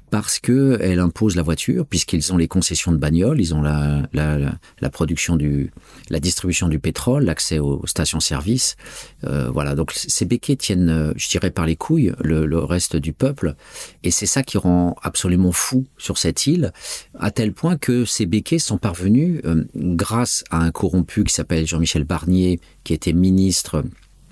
parce 0.10 0.40
que 0.40 0.78
elle 0.82 1.00
impose 1.00 1.36
la 1.36 1.42
voiture 1.42 1.86
puisqu'ils 1.86 2.32
ont 2.32 2.38
les 2.38 2.48
concessions 2.48 2.92
de 2.92 2.98
bagnole 2.98 3.42
ils 3.42 3.54
ont 3.56 3.62
la, 3.62 4.04
la, 4.14 4.38
la, 4.80 4.90
production 4.90 5.36
du 5.36 5.72
la 6.10 6.20
distribution 6.20 6.68
du 6.68 6.80
pétrole 6.80 7.26
l'accès 7.26 7.60
aux 7.60 7.86
stations 7.86 8.20
service 8.20 8.76
euh, 9.24 9.50
voilà. 9.50 9.76
Donc 9.76 9.92
ces 9.94 10.26
béquets 10.26 10.56
tiennent 10.56 11.14
je 11.16 11.30
dirais 11.30 11.52
par 11.52 11.66
les 11.66 11.76
couilles 11.76 12.14
le, 12.20 12.46
le 12.46 12.60
reste 12.60 12.96
du 12.96 13.14
peuple 13.14 13.56
et 14.04 14.12
c'est 14.12 14.26
ça 14.26 14.44
qui 14.44 14.58
rend 14.58 14.96
absolument 15.02 15.52
fou 15.52 15.86
sur 15.98 16.18
cette 16.18 16.46
île 16.48 16.72
à 17.20 17.32
tel 17.32 17.54
point 17.54 17.78
que 17.78 18.06
ces 18.06 18.26
béquets 18.26 18.60
sont 18.60 18.78
parvenus 18.78 19.42
euh, 19.46 19.66
grâce 19.76 20.44
à 20.52 20.60
un 20.60 20.72
corrompu 20.72 21.24
qui 21.24 21.34
s'appelle 21.34 21.66
Jean-Michel 21.66 22.04
Barnier 22.04 22.60
qui 22.84 22.94
était 22.94 23.14
ministre 23.14 23.84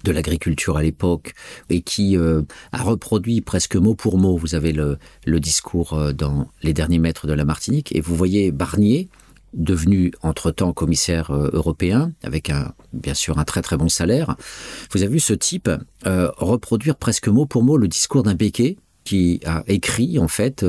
de 0.04 0.12
l'agriculture 0.12 0.78
à 0.78 0.84
l'époque 0.84 1.34
et 1.70 1.82
qui 1.82 2.18
euh, 2.18 2.42
a 2.72 2.82
reproduit 2.84 3.42
presque 3.42 3.76
mot 3.76 3.96
pour 3.96 4.18
mot 4.18 4.38
vous 4.38 4.56
avez 4.56 4.72
le, 4.72 4.98
discours 5.40 5.94
euh, 5.94 6.14
dans 6.14 6.48
les 6.64 6.74
derniers 6.74 7.00
mètres 7.00 7.28
de 7.28 7.34
la 7.34 7.46
Martinique 7.46 7.96
et 7.96 8.02
vous 8.02 8.16
voyez 8.16 8.52
Barnier 8.52 9.10
devenu 9.54 10.12
entre-temps 10.22 10.74
commissaire 10.74 11.32
euh, 11.32 11.50
européen, 11.54 12.12
avec 12.24 12.50
un, 12.50 12.74
bien 12.94 13.16
sûr 13.16 13.40
un 13.40 13.46
très 13.46 13.62
très 13.62 13.78
bon 13.78 13.90
salaire. 13.90 14.36
Vous 14.92 15.02
avez 15.02 15.14
vu 15.14 15.20
ce 15.20 15.34
type 15.34 15.70
reproduire 16.06 16.96
presque 16.96 17.28
mot 17.28 17.46
pour 17.46 17.64
mot 17.64 17.78
le 17.78 17.88
discours 17.88 18.24
d'un 18.24 18.36
béquet 18.36 18.78
qui 19.06 19.40
a 19.46 19.64
écrit 19.68 20.20
en 20.20 20.28
fait 20.28 20.64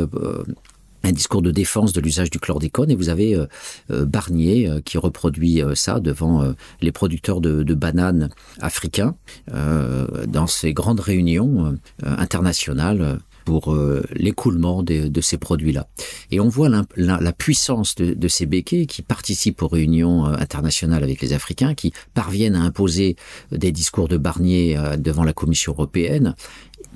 un 1.03 1.13
discours 1.13 1.43
de 1.43 1.51
défense 1.51 1.93
de 1.93 2.01
l'usage 2.01 2.31
du 2.31 2.39
chlordécone 2.39 2.91
et 2.91 2.95
vous 2.95 3.09
avez 3.09 3.35
euh, 3.35 3.47
euh, 3.91 4.05
Barnier 4.05 4.69
euh, 4.69 4.81
qui 4.81 4.99
reproduit 4.99 5.63
ça 5.75 6.01
devant 6.01 6.55
les 6.81 6.93
producteurs 6.93 7.41
de, 7.41 7.75
bananes 7.75 8.31
africains 8.61 9.15
dans 9.49 10.47
ces 10.47 10.73
grandes 10.73 11.01
réunions 11.01 11.77
internationales 12.03 13.19
pour 13.45 13.77
l'écoulement 14.13 14.83
de, 14.83 15.09
de, 15.09 15.21
ces 15.21 15.39
produits-là. 15.39 15.89
Et 16.31 16.41
on 16.41 16.49
voit 16.49 16.69
la 16.97 17.33
puissance 17.33 17.95
de, 17.95 18.15
de, 18.15 18.29
ces 18.29 18.47
béquets 18.47 18.87
qui 18.87 19.03
participent 19.03 19.63
aux 19.63 19.69
réunions 19.69 20.25
internationales 20.25 21.03
avec 21.03 21.21
les 21.23 21.33
Africains, 21.33 21.75
qui 21.75 21.93
parviennent 22.15 22.57
à 22.57 22.63
imposer 22.63 23.17
des 23.53 23.73
discours 23.73 24.09
de 24.09 24.17
Barnier 24.17 24.79
devant 24.99 25.25
la 25.25 25.33
Commission 25.33 25.73
européenne 25.73 26.35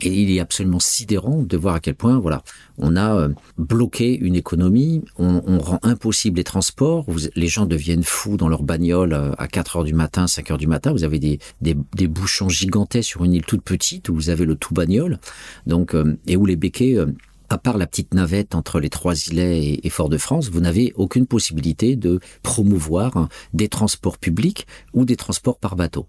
et 0.01 0.09
il 0.09 0.31
est 0.31 0.41
absolument 0.41 0.81
sidérant 0.81 1.43
de 1.43 1.57
voir 1.57 1.75
à 1.75 1.81
quel 1.81 1.95
point, 1.95 2.19
voilà, 2.19 2.43
on 2.79 2.97
a 2.97 3.15
euh, 3.15 3.29
bloqué 3.59 4.17
une 4.17 4.35
économie, 4.35 5.05
on, 5.19 5.59
rend 5.59 5.79
impossible 5.83 6.39
les 6.39 6.45
transports, 6.45 7.07
les 7.35 7.47
gens 7.47 7.67
deviennent 7.67 8.03
fous 8.03 8.37
dans 8.37 8.49
leur 8.49 8.63
bagnole 8.63 9.13
euh, 9.13 9.33
à 9.39 9.47
4 9.49 9.77
heures 9.77 9.85
du 9.85 9.95
matin, 9.95 10.27
5 10.27 10.51
heures 10.51 10.59
du 10.59 10.67
matin, 10.67 10.93
vous 10.93 11.05
avez 11.05 11.19
des, 11.19 11.39
des, 11.61 12.07
bouchons 12.07 12.49
gigantesques 12.49 13.11
sur 13.11 13.25
une 13.25 13.35
île 13.35 13.45
toute 13.45 13.63
petite 13.63 14.09
où 14.09 14.15
vous 14.15 14.31
avez 14.31 14.45
le 14.45 14.57
tout 14.57 14.75
bagnole, 14.75 15.19
donc, 15.67 15.95
euh, 15.95 16.19
et 16.27 16.37
où 16.37 16.45
les 16.45 16.57
béquets, 16.57 16.97
à 17.49 17.59
part 17.59 17.79
la 17.79 17.87
petite 17.87 18.15
navette 18.15 18.55
entre 18.55 18.81
les 18.81 18.91
trois 18.91 19.15
îlets 19.27 19.65
et, 19.65 19.87
et 19.87 19.91
Fort-de-France, 19.91 20.51
vous 20.51 20.61
n'avez 20.61 20.93
aucune 20.97 21.27
possibilité 21.27 21.97
de 21.97 22.21
promouvoir 22.43 23.17
hein, 23.17 23.29
des 23.53 23.69
transports 23.69 24.19
publics 24.19 24.67
ou 24.93 25.05
des 25.05 25.17
transports 25.17 25.59
par 25.59 25.77
bateau 25.77 26.07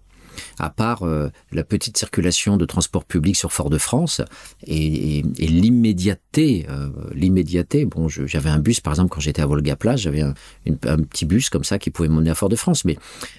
à 0.58 0.70
part 0.70 1.02
euh, 1.02 1.30
la 1.52 1.64
petite 1.64 1.96
circulation 1.96 2.56
de 2.56 2.64
transport 2.64 3.04
public 3.04 3.36
sur 3.36 3.52
Fort-de-France 3.52 4.20
et, 4.66 5.18
et, 5.18 5.24
et 5.38 5.46
l'immédiateté, 5.46 6.66
euh, 6.68 6.88
l'immédiateté. 7.12 7.84
Bon, 7.84 8.08
j'avais 8.08 8.50
un 8.50 8.58
bus 8.58 8.80
par 8.80 8.92
exemple 8.92 9.10
quand 9.10 9.20
j'étais 9.20 9.42
à 9.42 9.46
Volga-Plage, 9.46 10.02
j'avais 10.02 10.22
un, 10.22 10.34
petit 10.66 11.24
bus 11.24 11.50
comme 11.50 11.64
ça 11.64 11.78
qui 11.78 11.90
pouvait 11.90 12.08
m'emmener 12.08 12.30
à 12.30 12.34
Fort-de-France, 12.34 12.84
mais 12.84 12.96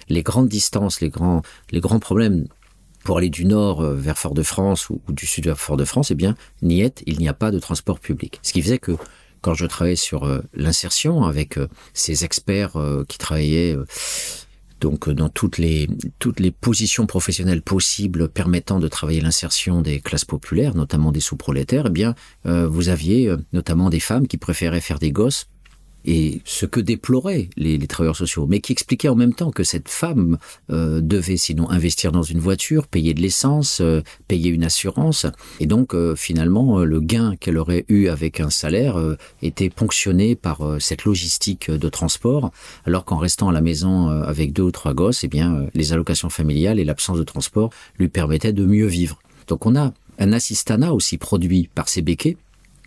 les 0.08 0.22
grandes 0.22 0.48
distances, 0.48 1.00
les 1.00 1.10
grands, 1.10 1.42
les 1.70 1.80
grands 1.80 1.98
problèmes 1.98 2.46
pour 3.04 3.18
aller 3.18 3.30
du 3.30 3.44
nord 3.44 3.80
euh, 3.80 3.94
vers 3.94 4.18
Fort-de-France 4.18 4.90
ou, 4.90 5.00
du 5.08 5.26
sud 5.26 5.46
vers 5.46 5.58
Fort-de-France, 5.58 6.10
eh 6.10 6.14
bien, 6.14 6.34
niette, 6.62 7.02
il 7.06 7.18
n'y 7.18 7.28
a 7.28 7.34
pas 7.34 7.50
de 7.50 7.58
transport 7.58 8.00
public. 8.00 8.40
Ce 8.42 8.52
qui 8.52 8.62
faisait 8.62 8.78
que 8.78 8.92
quand 9.40 9.54
je 9.54 9.66
travaillais 9.66 9.96
sur 9.96 10.28
l'insertion 10.52 11.22
avec 11.22 11.60
ces 11.94 12.24
experts 12.24 12.76
qui 13.06 13.18
travaillaient 13.18 13.76
donc 14.80 15.08
euh, 15.08 15.14
dans 15.14 15.28
toutes 15.28 15.58
les 15.58 15.88
toutes 16.18 16.40
les 16.40 16.50
positions 16.50 17.06
professionnelles 17.06 17.62
possibles 17.62 18.28
permettant 18.28 18.78
de 18.78 18.88
travailler 18.88 19.20
l'insertion 19.20 19.82
des 19.82 20.00
classes 20.00 20.24
populaires 20.24 20.74
notamment 20.74 21.12
des 21.12 21.20
sous-prolétaires 21.20 21.86
eh 21.88 21.90
bien 21.90 22.14
euh, 22.46 22.66
vous 22.66 22.88
aviez 22.88 23.28
euh, 23.28 23.36
notamment 23.52 23.90
des 23.90 24.00
femmes 24.00 24.26
qui 24.26 24.36
préféraient 24.36 24.80
faire 24.80 24.98
des 24.98 25.12
gosses 25.12 25.48
et 26.04 26.40
ce 26.44 26.66
que 26.66 26.80
déploraient 26.80 27.50
les, 27.56 27.78
travailleurs 27.86 28.16
sociaux, 28.16 28.46
mais 28.48 28.60
qui 28.60 28.72
expliquait 28.72 29.08
en 29.08 29.14
même 29.14 29.34
temps 29.34 29.50
que 29.50 29.64
cette 29.64 29.88
femme 29.88 30.38
euh, 30.70 31.00
devait 31.00 31.36
sinon 31.36 31.68
investir 31.70 32.12
dans 32.12 32.22
une 32.22 32.38
voiture, 32.38 32.86
payer 32.86 33.14
de 33.14 33.20
l'essence, 33.20 33.80
euh, 33.80 34.02
payer 34.26 34.50
une 34.50 34.64
assurance, 34.64 35.26
et 35.60 35.66
donc 35.66 35.94
euh, 35.94 36.14
finalement 36.14 36.78
le 36.78 37.00
gain 37.00 37.34
qu'elle 37.36 37.58
aurait 37.58 37.84
eu 37.88 38.08
avec 38.08 38.40
un 38.40 38.50
salaire 38.50 38.96
était 39.42 39.70
ponctionné 39.70 40.34
par 40.34 40.60
cette 40.80 41.04
logistique 41.04 41.70
de 41.70 41.88
transport, 41.88 42.50
alors 42.84 43.04
qu'en 43.04 43.16
restant 43.16 43.48
à 43.48 43.52
la 43.52 43.60
maison 43.60 44.08
avec 44.08 44.52
deux 44.52 44.62
ou 44.62 44.70
trois 44.70 44.94
gosses, 44.94 45.24
eh 45.24 45.28
bien 45.28 45.66
les 45.74 45.92
allocations 45.92 46.30
familiales 46.30 46.78
et 46.78 46.84
l'absence 46.84 47.18
de 47.18 47.24
transport 47.24 47.70
lui 47.98 48.08
permettaient 48.08 48.52
de 48.52 48.64
mieux 48.64 48.86
vivre. 48.86 49.18
Donc 49.46 49.66
on 49.66 49.76
a 49.76 49.92
un 50.18 50.32
assistanat 50.32 50.92
aussi 50.92 51.18
produit 51.18 51.68
par 51.74 51.88
ces 51.88 52.02
béquets, 52.02 52.36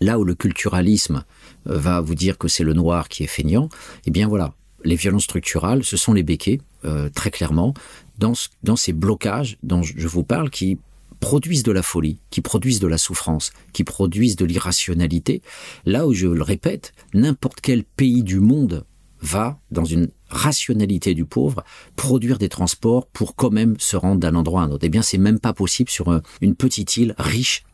là 0.00 0.18
où 0.18 0.24
le 0.24 0.34
culturalisme 0.34 1.24
va 1.64 2.00
vous 2.00 2.14
dire 2.14 2.38
que 2.38 2.48
c'est 2.48 2.64
le 2.64 2.74
noir 2.74 3.08
qui 3.08 3.24
est 3.24 3.28
feignant, 3.28 3.68
eh 4.06 4.10
bien 4.10 4.28
voilà, 4.28 4.54
les 4.84 4.96
violences 4.96 5.24
structurales, 5.24 5.84
ce 5.84 5.96
sont 5.96 6.12
les 6.12 6.22
béquets, 6.22 6.60
euh, 6.84 7.08
très 7.08 7.30
clairement, 7.30 7.74
dans, 8.18 8.32
dans 8.62 8.76
ces 8.76 8.92
blocages 8.92 9.58
dont 9.62 9.82
je 9.82 10.08
vous 10.08 10.24
parle, 10.24 10.50
qui 10.50 10.78
produisent 11.20 11.62
de 11.62 11.72
la 11.72 11.82
folie, 11.82 12.18
qui 12.30 12.40
produisent 12.40 12.80
de 12.80 12.88
la 12.88 12.98
souffrance, 12.98 13.52
qui 13.72 13.84
produisent 13.84 14.36
de 14.36 14.44
l'irrationalité, 14.44 15.40
là 15.86 16.06
où 16.06 16.12
je 16.12 16.26
le 16.26 16.42
répète, 16.42 16.92
n'importe 17.14 17.60
quel 17.60 17.84
pays 17.84 18.24
du 18.24 18.40
monde 18.40 18.84
va, 19.20 19.60
dans 19.70 19.84
une 19.84 20.08
rationalité 20.28 21.14
du 21.14 21.24
pauvre, 21.24 21.62
produire 21.94 22.38
des 22.38 22.48
transports 22.48 23.06
pour 23.06 23.36
quand 23.36 23.50
même 23.50 23.76
se 23.78 23.96
rendre 23.96 24.18
d'un 24.18 24.34
endroit 24.34 24.62
à 24.62 24.64
un 24.64 24.70
autre. 24.72 24.84
Eh 24.84 24.88
bien, 24.88 25.02
c'est 25.02 25.18
même 25.18 25.38
pas 25.38 25.52
possible 25.52 25.90
sur 25.90 26.10
un, 26.10 26.22
une 26.40 26.56
petite 26.56 26.96
île 26.96 27.14
riche 27.18 27.64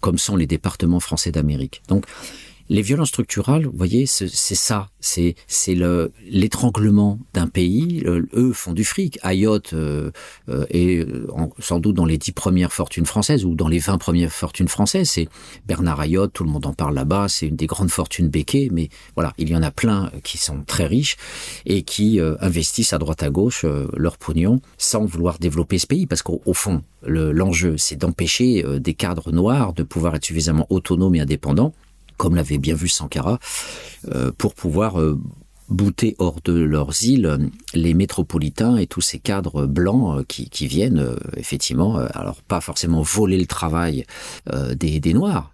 comme 0.00 0.18
sont 0.18 0.36
les 0.36 0.46
départements 0.46 1.00
français 1.00 1.32
d'Amérique. 1.32 1.82
Donc, 1.88 2.04
les 2.68 2.82
violences 2.82 3.08
structurales, 3.08 3.66
vous 3.66 3.76
voyez, 3.76 4.06
c'est 4.06 4.28
ça, 4.28 4.88
c'est 5.00 5.34
l'étranglement 6.28 7.18
d'un 7.32 7.46
pays. 7.46 8.00
Le, 8.00 8.28
eux 8.34 8.52
font 8.52 8.72
du 8.72 8.84
fric. 8.84 9.18
Ayotte 9.22 9.72
euh, 9.72 10.10
euh, 10.48 10.66
est 10.70 10.98
euh, 10.98 11.26
en, 11.32 11.50
sans 11.58 11.78
doute 11.78 11.94
dans 11.94 12.04
les 12.04 12.18
dix 12.18 12.32
premières 12.32 12.72
fortunes 12.72 13.06
françaises 13.06 13.44
ou 13.44 13.54
dans 13.54 13.68
les 13.68 13.78
vingt 13.78 13.98
premières 13.98 14.32
fortunes 14.32 14.68
françaises. 14.68 15.10
C'est 15.10 15.28
Bernard 15.66 16.00
Ayotte, 16.00 16.32
tout 16.32 16.44
le 16.44 16.50
monde 16.50 16.66
en 16.66 16.72
parle 16.72 16.94
là-bas. 16.94 17.26
C'est 17.28 17.46
une 17.46 17.56
des 17.56 17.66
grandes 17.66 17.90
fortunes 17.90 18.28
béquées, 18.28 18.68
mais 18.72 18.88
voilà, 19.14 19.32
il 19.38 19.48
y 19.48 19.56
en 19.56 19.62
a 19.62 19.70
plein 19.70 20.10
qui 20.24 20.38
sont 20.38 20.62
très 20.66 20.86
riches 20.86 21.16
et 21.66 21.82
qui 21.82 22.20
euh, 22.20 22.34
investissent 22.40 22.92
à 22.92 22.98
droite 22.98 23.22
à 23.22 23.30
gauche 23.30 23.64
euh, 23.64 23.86
leur 23.96 24.18
pognon 24.18 24.60
sans 24.78 25.04
vouloir 25.04 25.38
développer 25.38 25.78
ce 25.78 25.86
pays, 25.86 26.06
parce 26.06 26.22
qu'au 26.22 26.40
fond, 26.52 26.82
l'enjeu, 27.02 27.72
le, 27.72 27.78
c'est 27.78 27.96
d'empêcher 27.96 28.64
des 28.80 28.94
cadres 28.94 29.30
noirs 29.30 29.72
de 29.72 29.82
pouvoir 29.82 30.14
être 30.16 30.24
suffisamment 30.24 30.66
autonomes 30.70 31.14
et 31.14 31.20
indépendants 31.20 31.72
comme 32.16 32.36
l'avait 32.36 32.58
bien 32.58 32.74
vu 32.74 32.88
Sankara, 32.88 33.38
euh, 34.08 34.32
pour 34.36 34.54
pouvoir 34.54 35.00
euh, 35.00 35.18
bouter 35.68 36.14
hors 36.18 36.40
de 36.44 36.52
leurs 36.52 37.04
îles 37.04 37.26
euh, 37.26 37.38
les 37.74 37.94
métropolitains 37.94 38.76
et 38.76 38.86
tous 38.86 39.00
ces 39.00 39.18
cadres 39.18 39.66
blancs 39.66 40.26
qui, 40.26 40.66
viennent 40.66 41.16
effectivement, 41.36 41.96
alors 41.96 42.42
pas 42.42 42.60
forcément 42.60 43.02
voler 43.02 43.38
le 43.38 43.46
travail 43.46 44.04
des, 44.76 45.12
Noirs, 45.12 45.52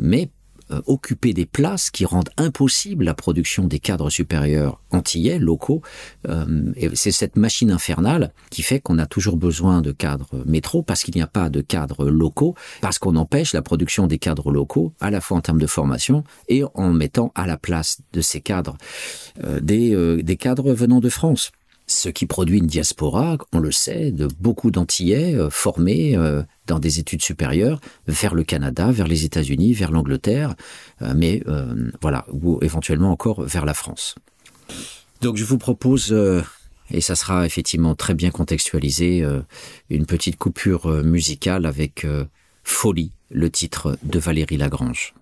mais 0.00 0.30
euh, 0.70 0.80
occuper 0.86 1.32
des 1.32 1.46
places 1.46 1.90
qui 1.90 2.04
rendent 2.04 2.30
impossible 2.36 3.04
la 3.04 3.14
production 3.14 3.64
des 3.64 3.78
cadres 3.78 4.10
supérieurs 4.10 4.80
antillais 4.90 5.38
locaux. 5.38 5.82
Euh, 6.28 6.72
et 6.76 6.90
c'est 6.94 7.12
cette 7.12 7.36
machine 7.36 7.70
infernale 7.70 8.32
qui 8.50 8.62
fait 8.62 8.80
qu'on 8.80 8.98
a 8.98 9.06
toujours 9.06 9.36
besoin 9.36 9.80
de 9.80 9.92
cadres 9.92 10.44
métro 10.46 10.82
parce 10.82 11.02
qu'il 11.02 11.14
n'y 11.14 11.22
a 11.22 11.26
pas 11.26 11.48
de 11.50 11.60
cadres 11.60 12.10
locaux 12.10 12.54
parce 12.80 12.98
qu'on 12.98 13.16
empêche 13.16 13.52
la 13.52 13.62
production 13.62 14.06
des 14.06 14.18
cadres 14.18 14.50
locaux 14.50 14.92
à 15.00 15.10
la 15.10 15.20
fois 15.20 15.38
en 15.38 15.40
termes 15.40 15.60
de 15.60 15.66
formation 15.66 16.24
et 16.48 16.62
en 16.74 16.92
mettant 16.92 17.32
à 17.34 17.46
la 17.46 17.56
place 17.56 18.00
de 18.12 18.20
ces 18.20 18.40
cadres 18.40 18.76
euh, 19.44 19.60
euh, 19.70 20.22
des 20.22 20.36
cadres 20.36 20.72
venant 20.72 21.00
de 21.00 21.08
France 21.08 21.50
ce 21.88 22.10
qui 22.10 22.26
produit 22.26 22.58
une 22.58 22.66
diaspora, 22.66 23.38
on 23.52 23.58
le 23.58 23.72
sait, 23.72 24.12
de 24.12 24.28
beaucoup 24.38 24.70
d'Antillais 24.70 25.34
euh, 25.34 25.50
formés 25.50 26.16
euh, 26.16 26.42
dans 26.66 26.78
des 26.78 27.00
études 27.00 27.22
supérieures 27.22 27.80
vers 28.06 28.34
le 28.34 28.44
Canada, 28.44 28.92
vers 28.92 29.08
les 29.08 29.24
États-Unis, 29.24 29.72
vers 29.72 29.90
l'Angleterre, 29.90 30.54
euh, 31.02 31.14
mais 31.16 31.42
voilà, 32.02 32.26
ou 32.30 32.58
éventuellement 32.62 33.10
encore 33.10 33.42
vers 33.42 33.64
la 33.64 33.74
France. 33.74 34.14
Donc 35.22 35.36
je 35.36 35.44
vous 35.44 35.58
propose, 35.58 36.14
et 36.90 37.00
ça 37.00 37.14
sera 37.14 37.46
effectivement 37.46 37.94
très 37.94 38.14
bien 38.14 38.30
contextualisé, 38.30 39.24
une 39.88 40.04
petite 40.04 40.36
coupure 40.36 41.02
musicale 41.02 41.64
avec 41.64 42.06
Folie, 42.64 43.12
le 43.30 43.50
titre 43.50 43.96
de 44.02 44.18
Valérie 44.18 44.58
Lagrange. 44.58 45.14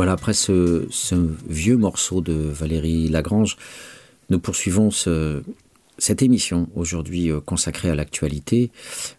Voilà, 0.00 0.12
après 0.12 0.32
ce, 0.32 0.86
vieux 1.46 1.76
morceau 1.76 2.22
de 2.22 2.32
Valérie 2.32 3.08
Lagrange, 3.08 3.58
nous 4.30 4.38
poursuivons 4.38 4.88
cette 4.90 6.22
émission 6.22 6.70
aujourd'hui 6.74 7.30
euh, 7.30 7.40
consacrée 7.40 7.90
à 7.90 7.94
l'actualité 7.94 8.70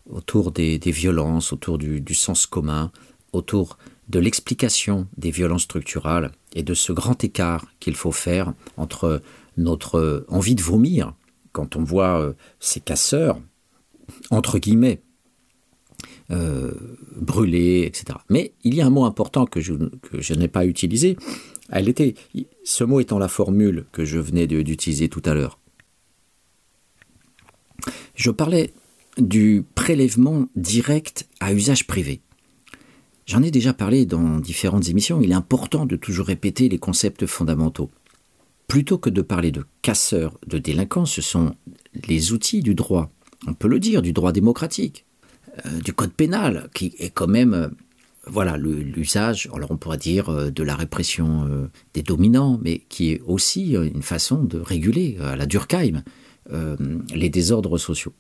autour 0.10 0.52
des, 0.52 0.80
violences, 0.80 1.54
autour 1.54 1.78
du, 1.78 2.16
sens 2.16 2.48
commun, 2.48 2.92
autour 3.32 3.78
de 4.10 4.18
l'explication 4.18 5.08
des 5.18 5.30
violences 5.30 5.66
structurales 5.66 6.32
et 6.56 6.64
de 6.64 6.74
ce 6.74 6.92
grand 6.92 7.24
écart 7.24 7.68
qu'il 7.80 7.96
faut 7.96 8.12
faire 8.12 8.52
entre 8.76 9.22
notre 9.58 10.26
envie 10.30 10.56
de 10.56 10.64
vomir 10.64 11.14
quand 11.52 11.76
on 11.76 11.84
voit 11.84 12.20
euh, 12.20 12.34
ces 12.60 12.80
casseurs, 12.80 13.40
entre 14.32 14.58
guillemets, 14.58 15.04
euh, 16.32 16.72
brûlé, 17.16 17.84
etc. 17.86 18.20
Mais 18.30 18.54
il 18.64 18.74
y 18.74 18.82
a 18.82 18.86
un 18.86 18.90
mot 18.90 19.04
important 19.04 19.46
que 19.46 19.60
je, 19.60 19.74
n'ai 20.34 20.48
pas 20.48 20.66
utilisé. 20.66 21.18
Elle 21.70 21.90
était, 21.90 22.16
ce 22.64 22.84
mot 22.84 23.00
étant 23.00 23.20
la 23.20 23.28
formule 23.28 23.86
que 23.92 24.06
je 24.06 24.18
venais 24.18 24.48
d'utiliser 24.48 25.10
tout 25.10 25.22
à 25.26 25.34
l'heure. 25.34 25.60
Je 28.16 28.32
parlais 28.32 28.74
du 29.18 29.64
prélèvement 29.76 30.48
direct 30.56 31.28
à 31.40 31.54
usage 31.54 31.86
privé. 31.86 32.22
J'en 33.26 33.44
ai 33.44 33.52
déjà 33.52 33.74
parlé 33.74 34.06
dans 34.06 34.40
différentes 34.40 34.90
émissions, 34.90 35.22
il 35.22 35.32
est 35.32 35.36
important 35.36 35.86
de 35.86 35.96
toujours 35.96 36.28
répéter 36.28 36.70
les 36.70 36.80
concepts 36.80 37.26
fondamentaux. 37.26 37.92
Plutôt 38.68 38.98
que 38.98 39.10
de 39.10 39.22
parler 39.22 39.52
de 39.52 39.66
casseurs, 39.82 40.38
de 40.48 40.58
délinquants, 40.58 41.06
ce 41.06 41.22
sont 41.22 41.56
les 42.08 42.32
outils 42.32 42.62
du 42.62 42.74
droit, 42.74 43.12
on 43.48 43.54
peut 43.54 43.68
le 43.68 43.80
dire, 43.80 44.02
du 44.02 44.14
droit 44.14 44.32
démocratique, 44.32 45.06
du 45.84 45.94
code 45.94 46.14
pénal, 46.14 46.70
qui 46.74 46.96
est 47.00 47.10
quand 47.10 47.28
même 47.28 47.54
euh, 47.54 47.68
voilà 48.28 48.58
l'usage, 48.58 49.50
alors 49.54 49.72
on 49.72 49.78
pourrait 49.78 49.98
dire 49.98 50.30
euh, 50.30 50.52
de 50.52 50.64
la 50.64 50.76
répression 50.76 51.70
des 51.94 52.04
dominants, 52.04 52.60
mais 52.62 52.80
qui 52.90 53.12
est 53.12 53.22
aussi 53.26 53.74
une 53.74 54.04
façon 54.04 54.44
de 54.44 54.60
réguler 54.60 55.18
à 55.20 55.36
la 55.36 55.46
Durkheim 55.46 56.04
les 57.14 57.30
désordres 57.30 57.78
sociaux. 57.78 58.14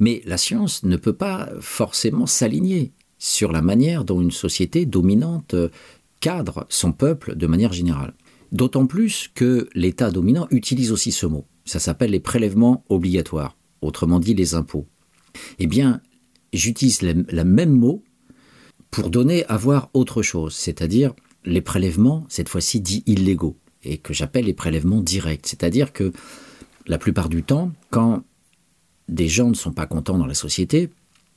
Mais 0.00 0.22
la 0.24 0.38
science 0.38 0.82
ne 0.82 0.96
peut 0.96 1.12
pas 1.12 1.50
forcément 1.60 2.26
s'aligner 2.26 2.92
sur 3.18 3.52
la 3.52 3.62
manière 3.62 4.04
dont 4.04 4.20
une 4.20 4.32
société 4.32 4.86
dominante 4.86 5.54
cadre 6.20 6.66
son 6.68 6.92
peuple 6.92 7.36
de 7.36 7.46
manière 7.46 7.72
générale. 7.72 8.14
D'autant 8.50 8.86
plus 8.86 9.28
que 9.34 9.68
l'État 9.74 10.10
dominant 10.10 10.48
utilise 10.50 10.90
aussi 10.90 11.12
ce 11.12 11.26
mot. 11.26 11.46
Ça 11.64 11.78
s'appelle 11.78 12.10
les 12.10 12.20
prélèvements 12.20 12.84
obligatoires, 12.88 13.56
autrement 13.82 14.20
dit 14.20 14.34
les 14.34 14.54
impôts. 14.54 14.86
Eh 15.58 15.66
bien, 15.66 16.00
j'utilise 16.56 17.02
le, 17.02 17.44
même 17.44 17.72
mot 17.72 18.02
pour 18.90 19.10
donner 19.10 19.44
à 19.46 19.56
voir 19.56 19.90
autre 19.94 20.22
chose, 20.22 20.54
c'est-à-dire 20.54 21.14
les 21.44 21.60
prélèvements, 21.60 22.24
cette 22.28 22.48
fois-ci 22.48 22.80
dits 22.80 23.02
illégaux, 23.06 23.56
et 23.82 23.98
que 23.98 24.14
j'appelle 24.14 24.46
les 24.46 24.54
prélèvements 24.54 25.00
directs. 25.00 25.46
C'est-à-dire 25.46 25.92
que 25.92 26.12
la 26.86 26.98
plupart 26.98 27.28
du 27.28 27.42
temps, 27.42 27.72
quand 27.90 28.22
des 29.08 29.28
gens 29.28 29.48
ne 29.48 29.54
sont 29.54 29.72
pas 29.72 29.86
contents 29.86 30.18
dans 30.18 30.26
la 30.26 30.34
société, 30.34 30.90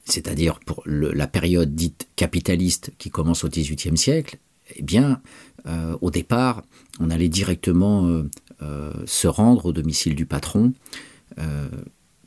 c'est-à-dire 0.05 0.59
pour 0.65 0.83
la 0.85 1.27
période 1.27 1.75
dite 1.75 2.07
capitaliste 2.15 2.93
qui 2.97 3.09
commence 3.09 3.43
au 3.43 3.49
XVIIIe 3.49 3.97
siècle, 3.97 4.37
eh 4.75 4.83
bien, 4.83 5.21
euh, 5.65 5.97
au 6.01 6.11
départ, 6.11 6.63
on 6.99 7.09
allait 7.09 7.29
directement 7.29 8.05
euh, 8.05 8.23
euh, 8.61 8.93
se 9.05 9.27
rendre 9.27 9.65
au 9.65 9.73
domicile 9.73 10.15
du 10.15 10.25
patron 10.25 10.73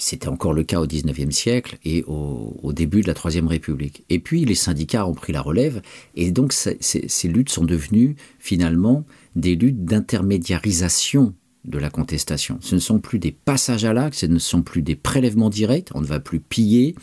c'était 0.00 0.28
encore 0.28 0.52
le 0.52 0.62
cas 0.62 0.80
au 0.80 0.86
XIXe 0.86 1.34
siècle 1.34 1.78
et 1.84 2.04
au, 2.06 2.72
début 2.72 3.02
de 3.02 3.06
la 3.06 3.14
Troisième 3.14 3.46
République. 3.46 4.04
Et 4.08 4.18
puis 4.18 4.44
les 4.44 4.54
syndicats 4.54 5.06
ont 5.06 5.14
pris 5.14 5.32
la 5.32 5.42
relève 5.42 5.82
et 6.14 6.30
donc 6.30 6.52
ces 6.52 7.28
luttes 7.28 7.50
sont 7.50 7.64
devenues 7.64 8.16
finalement 8.38 9.04
des 9.36 9.54
luttes 9.54 9.84
d'intermédiarisation 9.84 11.34
de 11.64 11.78
la 11.78 11.90
contestation. 11.90 12.58
Ce 12.60 12.74
ne 12.74 12.80
sont 12.80 12.98
plus 12.98 13.18
des 13.18 13.32
passages 13.32 13.84
à 13.84 13.92
l'acte, 13.92 14.14
ce 14.14 14.26
ne 14.26 14.38
sont 14.38 14.62
plus 14.62 14.82
des 14.82 14.96
prélèvements 14.96 15.50
directs, 15.50 15.90
on 15.94 16.00
ne 16.00 16.06
va 16.06 16.20
plus 16.20 16.40
piller, 16.40 16.94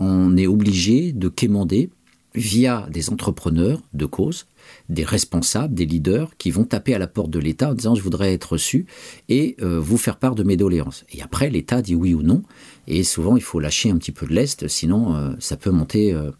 on 0.00 0.36
est 0.36 0.48
obligé 0.48 1.12
de 1.12 1.28
quémander 1.28 1.90
via 2.34 2.88
des 2.90 3.10
entrepreneurs 3.10 3.80
de 3.94 4.06
cause 4.06 4.46
des 4.88 5.04
responsables, 5.04 5.74
des 5.74 5.86
leaders 5.86 6.36
qui 6.38 6.50
vont 6.50 6.64
taper 6.64 6.94
à 6.94 6.98
la 6.98 7.06
porte 7.06 7.30
de 7.30 7.38
l'État 7.38 7.70
en 7.70 7.74
disant 7.74 7.94
je 7.94 8.02
voudrais 8.02 8.32
être 8.32 8.52
reçu 8.52 8.86
et 9.28 9.56
euh, 9.62 9.80
vous 9.80 9.98
faire 9.98 10.16
part 10.16 10.34
de 10.34 10.42
mes 10.42 10.56
doléances. 10.56 11.04
Et 11.12 11.22
après, 11.22 11.50
l'État 11.50 11.82
dit 11.82 11.94
oui 11.94 12.14
ou 12.14 12.22
non. 12.22 12.42
Et 12.86 13.02
souvent, 13.02 13.36
il 13.36 13.42
faut 13.42 13.60
lâcher 13.60 13.90
un 13.90 13.96
petit 13.96 14.12
peu 14.12 14.26
de 14.26 14.32
l'Est, 14.32 14.68
sinon 14.68 15.16
euh, 15.16 15.34
ça 15.38 15.56
peut 15.56 15.70
monter 15.70 16.12
euh, 16.12 16.30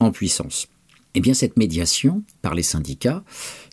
en 0.00 0.10
puissance. 0.10 0.68
Eh 1.14 1.20
bien, 1.20 1.34
cette 1.34 1.56
médiation 1.58 2.22
par 2.40 2.54
les 2.54 2.62
syndicats, 2.62 3.22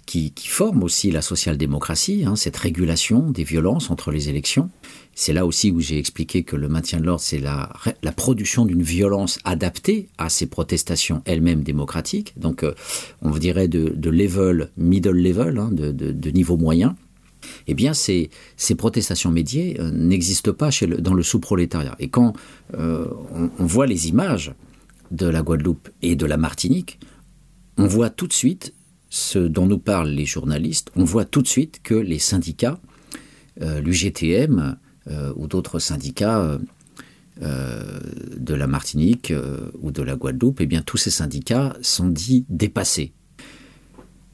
qui, 0.09 0.33
forment 0.47 0.81
aussi 0.81 1.11
la 1.11 1.21
social-démocratie, 1.21 2.23
hein, 2.25 2.35
cette 2.35 2.57
régulation 2.57 3.29
des 3.29 3.43
violences 3.43 3.91
entre 3.91 4.09
les 4.09 4.27
élections, 4.27 4.71
c'est 5.13 5.33
là 5.33 5.45
aussi 5.45 5.69
où 5.69 5.79
j'ai 5.81 5.99
expliqué 5.99 6.41
que 6.41 6.55
le 6.55 6.67
maintien 6.67 6.99
de 6.99 7.05
l'ordre, 7.05 7.21
c'est 7.21 7.37
la, 7.37 7.69
production 8.15 8.65
d'une 8.65 8.81
violence 8.81 9.37
adaptée 9.43 10.09
à 10.17 10.29
ces 10.29 10.47
protestations 10.47 11.21
elles-mêmes 11.25 11.61
démocratiques. 11.61 12.33
Donc, 12.37 12.63
euh, 12.63 12.73
on 13.21 13.29
dirait 13.37 13.67
de, 13.67 14.09
level, 14.09 14.71
middle 14.77 15.11
level, 15.11 15.59
hein, 15.59 15.69
de, 15.71 16.31
niveau 16.31 16.57
moyen. 16.57 16.95
Eh 17.67 17.75
bien, 17.75 17.93
ces, 17.93 18.31
protestations 18.79 19.29
médiées 19.29 19.77
euh, 19.79 19.91
n'existent 19.91 20.53
pas 20.53 20.71
dans 20.97 21.13
le 21.13 21.21
sous-prolétariat. 21.21 21.95
Et 21.99 22.09
quand 22.09 22.33
euh, 22.73 23.05
on, 23.59 23.65
voit 23.65 23.85
les 23.85 24.07
images 24.07 24.53
de 25.11 25.27
la 25.27 25.43
Guadeloupe 25.43 25.87
et 26.01 26.15
de 26.15 26.25
la 26.25 26.37
Martinique, 26.37 26.99
on 27.77 27.85
voit 27.85 28.09
tout 28.09 28.27
de 28.27 28.33
suite 28.33 28.73
ce 29.09 29.39
dont 29.39 29.65
nous 29.65 29.79
parlent 29.79 30.09
les 30.09 30.25
journalistes, 30.25 30.91
on 30.95 31.03
voit 31.03 31.25
tout 31.25 31.41
de 31.41 31.47
suite 31.47 31.81
que 31.83 31.95
les 31.95 32.19
syndicats, 32.19 32.79
l'UGTM, 33.59 34.77
euh, 35.09 35.33
ou 35.37 35.47
d'autres 35.47 35.79
syndicats 35.79 36.39
euh, 36.39 36.59
euh, 37.41 37.99
de 38.37 38.53
la 38.53 38.67
Martinique 38.67 39.33
ou 39.81 39.91
de 39.91 40.03
la 40.03 40.15
Guadeloupe, 40.15 40.61
eh 40.61 40.65
bien 40.67 40.81
tous 40.81 40.97
ces 40.97 41.09
syndicats 41.09 41.75
sont 41.81 42.09
dits 42.09 42.45
dépassés. 42.49 43.13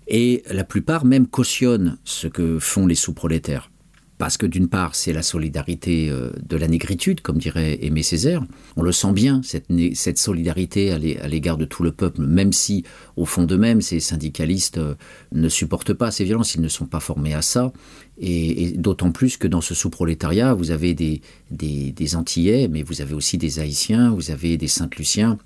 Et 0.08 0.44
la 0.52 0.64
plupart 0.64 1.06
même 1.06 1.28
cautionnent 1.28 1.98
ce 2.04 2.28
que 2.28 2.60
font 2.60 2.88
les 2.88 2.96
sous-prolétaires. 2.96 3.72
Parce 4.18 4.38
que 4.38 4.46
d'une 4.46 4.70
part, 4.70 4.96
c'est 4.96 5.12
la 5.12 5.22
solidarité 5.22 6.10
euh, 6.10 6.32
de 6.48 6.56
la 6.56 6.68
négritude, 6.68 7.22
comme 7.22 7.38
dirait 7.38 7.80
Aimé 7.82 8.02
Césaire. 8.02 8.44
On 8.78 8.82
le 8.82 8.92
sent 8.92 9.12
bien, 9.12 9.42
cette, 9.44 9.68
cette 9.94 10.18
solidarité 10.18 10.92
à 10.92 11.28
l'égard 11.28 11.58
de 11.58 11.66
tout 11.66 11.84
le 11.84 11.92
peuple, 11.92 12.22
même 12.22 12.54
si, 12.54 12.84
au 13.18 13.26
fond 13.26 13.44
d'eux-mêmes, 13.44 13.82
ces 13.82 14.00
syndicalistes 14.00 14.78
euh, 14.78 14.96
ne 15.34 15.50
supportent 15.50 15.94
pas 15.94 16.12
ces 16.12 16.24
violences, 16.24 16.56
ils 16.56 16.62
ne 16.62 16.70
sont 16.70 16.86
pas 16.86 17.02
formés 17.02 17.34
à 17.34 17.42
ça. 17.42 17.74
Et, 18.18 18.74
d'autant 18.78 19.12
plus 19.12 19.36
que 19.36 19.48
dans 19.48 19.62
ce 19.62 19.76
sous-prolétariat, 19.76 20.54
vous 20.54 20.72
avez 20.72 20.94
des, 20.94 22.16
Antillais, 22.16 22.70
mais 22.70 22.84
vous 22.84 23.02
avez 23.02 23.14
aussi 23.14 23.38
des 23.38 23.60
Haïtiens, 23.60 24.12
vous 24.12 24.32
avez 24.32 24.56
des 24.58 24.68
Saint-Luciens, 24.68 25.38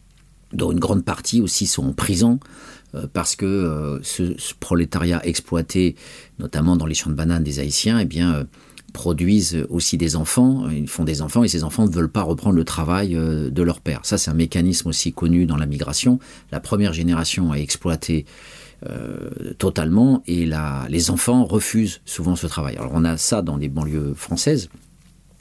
dont 0.53 0.71
une 0.71 0.79
grande 0.79 1.03
partie 1.03 1.41
aussi 1.41 1.65
sont 1.65 1.87
en 1.87 1.93
prison 1.93 2.39
parce 3.13 3.35
que 3.35 3.45
euh, 3.45 3.99
ce, 4.03 4.53
prolétariat 4.59 5.25
exploité, 5.25 5.95
notamment 6.39 6.75
dans 6.75 6.85
les 6.85 6.95
champs 6.95 7.09
de 7.09 7.15
bananes 7.15 7.43
des 7.43 7.59
Haïtiens, 7.59 7.99
eh 7.99 8.05
bien, 8.05 8.33
euh, 8.33 8.43
produisent 8.93 9.65
aussi 9.69 9.97
des 9.97 10.15
enfants, 10.15 10.67
ils 10.69 10.87
font 10.87 11.03
des 11.03 11.21
enfants 11.21 11.43
et 11.43 11.47
ces 11.47 11.63
enfants 11.63 11.85
ne 11.85 11.91
veulent 11.91 12.09
pas 12.09 12.23
reprendre 12.23 12.55
le 12.55 12.63
travail 12.63 13.15
euh, 13.15 13.49
de 13.49 13.61
leur 13.61 13.81
père. 13.81 14.01
Ça, 14.03 14.17
c'est 14.17 14.31
un 14.31 14.35
mécanisme 14.35 14.89
aussi 14.89 15.13
connu 15.13 15.45
dans 15.45 15.57
la 15.57 15.65
migration. 15.65 16.19
La 16.51 16.59
première 16.59 16.93
génération 16.93 17.51
a 17.51 17.57
exploité 17.57 18.25
euh, 18.89 19.53
totalement 19.57 20.23
et 20.25 20.49
les 20.89 21.11
enfants 21.11 21.45
refusent 21.45 22.01
souvent 22.05 22.35
ce 22.35 22.47
travail. 22.47 22.77
Alors 22.77 22.91
on 22.95 23.05
a 23.05 23.17
ça 23.17 23.41
dans 23.41 23.57
les 23.57 23.67
banlieues 23.67 24.13
françaises 24.15 24.69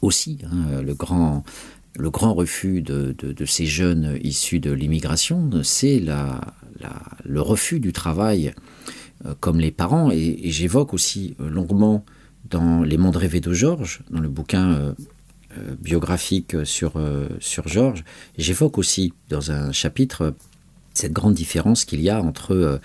aussi, 0.02 0.38
hein, 0.44 0.82
le 0.82 0.94
grand 0.94 2.34
refus 2.34 2.82
de 2.82 3.44
ces 3.46 3.66
jeunes 3.66 4.18
issus 4.22 4.60
de 4.60 4.70
l'immigration, 4.70 5.50
c'est 5.62 5.98
la, 5.98 6.40
le 7.24 7.40
refus 7.40 7.80
du 7.80 7.92
travail 7.92 8.54
euh, 9.26 9.34
comme 9.40 9.58
les 9.58 9.70
parents. 9.70 10.10
Et, 10.10 10.50
j'évoque 10.50 10.94
aussi 10.94 11.34
euh, 11.40 11.50
longuement 11.50 12.04
dans 12.50 12.82
Les 12.82 12.96
mondes 12.96 13.16
rêvés 13.16 13.40
de 13.40 13.52
Georges, 13.52 14.00
dans 14.10 14.20
le 14.20 14.28
bouquin 14.28 14.70
euh, 14.70 14.94
biographique 15.80 16.56
sur, 16.64 16.94
sur 17.40 17.68
Georges, 17.68 18.04
j'évoque 18.38 18.78
aussi 18.78 19.12
dans 19.28 19.50
un 19.50 19.72
chapitre 19.72 20.34
cette 20.94 21.12
grande 21.12 21.34
différence 21.34 21.84
qu'il 21.84 22.00
y 22.00 22.10
a 22.10 22.22
entre 22.22 22.80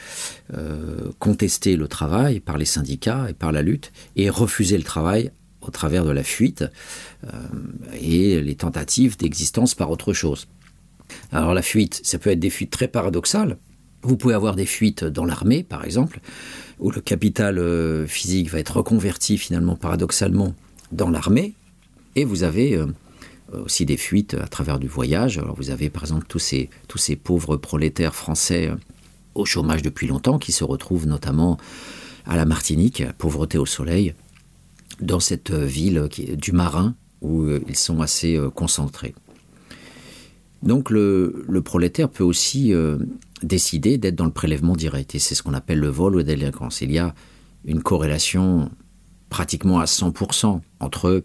contester 1.20 1.76
le 1.76 1.88
travail 1.88 2.40
par 2.40 2.58
les 2.58 2.66
syndicats 2.66 3.28
et 3.30 3.34
par 3.34 3.52
la 3.52 3.62
lutte 3.62 3.92
et 4.16 4.30
refuser 4.30 4.78
le 4.78 4.84
travail 4.84 5.32
au 5.62 5.72
travers 5.72 6.04
de 6.04 6.12
la 6.12 6.24
fuite 6.24 6.66
et 7.94 8.42
les 8.42 8.56
tentatives 8.56 9.18
d'existence 9.18 9.76
par 9.76 9.92
autre 9.92 10.14
chose. 10.14 10.48
Alors 11.32 11.54
la 11.54 11.62
fuite, 11.62 12.02
ça 12.04 12.18
peut 12.18 12.32
être 12.32 12.40
des 12.40 12.50
fuites 12.50 12.72
très 12.72 12.88
paradoxales. 12.88 13.58
Vous 14.04 14.18
pouvez 14.18 14.34
avoir 14.34 14.56
des 14.56 14.66
fuites 14.66 15.06
dans 15.06 15.24
l'armée, 15.24 15.64
par 15.64 15.86
exemple, 15.86 16.20
où 16.80 16.92
le 16.92 17.00
capital 17.00 17.58
euh, 17.58 18.06
physique 18.06 18.50
va 18.50 18.60
être 18.60 18.78
reconverti 18.78 19.38
finalement 19.38 19.78
paradoxalement 19.78 20.54
dans 20.92 21.10
l'armée, 21.10 21.54
et 22.16 22.26
vous 22.26 22.44
avez 22.44 22.76
euh, 22.76 22.88
aussi 23.54 23.86
des 23.86 23.96
fuites 23.96 24.34
à 24.34 24.48
travers 24.48 24.78
du 24.78 24.88
voyage. 24.88 25.38
Alors 25.38 25.56
vous 25.56 25.70
avez 25.70 25.90
par 25.90 26.04
exemple 26.04 26.26
tous 26.28 26.38
ces, 26.40 26.70
pauvres 27.16 27.56
prolétaires 27.56 28.14
français 28.14 28.68
euh, 28.68 28.76
au 29.36 29.46
chômage 29.46 29.82
depuis 29.82 30.08
longtemps 30.08 30.38
qui 30.38 30.52
se 30.52 30.66
retrouvent 30.66 31.08
notamment 31.08 31.58
à 32.26 32.36
la 32.36 32.46
Martinique, 32.46 33.04
pauvreté 33.18 33.58
au 33.58 33.66
soleil, 33.66 34.14
dans 35.00 35.20
cette 35.22 35.52
ville 35.52 36.08
du 36.38 36.52
marin 36.52 36.96
où 37.22 37.48
ils 37.68 37.76
sont 37.76 38.02
assez 38.02 38.40
concentrés. 38.54 39.16
Donc 40.62 40.90
le, 40.92 41.62
prolétaire 41.66 42.10
peut 42.10 42.24
aussi 42.24 42.74
décider 43.44 43.98
d'être 43.98 44.16
dans 44.16 44.26
le 44.26 44.32
prélèvement 44.32 44.76
direct 44.76 45.16
et 45.16 45.20
c'est 45.20 45.36
ce 45.36 45.44
qu'on 45.44 45.54
appelle 45.54 45.80
le 45.80 45.90
vol 45.90 46.16
ou 46.16 46.24
délinquance. 46.24 46.82
Il 46.82 46.92
y 46.92 47.00
a 47.00 47.14
une 47.66 47.82
corrélation 47.82 48.70
pratiquement 49.30 49.80
à 49.80 49.86
100% 49.86 50.62
entre 50.80 51.24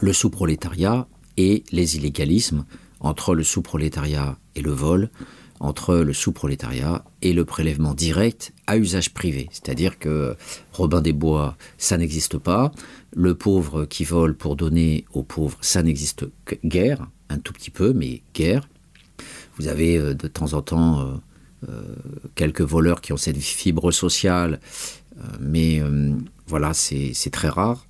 le 0.00 0.12
sous-prolétariat 0.12 1.06
et 1.36 1.64
les 1.72 1.96
illégalismes, 1.96 2.64
entre 3.00 3.34
le 3.34 3.44
sous-prolétariat 3.44 4.38
et 4.54 4.62
le 4.62 4.72
vol, 4.72 5.10
entre 5.60 5.96
le 5.96 6.12
sous-prolétariat 6.14 7.04
et 7.20 7.34
le 7.34 7.44
prélèvement 7.44 7.92
direct 7.92 8.52
à 8.66 8.78
usage 8.78 9.12
privé. 9.12 9.48
C'est-à-dire 9.52 9.98
que 9.98 10.36
Robin 10.72 11.02
des 11.02 11.12
Bois, 11.12 11.56
ça 11.76 11.98
n'existe 11.98 12.38
pas. 12.38 12.72
Le 13.14 13.34
pauvre 13.34 13.84
qui 13.84 14.04
vole 14.04 14.34
pour 14.34 14.56
donner 14.56 15.04
aux 15.12 15.22
pauvres, 15.22 15.58
ça 15.60 15.82
n'existe 15.82 16.24
guère, 16.64 17.06
un 17.28 17.38
tout 17.38 17.52
petit 17.52 17.70
peu, 17.70 17.92
mais 17.92 18.22
guère. 18.34 18.68
Vous 19.58 19.68
avez 19.68 19.98
euh, 19.98 20.14
de 20.14 20.28
temps 20.28 20.54
en 20.54 20.62
temps 20.62 21.00
euh, 21.00 21.14
quelques 22.34 22.62
voleurs 22.62 23.00
qui 23.00 23.12
ont 23.12 23.16
cette 23.16 23.38
fibre 23.38 23.90
sociale, 23.92 24.60
euh, 25.18 25.22
mais 25.40 25.80
euh, 25.80 26.12
voilà, 26.46 26.72
c'est 26.74 27.30
très 27.30 27.48
rare. 27.48 27.86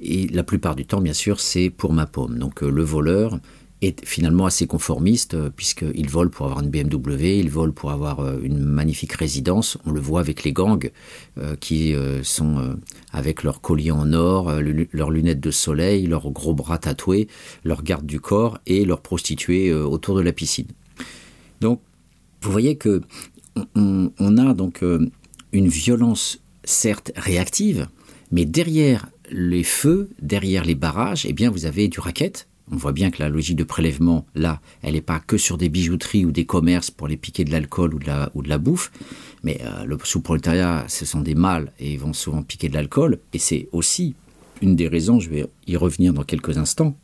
Et 0.00 0.26
la 0.28 0.42
plupart 0.42 0.74
du 0.74 0.84
temps, 0.84 1.00
bien 1.00 1.12
sûr, 1.12 1.40
c'est 1.40 1.70
pour 1.70 1.92
ma 1.92 2.06
pomme. 2.06 2.38
Donc 2.38 2.62
euh, 2.62 2.70
le 2.70 2.82
voleur, 2.82 3.38
est 3.82 4.04
finalement 4.04 4.46
assez 4.46 4.66
conformiste 4.66 5.34
euh, 5.34 5.50
puisqu'il 5.54 6.08
vole 6.08 6.30
pour 6.30 6.46
avoir 6.46 6.60
une 6.60 6.70
BMW, 6.70 7.38
il 7.38 7.50
vole 7.50 7.72
pour 7.72 7.90
avoir 7.90 8.20
euh, 8.20 8.38
une 8.42 8.58
magnifique 8.58 9.12
résidence. 9.12 9.78
On 9.86 9.92
le 9.92 10.00
voit 10.00 10.20
avec 10.20 10.44
les 10.44 10.52
gangs 10.52 10.90
euh, 11.38 11.56
qui 11.56 11.94
euh, 11.94 12.22
sont 12.22 12.58
euh, 12.58 12.74
avec 13.12 13.42
leurs 13.42 13.60
colliers 13.60 13.90
en 13.90 14.12
or, 14.12 14.50
euh, 14.50 14.60
le, 14.60 14.86
leurs 14.92 15.10
lunettes 15.10 15.40
de 15.40 15.50
soleil, 15.50 16.06
leurs 16.06 16.30
gros 16.30 16.54
bras 16.54 16.78
tatoués, 16.78 17.28
leur 17.64 17.82
garde 17.82 18.06
du 18.06 18.20
corps 18.20 18.58
et 18.66 18.84
leurs 18.84 19.00
prostituées 19.00 19.70
euh, 19.70 19.84
autour 19.84 20.16
de 20.16 20.20
la 20.20 20.32
piscine. 20.32 20.68
Donc 21.60 21.80
vous 22.40 22.52
voyez 22.52 22.76
que 22.76 23.02
on, 23.74 24.38
a 24.38 24.54
donc 24.54 24.82
euh, 24.82 25.10
une 25.52 25.68
violence 25.68 26.40
certes 26.64 27.12
réactive, 27.16 27.88
mais 28.30 28.44
derrière 28.44 29.08
les 29.30 29.64
feux, 29.64 30.10
derrière 30.22 30.64
les 30.64 30.74
barrages, 30.74 31.26
eh 31.26 31.32
bien 31.32 31.50
vous 31.50 31.66
avez 31.66 31.88
du 31.88 32.00
raquette, 32.00 32.48
on 32.72 32.76
voit 32.76 32.92
bien 32.92 33.10
que 33.10 33.20
la 33.20 33.28
logique 33.28 33.56
de 33.56 33.64
prélèvement 33.64 34.24
là 34.34 34.60
elle 34.82 34.94
n'est 34.94 35.00
pas 35.00 35.18
que 35.18 35.36
sur 35.36 35.58
des 35.58 35.68
bijouteries 35.68 36.24
ou 36.24 36.30
des 36.30 36.46
commerces 36.46 36.90
pour 36.90 37.08
les 37.08 37.16
piquer 37.16 37.44
de 37.44 37.50
l'alcool 37.50 37.94
ou 37.94 37.98
de 37.98 38.06
la 38.06 38.30
ou 38.34 38.42
de 38.42 38.48
la 38.48 38.58
bouffe. 38.58 38.92
Mais 39.42 39.60
euh, 39.62 39.84
le 39.84 39.98
sous-prolétariat 40.02 40.84
ce 40.88 41.04
sont 41.04 41.20
des 41.20 41.34
mâles 41.34 41.72
et 41.80 41.92
ils 41.92 41.98
vont 41.98 42.12
souvent 42.12 42.42
piquer 42.42 42.68
de 42.68 42.74
l'alcool. 42.74 43.18
Et 43.32 43.38
c'est 43.38 43.68
aussi 43.72 44.14
une 44.62 44.76
des 44.76 44.88
raisons 44.88 45.18
je 45.18 45.30
vais 45.30 45.46
y 45.66 45.76
revenir 45.76 46.12
dans 46.12 46.24
quelques 46.24 46.58
instants 46.58 46.96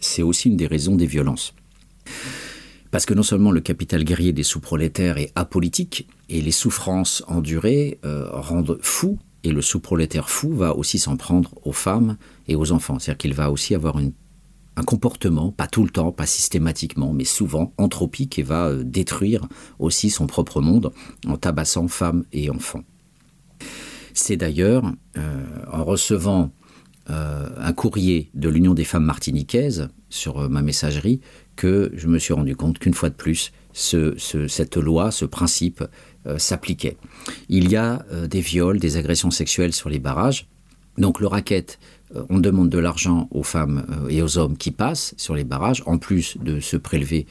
c'est 0.00 0.22
aussi 0.22 0.48
une 0.48 0.56
des 0.56 0.66
raisons 0.66 0.96
des 0.96 1.06
violences 1.06 1.54
parce 2.90 3.06
que 3.06 3.14
non 3.14 3.22
seulement 3.22 3.52
le 3.52 3.60
capital 3.60 4.04
guerrier 4.04 4.32
des 4.32 4.42
sous-prolétaires 4.42 5.18
est 5.18 5.32
apolitique 5.34 6.08
et 6.28 6.40
les 6.40 6.50
souffrances 6.50 7.22
endurées 7.28 7.98
euh, 8.04 8.28
rendent 8.32 8.78
fou 8.82 9.18
et 9.44 9.52
le 9.52 9.62
sous-prolétaire 9.62 10.28
fou 10.28 10.54
va 10.54 10.76
aussi 10.76 10.98
s'en 10.98 11.16
prendre 11.16 11.54
aux 11.64 11.72
femmes 11.72 12.16
et 12.48 12.56
aux 12.56 12.72
enfants 12.72 12.98
c'est 12.98 13.12
à 13.12 13.14
dire 13.14 13.18
qu'il 13.18 13.34
va 13.34 13.50
aussi 13.50 13.74
avoir 13.74 13.96
un 13.96 14.82
comportement, 14.82 15.52
pas 15.52 15.66
tout 15.66 15.84
le 15.84 15.90
temps, 15.90 16.10
pas 16.10 16.26
systématiquement, 16.26 17.12
mais 17.12 17.24
souvent 17.24 17.72
anthropique 17.76 18.38
et 18.38 18.42
va 18.42 18.68
euh, 18.68 18.82
détruire 18.82 19.46
aussi 19.78 20.10
son 20.10 20.26
propre 20.26 20.60
monde 20.60 20.92
en 21.26 21.36
tabassant 21.36 21.86
femmes 21.88 22.24
et 22.32 22.50
enfants. 22.50 22.84
C'est 24.14 24.36
d'ailleurs 24.36 24.92
euh, 25.16 25.44
en 25.72 25.84
recevant 25.84 26.50
un 27.06 27.72
courrier 27.72 28.30
de 28.34 28.48
l'Union 28.48 28.72
des 28.72 28.84
femmes 28.84 29.04
martiniquaises 29.04 29.88
sur 30.10 30.48
ma 30.48 30.62
messagerie 30.62 31.20
que 31.56 31.90
je 31.94 32.06
me 32.08 32.18
suis 32.18 32.32
rendu 32.34 32.56
compte 32.56 32.78
qu'une 32.78 32.94
fois 32.94 33.10
de 33.10 33.14
plus, 33.14 33.52
ce, 33.72 34.14
ce, 34.18 34.48
cette 34.48 34.76
loi, 34.76 35.10
ce 35.10 35.24
principe 35.24 35.84
euh, 36.26 36.38
s'appliquait. 36.38 36.96
Il 37.48 37.70
y 37.70 37.76
a 37.76 38.04
euh, 38.12 38.26
des 38.26 38.40
viols, 38.40 38.78
des 38.78 38.96
agressions 38.96 39.30
sexuelles 39.30 39.72
sur 39.72 39.88
les 39.88 39.98
barrages. 39.98 40.48
Donc 40.98 41.20
le 41.20 41.26
racket 41.26 41.78
Euh, 42.16 42.24
on 42.28 42.40
demande 42.40 42.70
de 42.70 42.80
l'argent 42.80 43.28
aux 43.30 43.44
femmes 43.44 43.86
et 44.08 44.20
aux 44.20 44.36
hommes 44.36 44.56
qui 44.56 44.72
passent 44.72 45.14
sur 45.16 45.36
les 45.36 45.44
barrages, 45.44 45.82
en 45.86 45.98
plus 45.98 46.36
de 46.42 46.58
se 46.60 46.76
prélever 46.76 47.26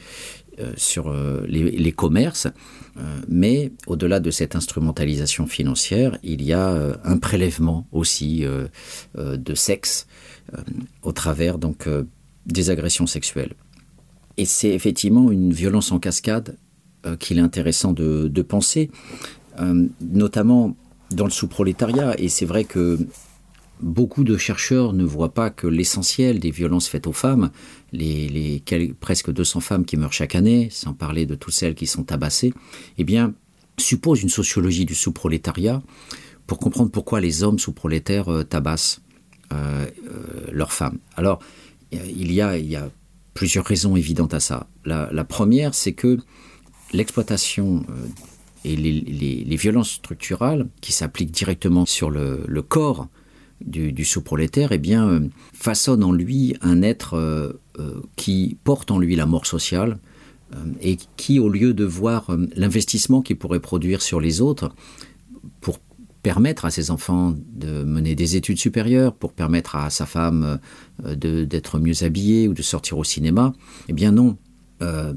sur 0.76 1.12
les, 1.46 1.70
les 1.70 1.92
commerces. 1.92 2.46
Mais 3.28 3.72
au-delà 3.86 4.20
de 4.20 4.30
cette 4.30 4.56
instrumentalisation 4.56 5.46
financière, 5.46 6.18
il 6.22 6.42
y 6.42 6.52
a 6.52 6.98
un 7.04 7.18
prélèvement 7.18 7.86
aussi 7.92 8.44
de 9.14 9.54
sexe 9.54 10.06
au 11.02 11.12
travers 11.12 11.58
donc 11.58 11.88
des 12.46 12.68
agressions 12.68 13.06
sexuelles. 13.06 13.54
Et 14.40 14.46
c'est 14.46 14.70
effectivement 14.70 15.30
une 15.30 15.52
violence 15.52 15.92
en 15.92 15.98
cascade 15.98 16.56
qu'il 17.18 17.36
est 17.36 17.42
intéressant 17.42 17.92
de, 17.92 18.42
penser, 18.42 18.90
notamment 20.00 20.76
dans 21.10 21.24
le 21.24 21.30
sous-prolétariat. 21.30 22.14
Et 22.18 22.28
c'est 22.30 22.46
vrai 22.46 22.64
que 22.64 22.98
beaucoup 23.82 24.24
de 24.24 24.36
chercheurs 24.36 24.92
ne 24.92 25.04
voient 25.04 25.34
pas 25.34 25.50
que 25.50 25.66
l'essentiel 25.66 26.40
des 26.40 26.50
violences 26.50 26.88
faites 26.88 27.06
aux 27.06 27.12
femmes, 27.12 27.50
les, 27.92 28.62
quelques, 28.64 28.94
presque 28.94 29.30
200 29.30 29.60
femmes 29.60 29.84
qui 29.84 29.96
meurent 29.96 30.12
chaque 30.12 30.34
année, 30.34 30.68
sans 30.70 30.94
parler 30.94 31.26
de 31.26 31.34
toutes 31.34 31.54
celles 31.54 31.74
qui 31.74 31.86
sont 31.86 32.04
tabassées, 32.04 32.52
eh 32.98 33.04
bien, 33.04 33.34
suppose 33.78 34.22
une 34.22 34.28
sociologie 34.28 34.84
du 34.84 34.94
sous-prolétariat 34.94 35.82
pour 36.46 36.58
comprendre 36.58 36.90
pourquoi 36.90 37.20
les 37.20 37.42
hommes 37.42 37.58
sous-prolétaires 37.58 38.28
euh, 38.28 38.42
tabassent 38.42 39.00
euh, 39.52 39.86
euh, 40.06 40.50
leurs 40.52 40.72
femmes. 40.72 40.98
Alors, 41.16 41.40
il 41.92 42.32
y, 42.32 42.40
a, 42.40 42.56
il 42.56 42.66
y 42.66 42.76
a 42.76 42.88
plusieurs 43.34 43.64
raisons 43.64 43.96
évidentes 43.96 44.34
à 44.34 44.40
ça. 44.40 44.68
La, 44.84 45.24
première, 45.24 45.74
c'est 45.74 45.92
que 45.92 46.18
l'exploitation 46.92 47.84
euh, 47.88 48.06
et 48.64 48.76
les, 48.76 49.56
violences 49.56 49.92
structurales 49.92 50.68
qui 50.80 50.92
s'appliquent 50.92 51.30
directement 51.30 51.86
sur 51.86 52.10
le, 52.10 52.62
corps, 52.62 53.08
du, 53.60 54.04
sous-prolétaire, 54.04 54.72
eh 54.72 54.78
bien, 54.78 55.28
façonne 55.52 56.02
en 56.02 56.12
lui 56.12 56.56
un 56.60 56.82
être 56.82 57.58
qui 58.16 58.58
porte 58.64 58.90
en 58.90 58.98
lui 58.98 59.16
la 59.16 59.26
mort 59.26 59.46
sociale, 59.46 59.98
et 60.82 60.98
qui, 61.16 61.38
au 61.38 61.48
lieu 61.48 61.72
de 61.72 61.84
voir 61.84 62.26
l'investissement 62.56 63.22
qu'il 63.22 63.38
pourrait 63.38 63.60
produire 63.60 64.02
sur 64.02 64.20
les 64.20 64.40
autres, 64.40 64.74
permettre 66.22 66.64
à 66.64 66.70
ses 66.70 66.90
enfants 66.90 67.34
de 67.52 67.84
mener 67.84 68.14
des 68.14 68.36
études 68.36 68.58
supérieures, 68.58 69.14
pour 69.14 69.32
permettre 69.32 69.76
à 69.76 69.90
sa 69.90 70.06
femme 70.06 70.58
euh, 71.04 71.14
d'être 71.14 71.78
mieux 71.78 72.04
habillée 72.04 72.48
ou 72.48 72.54
de 72.54 72.62
sortir 72.62 72.98
au 72.98 73.04
cinéma, 73.04 73.52
eh 73.88 73.92
bien 73.92 74.12
non. 74.12 74.36
Euh, 74.82 75.12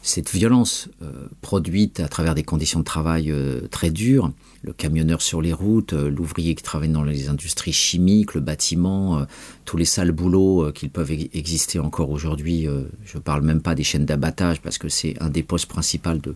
cette 0.00 0.30
violence 0.30 0.88
euh, 1.02 1.26
produite 1.42 2.00
à 2.00 2.08
travers 2.08 2.34
des 2.34 2.44
conditions 2.44 2.78
de 2.78 2.84
travail 2.84 3.34
très 3.70 3.90
dures, 3.90 4.32
le 4.62 4.72
camionneur 4.72 5.20
sur 5.20 5.42
les 5.42 5.52
routes, 5.52 5.92
l'ouvrier 5.92 6.54
qui 6.54 6.62
travaille 6.62 6.88
dans 6.88 7.02
les 7.02 7.28
industries 7.28 7.72
chimiques, 7.72 8.34
le 8.34 8.40
bâtiment, 8.40 9.26
tous 9.66 9.76
les 9.76 9.84
sales 9.84 10.12
boulots 10.12 10.72
qui 10.72 10.88
peuvent 10.88 11.10
exister 11.10 11.78
encore 11.78 12.10
aujourd'hui, 12.10 12.66
je 13.04 13.18
ne 13.18 13.22
parle 13.22 13.42
même 13.42 13.60
pas 13.60 13.74
des 13.74 13.84
chaînes 13.84 14.06
d'abattage 14.06 14.62
parce 14.62 14.78
que 14.78 14.88
c'est 14.88 15.20
un 15.20 15.28
des 15.28 15.42
postes 15.42 15.66
principaux 15.66 16.14
de, 16.14 16.34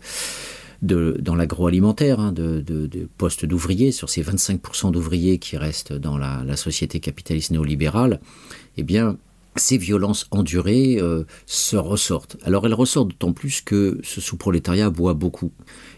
dans 0.83 1.35
l'agroalimentaire, 1.35 2.21
hein, 2.21 2.33
de, 2.33 3.09
postes 3.17 3.47
d'ouvriers, 3.47 3.93
sur 3.93 4.11
ces 4.11 4.23
25% 4.23 4.91
d'ouvriers 4.91 5.39
qui 5.39 5.57
restent 5.57 5.93
dans 5.93 6.19
la, 6.19 6.57
société 6.57 7.01
capitaliste 7.01 7.53
néolibérale, 7.53 8.21
eh 8.77 8.83
bien, 8.83 9.17
ces 9.57 9.79
violences 9.79 10.27
endurées 10.31 10.99
euh, 10.99 11.25
se 11.47 11.77
ressortent. 11.77 12.37
Alors 12.43 12.67
elles 12.67 12.75
ressortent 12.75 13.09
d'autant 13.09 13.33
plus 13.33 13.61
que 13.61 14.01
ce 14.03 14.21
sous-prolétariat 14.21 14.89
boit 14.89 15.15
beaucoup. 15.15 15.53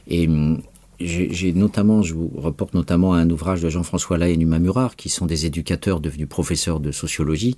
Et 0.09 0.26
hum, 0.26 0.61
j'ai 1.01 1.53
notamment, 1.53 2.03
je 2.03 2.14
vous 2.14 2.30
reporte 2.37 2.74
notamment 2.74 3.14
à 3.14 3.18
un 3.18 3.28
ouvrage 3.30 3.62
de 3.62 3.68
Jean-François 3.68 4.18
Lahaye 4.18 4.35
et 4.35 4.37
Numa 4.37 4.59
Murar, 4.59 4.97
qui 4.97 5.09
sont 5.09 5.26
des 5.26 5.47
éducateurs 5.47 6.01
devenus 6.01 6.28
professeurs 6.28 6.80
de 6.80 6.93
sociologie, 6.93 7.57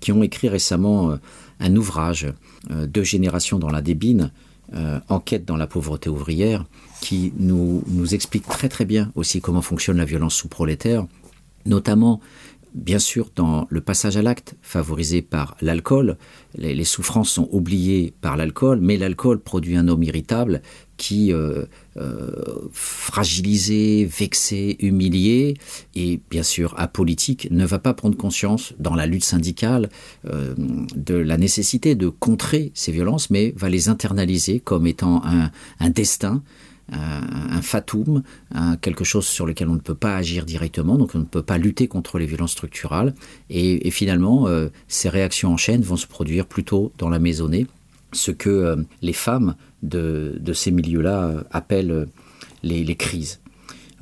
qui 0.00 0.12
ont 0.12 0.22
écrit 0.22 0.48
récemment 0.48 1.12
euh, 1.12 1.16
un 1.60 1.76
ouvrage, 1.76 2.26
euh, 2.70 2.86
Deux 2.86 3.02
générations 3.04 3.58
dans 3.58 3.70
la 3.70 3.82
débine, 3.82 4.32
euh, 4.74 5.00
enquête 5.08 5.44
dans 5.44 5.56
la 5.56 5.66
pauvreté 5.66 6.10
ouvrière, 6.10 6.64
qui 7.00 7.32
nous, 7.38 7.82
nous 7.86 8.14
explique 8.14 8.46
très 8.46 8.68
très 8.68 8.84
bien 8.84 9.10
aussi 9.14 9.40
comment 9.40 9.62
fonctionne 9.62 9.96
la 9.96 10.04
violence 10.04 10.34
sous-prolétaire, 10.34 11.06
notamment 11.66 12.20
bien 12.74 12.98
sûr 12.98 13.30
dans 13.34 13.66
le 13.70 13.80
passage 13.80 14.16
à 14.16 14.22
l'acte 14.22 14.56
favorisé 14.62 15.22
par 15.22 15.56
l'alcool. 15.60 16.16
Les, 16.54 16.84
souffrances 16.84 17.30
sont 17.30 17.48
oubliées 17.52 18.14
par 18.20 18.36
l'alcool, 18.36 18.80
mais 18.80 18.96
l'alcool 18.96 19.40
produit 19.40 19.76
un 19.76 19.88
homme 19.88 20.02
irritable 20.02 20.62
qui, 20.98 21.32
euh, 21.32 21.64
euh, 21.96 22.30
fragilisé, 22.72 24.04
vexé, 24.04 24.76
humilié 24.80 25.56
et 25.94 26.20
bien 26.28 26.42
sûr 26.42 26.74
apolitique, 26.76 27.48
ne 27.50 27.64
va 27.64 27.78
pas 27.78 27.94
prendre 27.94 28.16
conscience 28.16 28.74
dans 28.78 28.94
la 28.94 29.06
lutte 29.06 29.24
syndicale 29.24 29.88
euh, 30.26 30.54
de 30.94 31.14
la 31.14 31.38
nécessité 31.38 31.94
de 31.94 32.08
contrer 32.08 32.72
ces 32.74 32.92
violences, 32.92 33.30
mais 33.30 33.54
va 33.56 33.70
les 33.70 33.88
internaliser 33.88 34.60
comme 34.60 34.86
étant 34.86 35.22
un, 35.24 35.90
destin, 35.90 36.42
un, 36.90 37.62
fatum, 37.62 38.22
quelque 38.80 39.04
chose 39.04 39.26
sur 39.26 39.46
lequel 39.46 39.68
on 39.68 39.74
ne 39.74 39.80
peut 39.80 39.94
pas 39.94 40.16
agir 40.16 40.44
directement, 40.44 40.96
donc 40.96 41.12
on 41.14 41.20
ne 41.20 41.24
peut 41.24 41.42
pas 41.42 41.58
lutter 41.58 41.86
contre 41.86 42.18
les 42.18 42.26
violences 42.26 42.52
structurales. 42.52 43.14
Et, 43.50 43.90
finalement, 43.90 44.48
ces 44.88 45.08
réactions 45.08 45.52
en 45.52 45.56
chaîne 45.56 45.82
vont 45.82 45.96
se 45.96 46.06
produire 46.06 46.46
plutôt 46.46 46.92
dans 46.98 47.08
la 47.08 47.18
maisonnée, 47.18 47.66
ce 48.12 48.30
que 48.30 48.84
les 49.02 49.12
femmes 49.12 49.54
de, 49.82 50.52
ces 50.52 50.70
milieux-là 50.70 51.24
euh, 51.24 51.42
appellent 51.50 51.90
euh, 51.90 52.06
les, 52.62 52.96
crises. 52.96 53.40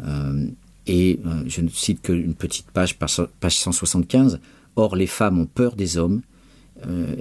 Euh, 0.04 0.48
et 0.86 1.18
je 1.46 1.60
ne 1.62 1.68
cite 1.68 2.02
qu'une 2.02 2.34
petite 2.34 2.70
page, 2.70 2.96
page 2.96 3.56
175. 3.56 4.40
Or, 4.76 4.94
les 4.94 5.08
femmes 5.08 5.40
ont 5.40 5.46
peur 5.46 5.74
des 5.74 5.98
hommes. 5.98 6.22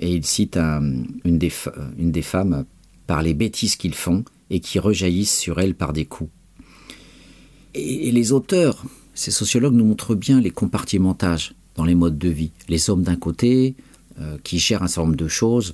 et 0.01 0.14
il 0.14 0.24
cite 0.24 0.56
une, 0.56 1.39
des, 1.39 2.22
femmes 2.22 2.66
par 3.08 3.24
les 3.24 3.34
bêtises 3.34 3.76
qu'ils 3.76 3.95
font 3.95 4.24
et 4.51 4.60
qui 4.60 4.78
rejaillissent 4.78 5.36
sur 5.36 5.60
elles 5.60 5.74
par 5.74 5.93
des 5.93 6.06
coups. 6.06 6.30
Et, 7.74 8.12
les 8.12 8.34
auteurs, 8.34 8.84
ces 9.16 9.32
sociologues 9.32 9.74
nous 9.74 9.86
montrent 9.86 10.14
bien 10.14 10.39
les 10.39 10.51
compartimentages 10.51 11.56
dans 11.74 11.86
les 11.86 11.95
modes 11.95 12.20
de 12.20 12.30
vie. 12.30 12.51
Les 12.70 12.91
hommes 12.91 13.01
d'un 13.01 13.16
côté, 13.16 13.74
qui 14.43 14.60
gèrent 14.60 14.84
un 14.84 14.88
certain 14.88 15.08
nombre 15.08 15.18
de 15.18 15.28
choses, 15.28 15.74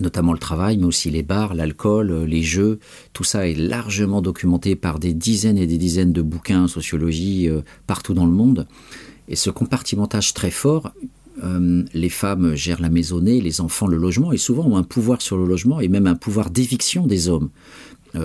notamment 0.00 0.32
le 0.32 0.38
travail, 0.38 0.76
mais 0.78 0.86
aussi 0.86 1.10
les 1.10 1.22
bars, 1.22 1.54
l'alcool, 1.54 2.10
euh, 2.10 2.26
les 2.26 2.42
jeux. 2.42 2.78
Tout 3.12 3.24
ça 3.24 3.46
est 3.46 3.54
largement 3.54 4.22
documenté 4.22 4.76
par 4.76 4.98
des 4.98 5.14
dizaines 5.14 5.58
et 5.58 5.66
des 5.66 5.78
dizaines 5.78 6.12
de 6.12 6.22
bouquins 6.22 6.64
en 6.64 6.68
sociologie 6.68 7.48
euh, 7.48 7.60
partout 7.86 8.14
dans 8.14 8.26
le 8.26 8.32
monde. 8.32 8.66
Et 9.28 9.36
ce 9.36 9.50
compartimentage 9.50 10.34
très 10.34 10.50
fort, 10.50 10.92
euh, 11.44 11.84
les 11.94 12.08
femmes 12.08 12.54
gèrent 12.54 12.80
la 12.80 12.90
maisonnée, 12.90 13.40
les 13.40 13.60
enfants 13.60 13.86
le 13.86 13.96
logement, 13.96 14.32
et 14.32 14.38
souvent 14.38 14.66
ont 14.66 14.76
un 14.76 14.82
pouvoir 14.82 15.22
sur 15.22 15.36
le 15.36 15.46
logement 15.46 15.80
et 15.80 15.88
même 15.88 16.06
un 16.06 16.16
pouvoir 16.16 16.50
d'éviction 16.50 17.06
des 17.06 17.28
hommes. 17.28 17.50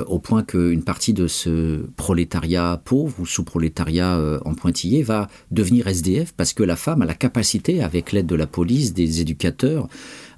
au 0.07 0.17
point 0.17 0.41
qu'une 0.41 0.82
partie 0.82 1.13
de 1.13 1.28
ce 1.28 1.86
prolétariat 1.95 2.82
pauvre 2.84 3.19
ou 3.19 3.26
sous-prolétariat 3.28 4.39
en 4.43 4.55
pointillé 4.55 5.03
va 5.03 5.28
devenir 5.51 5.88
SDF 5.88 6.34
parce 6.34 6.53
que 6.53 6.63
la 6.63 6.76
femme 6.76 7.03
a 7.03 7.05
la 7.05 7.13
capacité, 7.13 7.84
avec 7.84 8.11
l'aide 8.11 8.26
de 8.26 8.36
la 8.36 8.47
police, 8.47 8.95
des 8.95 9.21
éducateurs, 9.21 9.88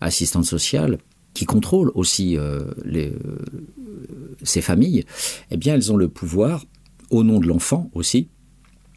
assistantes 0.02 0.44
sociales, 0.44 0.98
qui 1.38 1.46
contrôlent 1.46 1.92
aussi 1.94 2.36
euh, 2.36 2.64
euh, 2.88 3.12
ces 4.42 4.62
familles, 4.62 5.06
eh 5.52 5.58
bien, 5.58 5.76
elles 5.76 5.92
ont 5.92 5.98
le 5.98 6.08
pouvoir, 6.08 6.66
au 7.12 7.24
nom 7.24 7.40
de 7.40 7.46
l'enfant 7.46 7.92
aussi, 7.94 8.30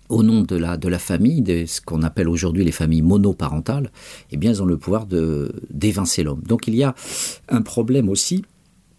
au 0.09 0.23
nom 0.23 0.41
de 0.41 0.57
la, 0.57 0.99
famille, 0.99 1.43
de 1.43 1.67
ce 1.67 1.83
qu'on 1.83 2.03
appelle 2.03 2.31
aujourd'hui 2.31 2.65
les 2.65 2.73
familles 2.73 3.03
monoparentales, 3.03 3.93
eh 4.31 4.39
bien, 4.39 4.53
elles 4.53 4.63
ont 4.63 4.67
le 4.67 4.79
pouvoir 4.79 5.07
d'évincer 5.07 6.23
l'homme. 6.23 6.41
Donc, 6.49 6.67
il 6.67 6.75
y 6.75 6.83
a 6.83 6.95
un 7.51 7.61
problème 7.61 8.09
aussi 8.09 8.43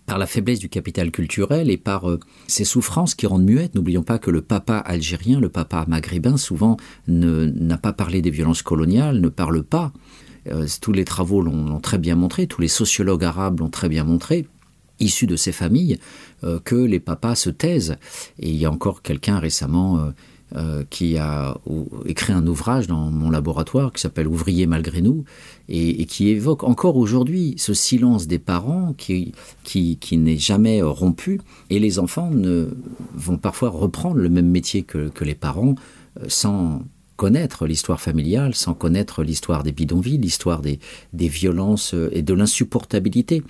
par 0.06 0.20
la 0.20 0.28
faiblesse 0.28 0.60
du 0.60 0.70
capital 0.70 1.10
culturel 1.10 1.72
et 1.72 1.78
par 1.78 2.12
euh, 2.12 2.20
ces 2.46 2.64
souffrances 2.64 3.16
qui 3.16 3.26
rendent 3.26 3.44
muettes. 3.44 3.74
N'oublions 3.74 4.04
pas 4.04 4.20
que 4.20 4.30
le 4.30 4.44
papa 4.44 4.78
algérien, 4.78 5.40
le 5.40 5.50
papa 5.50 5.86
maghrébin, 5.88 6.38
souvent 6.38 6.78
n'a 7.08 7.78
pas 7.78 7.94
parlé 7.94 8.22
des 8.22 8.30
violences 8.30 8.62
coloniales, 8.62 9.20
ne 9.20 9.30
parle 9.30 9.64
pas 9.64 9.94
tous 10.82 10.92
les 10.92 11.06
travaux 11.06 11.42
l'ont 11.42 11.80
très 11.80 11.98
bien 11.98 12.16
montré, 12.16 12.48
tous 12.48 12.62
les 12.62 12.68
sociologues 12.68 13.24
arabes 13.24 13.60
l'ont 13.60 13.70
très 13.70 13.90
bien 13.90 14.04
montré, 14.04 14.48
issus 15.00 15.28
de 15.28 15.36
ces 15.36 15.52
familles, 15.52 16.00
euh, 16.44 16.60
que 16.64 16.76
les 16.76 17.00
papas 17.00 17.36
se 17.36 17.50
taisent. 17.50 17.98
Et 18.40 18.50
il 18.50 18.56
y 18.56 18.66
a 18.66 18.72
encore 18.72 19.02
quelqu'un 19.02 19.40
récemment 19.40 20.12
euh, 20.56 20.84
qui 20.90 21.18
a 21.18 21.58
écrit 22.06 22.34
un 22.34 22.46
ouvrage 22.46 22.88
dans 22.88 23.10
mon 23.10 23.30
laboratoire 23.30 23.94
qui 23.94 24.02
s'appelle 24.02 24.28
Ouvrier 24.28 24.68
malgré 24.68 25.02
nous 25.02 25.24
et, 25.70 26.06
qui 26.06 26.28
évoque 26.28 26.64
encore 26.64 26.98
aujourd'hui 26.98 27.56
ce 27.58 27.74
silence 27.74 28.28
des 28.28 28.40
parents 28.40 28.94
qui, 28.98 29.34
n'est 30.12 30.38
jamais 30.38 30.82
rompu 30.82 31.40
et 31.70 31.80
les 31.80 32.00
enfants 32.00 32.32
ne, 32.32 32.68
vont 33.14 33.38
parfois 33.38 33.70
reprendre 33.70 34.18
le 34.18 34.28
même 34.28 34.50
métier 34.50 34.84
que 34.84 35.24
les 35.24 35.36
parents 35.36 35.76
sans 36.28 36.82
connaître 37.22 37.68
l'histoire 37.68 38.02
familiale, 38.02 38.56
sans 38.56 38.74
connaître 38.74 39.22
l'histoire 39.22 39.62
des 39.62 39.72
bidonvilles, 39.72 40.18
l'histoire 40.18 40.60
des, 40.60 40.80
des 41.14 41.28
violences 41.28 41.94
euh, 41.94 42.10
et 42.14 42.24
de 42.24 42.34
l'insupportabilité 42.34 43.44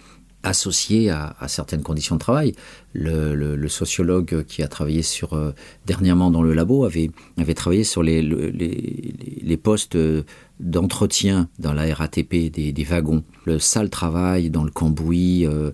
associée 0.43 1.09
à, 1.09 1.33
certaines 1.47 1.81
conditions 1.81 2.15
de 2.15 2.19
travail. 2.19 2.53
Le, 2.93 3.67
sociologue 3.69 4.43
qui 4.43 4.61
a 4.61 4.67
travaillé 4.67 5.03
sur 5.03 5.35
euh, 5.35 5.53
dernièrement 5.85 6.31
dans 6.31 6.41
le 6.41 6.53
labo 6.53 6.83
avait, 6.83 7.11
avait 7.37 7.53
travaillé 7.53 7.85
sur 7.85 8.03
les, 8.03 8.21
les, 8.21 9.57
postes 9.57 9.97
d'entretien 10.59 11.47
dans 11.57 11.71
la 11.71 11.93
RATP 11.93 12.51
des, 12.51 12.73
des, 12.73 12.83
wagons, 12.83 13.23
le 13.45 13.57
sale 13.57 13.89
travail 13.89 14.49
dans 14.49 14.65
le 14.65 14.71
cambouis 14.71 15.45
euh, 15.45 15.71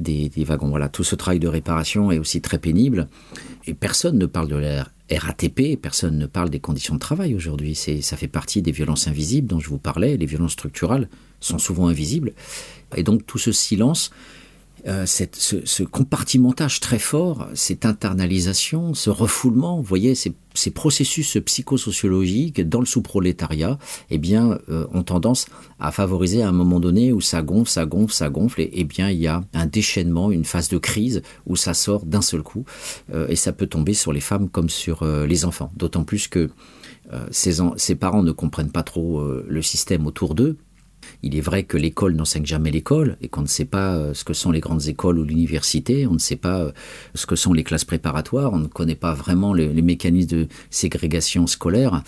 des, 0.00 0.30
des, 0.30 0.42
wagons. 0.42 0.70
Voilà, 0.70 0.88
tout 0.88 1.04
ce 1.04 1.14
travail 1.14 1.38
de 1.38 1.46
réparation 1.46 2.10
est 2.10 2.18
aussi 2.18 2.40
très 2.40 2.58
pénible 2.58 3.06
et 3.68 3.74
personne 3.74 4.18
ne 4.18 4.26
parle 4.26 4.48
de 4.48 4.56
la 4.56 4.88
RATP, 5.10 5.80
personne 5.80 6.18
ne 6.18 6.26
parle 6.26 6.50
des 6.50 6.58
conditions 6.58 6.94
de 6.94 7.00
travail 7.00 7.34
aujourd'hui. 7.34 7.74
Ça 7.74 8.16
fait 8.16 8.28
partie 8.28 8.62
des 8.62 8.72
violences 8.72 9.06
invisibles 9.06 9.46
dont 9.46 9.60
je 9.60 9.68
vous 9.68 9.78
parlais. 9.78 10.16
Les 10.16 10.26
violences 10.26 10.52
structurales 10.52 11.08
sont 11.40 11.58
souvent 11.58 11.86
invisibles. 11.86 12.32
Et 12.96 13.02
donc 13.02 13.24
tout 13.24 13.38
ce 13.38 13.52
silence 13.52 14.10
euh, 14.86 15.04
ce, 15.06 15.82
compartimentage 15.82 16.80
très 16.80 16.98
fort, 16.98 17.48
cette 17.54 17.84
internalisation, 17.84 18.94
ce 18.94 19.10
refoulement, 19.10 19.78
vous 19.78 19.82
voyez, 19.82 20.14
ces, 20.14 20.34
processus 20.74 21.38
psychosociologiques 21.44 22.66
dans 22.66 22.80
le 22.80 22.86
sous-prolétariat, 22.86 23.78
eh 24.10 24.18
bien, 24.18 24.58
euh, 24.68 24.86
ont 24.92 25.02
tendance 25.02 25.46
à 25.80 25.92
favoriser 25.92 26.42
à 26.42 26.48
un 26.48 26.52
moment 26.52 26.80
donné 26.80 27.12
où 27.12 27.20
ça 27.20 27.42
gonfle, 27.42 27.70
ça 27.70 27.84
gonfle, 27.84 28.14
ça 28.14 28.30
gonfle, 28.30 28.60
et 28.60 28.70
eh 28.72 28.84
bien, 28.84 29.10
il 29.10 29.18
y 29.18 29.26
a 29.26 29.42
un 29.54 29.66
déchaînement, 29.66 30.30
une 30.30 30.44
phase 30.44 30.68
de 30.68 30.78
crise 30.78 31.22
où 31.46 31.56
ça 31.56 31.74
sort 31.74 32.06
d'un 32.06 32.22
seul 32.22 32.42
coup, 32.42 32.64
euh, 33.12 33.26
et 33.28 33.36
ça 33.36 33.52
peut 33.52 33.66
tomber 33.66 33.92
sur 33.92 34.12
les 34.12 34.20
femmes 34.20 34.48
comme 34.48 34.70
sur 34.70 35.04
les 35.04 35.44
enfants. 35.44 35.72
D'autant 35.76 36.04
plus 36.04 36.28
que 36.28 36.50
ces, 37.30 37.60
ces, 37.76 37.94
parents 37.94 38.22
ne 38.22 38.32
comprennent 38.32 38.72
pas 38.72 38.82
trop 38.82 39.22
le 39.46 39.62
système 39.62 40.06
autour 40.06 40.34
d'eux, 40.34 40.56
il 41.22 41.36
est 41.36 41.40
vrai 41.40 41.64
que 41.64 41.76
l'école 41.76 42.14
n'enseigne 42.14 42.46
jamais 42.46 42.70
l'école 42.70 43.16
et 43.20 43.28
qu'on 43.28 43.42
ne 43.42 43.46
sait 43.46 43.64
pas 43.64 43.96
euh, 43.96 44.14
ce 44.14 44.24
que 44.24 44.32
sont 44.32 44.50
les 44.50 44.60
grandes 44.60 44.86
écoles 44.86 45.18
ou 45.18 45.24
l'université, 45.24 46.06
on 46.06 46.14
ne 46.14 46.18
sait 46.18 46.36
pas 46.36 46.60
euh, 46.60 46.72
ce 47.14 47.26
que 47.26 47.36
sont 47.36 47.52
les 47.52 47.64
classes 47.64 47.84
préparatoires, 47.84 48.52
on 48.52 48.58
ne 48.58 48.66
connaît 48.66 48.94
pas 48.94 49.14
vraiment 49.14 49.52
les, 49.52 49.68
mécanismes 49.82 50.28
de 50.28 50.48
ségrégation 50.70 51.46
scolaire. 51.46 52.02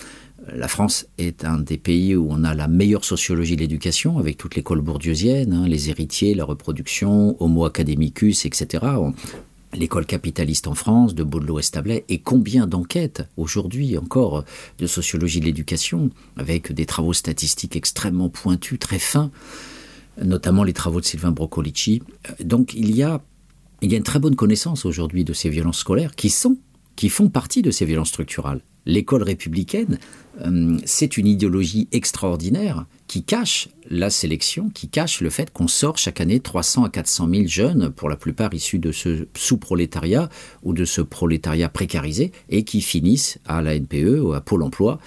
la 0.53 0.69
France 0.69 1.07
est 1.19 1.45
un 1.45 1.59
des 1.59 1.79
pays 1.79 2.17
où 2.17 2.27
on 2.31 2.43
a 2.45 2.55
la 2.55 2.69
meilleure 2.69 3.05
sociologie 3.05 3.57
de 3.57 3.61
l'éducation, 3.61 4.19
avec 4.19 4.37
toute 4.37 4.57
l'école 4.57 4.81
bourdieusienne, 4.81 5.53
hein, 5.53 5.69
les 5.69 5.91
héritiers, 5.91 6.35
la 6.35 6.45
reproduction, 6.45 7.37
Homo 7.43 7.65
academicus, 7.65 8.47
etc. 8.47 8.87
L'école 9.75 10.07
capitaliste 10.07 10.67
en 10.67 10.75
France, 10.75 11.15
de 11.15 11.23
Baudelot 11.23 11.59
Establet, 11.59 12.05
et 12.09 12.21
combien 12.21 12.67
d'enquêtes 12.67 13.23
aujourd'hui 13.37 13.99
encore 13.99 14.45
de 14.79 14.87
sociologie 14.87 15.41
de 15.41 15.45
l'éducation, 15.45 16.11
avec 16.37 16.73
des 16.73 16.87
travaux 16.87 17.13
statistiques 17.13 17.77
extrêmement 17.77 18.29
pointus, 18.29 18.79
très 18.79 18.99
fins, 18.99 19.31
notamment 20.23 20.65
les 20.65 20.73
travaux 20.73 21.01
de 21.01 21.05
Sylvain 21.05 21.33
Broccolici. 21.33 22.03
Donc 22.43 22.75
il 22.75 22.95
y 22.95 23.03
a, 23.03 23.23
il 23.83 23.93
y 23.93 23.95
a 23.95 23.99
une 23.99 24.05
très 24.05 24.19
bonne 24.19 24.37
connaissance 24.37 24.85
aujourd'hui 24.85 25.25
de 25.25 25.33
ces 25.33 25.51
violences 25.51 25.79
scolaires 25.79 26.17
qui 26.17 26.31
sont, 26.31 26.57
qui 26.97 27.09
font 27.09 27.29
partie 27.29 27.63
de 27.63 27.71
ces 27.71 27.85
violences 27.85 28.09
structurales 28.09 28.63
l'école 28.89 29.23
républicaine, 29.23 29.99
euh, 30.41 30.77
c'est 30.85 31.17
une 31.17 31.29
idéologie 31.29 31.87
extraordinaire 31.93 32.87
qui 33.09 33.25
cache 33.25 33.71
la 33.91 34.11
sélection, 34.11 34.69
qui 34.69 34.89
cache 34.89 35.23
le 35.23 35.31
fait 35.31 35.51
qu'on 35.51 35.67
sort 35.67 35.97
chaque 35.97 36.21
année 36.21 36.41
300 36.41 36.85
à 36.85 36.91
400 36.91 37.29
000 37.29 37.47
jeunes, 37.47 37.91
pour 37.91 38.11
la 38.11 38.17
plupart 38.17 38.53
issus 38.53 38.79
de 38.79 38.93
ce 38.93 39.27
sous-prolétariat 39.35 40.29
ou 40.63 40.75
de 40.75 40.85
ce 40.85 41.01
prolétariat 41.01 41.71
précarisé, 41.71 42.33
et 42.51 42.65
qui 42.65 42.83
finissent 42.83 43.39
à 43.47 43.63
la 43.63 43.75
NPE 43.75 44.21
ou 44.21 44.35
à 44.35 44.43
Pôle 44.43 44.63
emploi, 44.63 44.99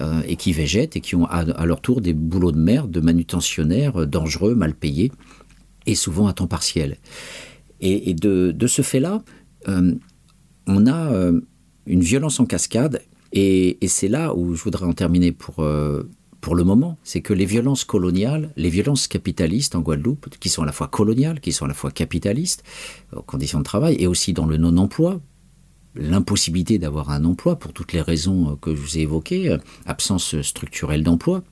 euh, 0.00 0.22
et 0.26 0.36
qui 0.36 0.52
végètent 0.52 0.96
et 0.96 1.00
qui 1.00 1.16
ont 1.16 1.26
à, 1.26 1.66
leur 1.66 1.80
tour 1.80 2.00
des 2.00 2.14
boulots 2.14 2.52
de 2.52 2.60
merde, 2.60 2.92
de 2.92 3.00
manutentionnaires 3.00 4.06
dangereux, 4.06 4.54
mal 4.54 4.74
payés, 4.74 5.10
et 5.86 5.96
souvent 5.96 6.28
à 6.28 6.32
temps 6.32 6.46
partiel. 6.46 6.98
Et, 7.80 8.14
de, 8.14 8.66
ce 8.66 8.82
fait-là, 8.82 9.22
euh, 9.68 9.94
on 10.66 10.86
a 10.86 11.32
une 11.86 12.00
violence 12.00 12.38
en 12.40 12.46
cascade 12.46 13.00
et, 13.32 13.78
c'est 13.86 14.08
là 14.08 14.34
où 14.34 14.54
je 14.54 14.62
voudrais 14.62 14.86
en 14.86 14.92
terminer 14.92 15.32
pour, 15.32 15.60
euh, 15.60 16.08
pour 16.48 16.56
le 16.56 16.64
moment, 16.64 16.96
c'est 17.04 17.20
que 17.20 17.34
les 17.34 17.44
violences 17.44 17.84
coloniales, 17.84 18.54
les 18.56 18.70
violences 18.70 19.06
capitalistes 19.06 19.74
en 19.74 19.80
Guadeloupe, 19.80 20.30
qui 20.40 20.48
sont 20.48 20.62
à 20.62 20.64
la 20.64 20.72
fois 20.72 20.88
coloniales, 20.88 21.40
qui 21.40 21.52
sont 21.52 21.66
à 21.66 21.68
la 21.68 21.74
fois 21.74 21.90
capitalistes, 21.90 22.64
aux 23.14 23.20
conditions 23.20 23.58
de 23.58 23.64
travail, 23.64 23.96
et 23.98 24.06
aussi 24.06 24.32
dans 24.32 24.46
le 24.46 24.56
non-emploi, 24.56 25.20
l'impossibilité 25.94 26.78
d'avoir 26.78 27.10
un 27.10 27.26
emploi 27.26 27.58
pour 27.58 27.74
toutes 27.74 27.92
les 27.92 28.00
raisons 28.00 28.56
que 28.62 28.74
je 28.74 28.80
vous 28.80 28.96
ai 28.96 29.02
évoquées, 29.02 29.50
euh, 29.50 29.58
absence 29.84 30.40
structurelle 30.40 31.02
d'emploi, 31.02 31.42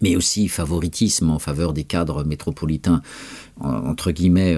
mais 0.00 0.16
aussi 0.16 0.48
favoritisme 0.48 1.28
en 1.28 1.38
faveur 1.38 1.74
des 1.74 1.84
cadres 1.84 2.24
métropolitains, 2.24 3.02
entre 3.60 4.10
guillemets, 4.10 4.56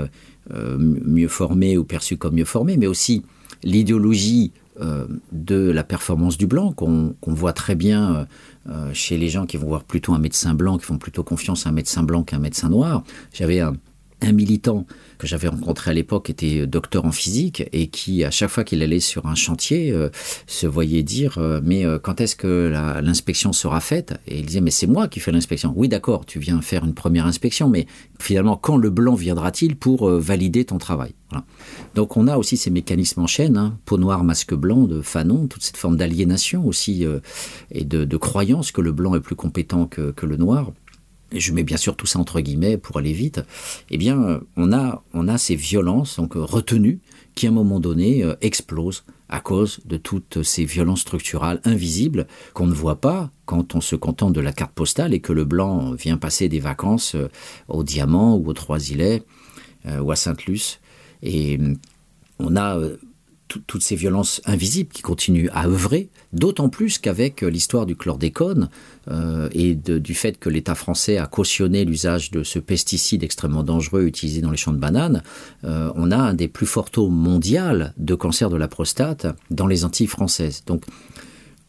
euh, 0.53 0.79
mieux 0.79 1.27
formés 1.27 1.77
ou 1.77 1.83
perçus 1.83 2.19
comme 2.19 2.37
mieux 2.37 2.45
formés, 2.45 2.77
mais 2.77 2.87
aussi 2.87 3.25
l'idéologie 3.65 4.53
euh, 4.57 4.62
de 4.77 5.71
la 5.71 5.85
performance 5.85 6.39
du 6.39 6.47
blanc, 6.47 6.73
qu'on 6.73 7.15
voit 7.27 7.53
très 7.53 7.75
bien 7.75 8.15
euh, 8.15 8.25
euh, 8.69 8.91
chez 8.95 9.19
les 9.19 9.29
gens 9.29 9.47
qui 9.47 9.57
vont 9.57 9.67
voir 9.67 9.85
plutôt 9.85 10.15
un 10.15 10.19
médecin 10.19 10.55
blanc, 10.55 10.79
qui 10.79 10.85
font 10.85 10.99
plutôt 10.99 11.23
confiance 11.23 11.67
à 11.67 11.71
un 11.71 11.73
médecin 11.73 12.03
blanc 12.03 12.23
qu'à 12.23 12.37
un 12.37 12.41
médecin 12.41 12.69
noir. 12.69 13.05
J'avais 13.33 13.61
un 13.61 14.33
militant 14.33 14.87
que 15.23 15.29
j'avais 15.29 15.47
rencontré 15.47 15.93
à 15.93 15.95
l'époque 15.95 16.31
était 16.31 16.67
docteur 16.67 17.05
en 17.05 17.13
physique 17.13 17.63
et 17.73 17.87
qui, 17.87 18.25
à 18.25 18.33
chaque 18.33 18.51
fois 18.51 18.65
qu'il 18.65 18.83
allait 18.83 18.99
sur 18.99 19.27
un 19.27 19.37
chantier, 19.37 19.93
euh, 19.93 20.09
se 20.49 20.67
voyait 20.67 21.05
dire 21.05 21.39
euh, 21.39 21.61
Mais 21.63 21.87
euh, 21.87 22.01
quand 22.01 22.21
est-ce 22.21 22.35
que 22.35 22.73
l'inspection 23.01 23.53
sera 23.53 23.79
faite? 23.81 24.15
Et 24.27 24.41
il 24.41 24.47
disait 24.47 24.61
Mais 24.61 24.73
c'est 24.73 24.89
moi 24.89 25.07
qui 25.07 25.21
fais 25.21 25.31
l'inspection. 25.31 25.73
Oui, 25.77 25.89
d'accord, 25.89 26.27
tu 26.27 26.41
viens 26.41 26.61
faire 26.61 26.85
une 26.85 26.95
première 26.95 27.25
inspection, 27.27 27.69
mais 27.69 27.87
finalement, 28.19 28.57
quand 28.57 28.77
le 28.77 28.91
blanc 28.91 29.15
viendra-t-il 29.15 29.77
pour 29.77 30.11
valider 30.11 30.65
ton 30.65 30.79
travail? 30.79 31.13
Donc 31.95 32.19
on 32.19 32.27
a 32.27 32.37
aussi 32.37 32.59
ces 32.59 32.69
mécanismes 32.69 33.23
en 33.23 33.27
chaîne 33.27 33.57
hein, 33.57 33.79
peau 33.87 33.97
noire, 33.97 34.23
masque 34.23 34.53
blanc 34.53 34.83
de 34.83 35.01
Fanon, 35.01 35.47
toute 35.47 35.63
cette 35.63 35.79
forme 35.79 35.97
d'aliénation 35.97 36.67
aussi 36.67 37.07
et 37.71 37.85
de, 37.85 38.17
croyance 38.19 38.71
que 38.71 38.83
le 38.83 38.93
blanc 38.93 39.15
est 39.15 39.21
plus 39.21 39.35
compétent 39.35 39.87
que 39.87 40.27
le 40.27 40.37
noir 40.37 40.73
je 41.41 41.53
mets 41.53 41.63
bien 41.63 41.77
sûr 41.77 41.97
tout 41.97 42.07
ça 42.07 42.19
entre 42.19 42.41
guillemets 42.41 42.77
pour 42.77 42.99
aller 42.99 43.13
vite, 43.13 43.41
eh 43.91 43.99
bien, 43.99 44.41
on 44.57 44.73
a, 44.73 45.03
on 45.15 45.29
a 45.29 45.39
ces 45.39 45.55
violences 45.55 46.17
donc 46.17 46.35
retenues 46.35 47.01
qui, 47.35 47.47
à 47.47 47.51
un 47.51 47.53
moment 47.53 47.81
donné, 47.81 48.23
euh, 48.23 48.35
explosent 48.41 49.05
à 49.29 49.41
cause 49.41 49.81
de 49.87 49.97
toutes 49.97 50.43
ces 50.43 50.65
violences 50.65 51.01
structurales 51.01 51.61
invisibles 51.65 52.27
qu'on 52.53 52.67
ne 52.67 52.75
voit 52.75 53.01
pas 53.01 53.31
quand 53.47 53.75
on 53.75 53.81
se 53.81 53.97
contente 53.97 54.35
de 54.35 54.41
la 54.41 54.53
carte 54.53 54.73
postale 54.73 55.15
et 55.15 55.21
que 55.21 55.33
le 55.33 55.45
blanc 55.45 55.93
vient 55.93 56.19
passer 56.19 56.49
des 56.49 56.61
vacances 56.61 57.15
euh, 57.15 57.29
au 57.69 57.83
Diamant 57.83 58.37
ou 58.37 58.49
au 58.49 58.53
Trois-Îlets 58.53 59.23
euh, 59.87 60.01
ou 60.01 60.11
à 60.11 60.17
Sainte-Luce. 60.17 60.81
Et 61.23 61.59
on 62.39 62.57
a 62.57 62.79
toutes 63.67 63.83
ces 63.83 63.97
violences 63.97 64.41
invisibles 64.45 64.91
qui 64.93 65.03
continuent 65.03 65.49
à 65.53 65.67
œuvrer, 65.67 66.09
d'autant 66.33 66.69
plus 66.69 66.99
qu'avec 66.99 67.43
l'histoire 67.43 67.87
du 67.87 67.97
chlordécone 67.97 68.69
euh, 69.09 69.49
et 69.53 69.75
du 69.75 70.15
fait 70.15 70.39
que 70.39 70.49
l'État 70.49 70.75
français 70.75 71.19
a 71.19 71.27
cautionné 71.27 71.85
l'usage 71.85 72.31
de 72.31 72.43
ce 72.43 72.59
pesticide 72.59 73.23
extrêmement 73.23 73.63
dangereux 73.63 74.05
utilisé 74.05 74.41
dans 74.41 74.51
les 74.51 74.57
champs 74.57 74.73
de 74.73 74.79
bananes, 74.79 75.23
euh, 75.65 75.93
on 75.97 76.11
a 76.11 76.17
un 76.17 76.35
des 76.35 76.49
plus 76.49 76.67
forts 76.67 76.91
taux 76.91 77.09
mondiaux 77.09 77.43
de 77.97 78.15
cancer 78.15 78.51
de 78.51 78.57
la 78.57 78.69
prostate 78.69 79.27
dans 79.51 79.67
les 79.67 79.85
Antilles 79.85 80.07
françaises. 80.07 80.63
Donc, 80.67 80.85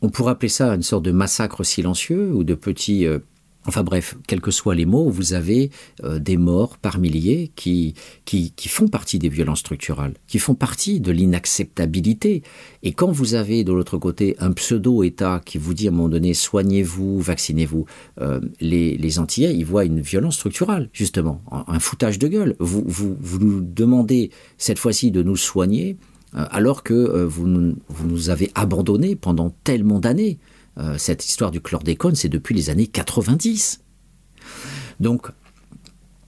on 0.02 0.10
pourrait 0.10 0.34
appeler 0.34 0.50
ça 0.50 0.74
une 0.74 0.84
sorte 0.84 1.04
de 1.04 1.12
massacre 1.12 1.64
silencieux 1.64 2.32
ou 2.34 2.44
de 2.44 2.56
petits 2.56 3.06
euh, 3.06 3.20
Enfin 3.66 3.84
bref, 3.84 4.16
quels 4.28 4.41
que 4.41 4.51
soient 4.51 4.76
les 4.76 4.86
mots, 4.86 5.09
vous 5.09 5.34
avez 5.34 5.72
euh, 6.03 6.20
des 6.20 6.38
morts 6.38 6.78
par 6.78 6.99
milliers 6.99 7.51
qui, 7.55 7.95
font 8.68 8.88
partie 8.88 9.20
des 9.20 9.30
violences 9.30 9.59
structurales, 9.59 10.14
qui 10.28 10.39
font 10.39 10.55
partie 10.55 10.99
de 10.99 11.11
l'inacceptabilité. 11.11 12.43
Et 12.84 12.91
quand 12.91 13.11
vous 13.11 13.36
avez 13.36 13.64
de 13.64 13.72
l'autre 13.72 13.97
côté 13.97 14.36
un 14.39 14.51
pseudo-État 14.51 15.41
qui 15.45 15.57
vous 15.57 15.74
dit 15.74 15.88
à 15.88 15.91
un 15.91 15.93
moment 15.93 16.09
donné 16.09 16.34
soignez-vous, 16.34 17.22
vaccinez-vous, 17.22 17.86
euh, 18.20 18.41
les, 18.59 18.97
les 18.97 19.20
Antillais, 19.20 19.55
ils 19.55 19.66
voient 19.66 19.86
une 19.86 20.01
violence 20.01 20.36
structurale, 20.36 20.89
justement, 20.91 21.41
un 21.51 21.80
foutage 21.80 22.20
de 22.20 22.28
gueule. 22.28 22.55
Vous 22.59 23.39
nous 23.39 23.61
demandez 23.61 24.32
cette 24.57 24.80
fois-ci 24.80 25.11
de 25.11 25.24
nous 25.24 25.38
soigner 25.38 25.97
euh, 26.36 26.45
alors 26.49 26.84
que 26.84 27.24
vous, 27.26 27.76
vous 27.88 28.07
nous 28.07 28.30
avez 28.30 28.51
abandonnés 28.55 29.16
pendant 29.16 29.51
tellement 29.64 29.99
d'années. 29.99 30.38
Euh, 30.78 30.97
cette 30.97 31.26
histoire 31.26 31.51
du 31.51 31.61
chlordécone, 31.61 32.15
c'est 32.15 32.30
depuis 32.30 32.55
les 32.55 32.69
années 32.69 32.88
90. 32.88 33.82
Donc, 34.99 35.28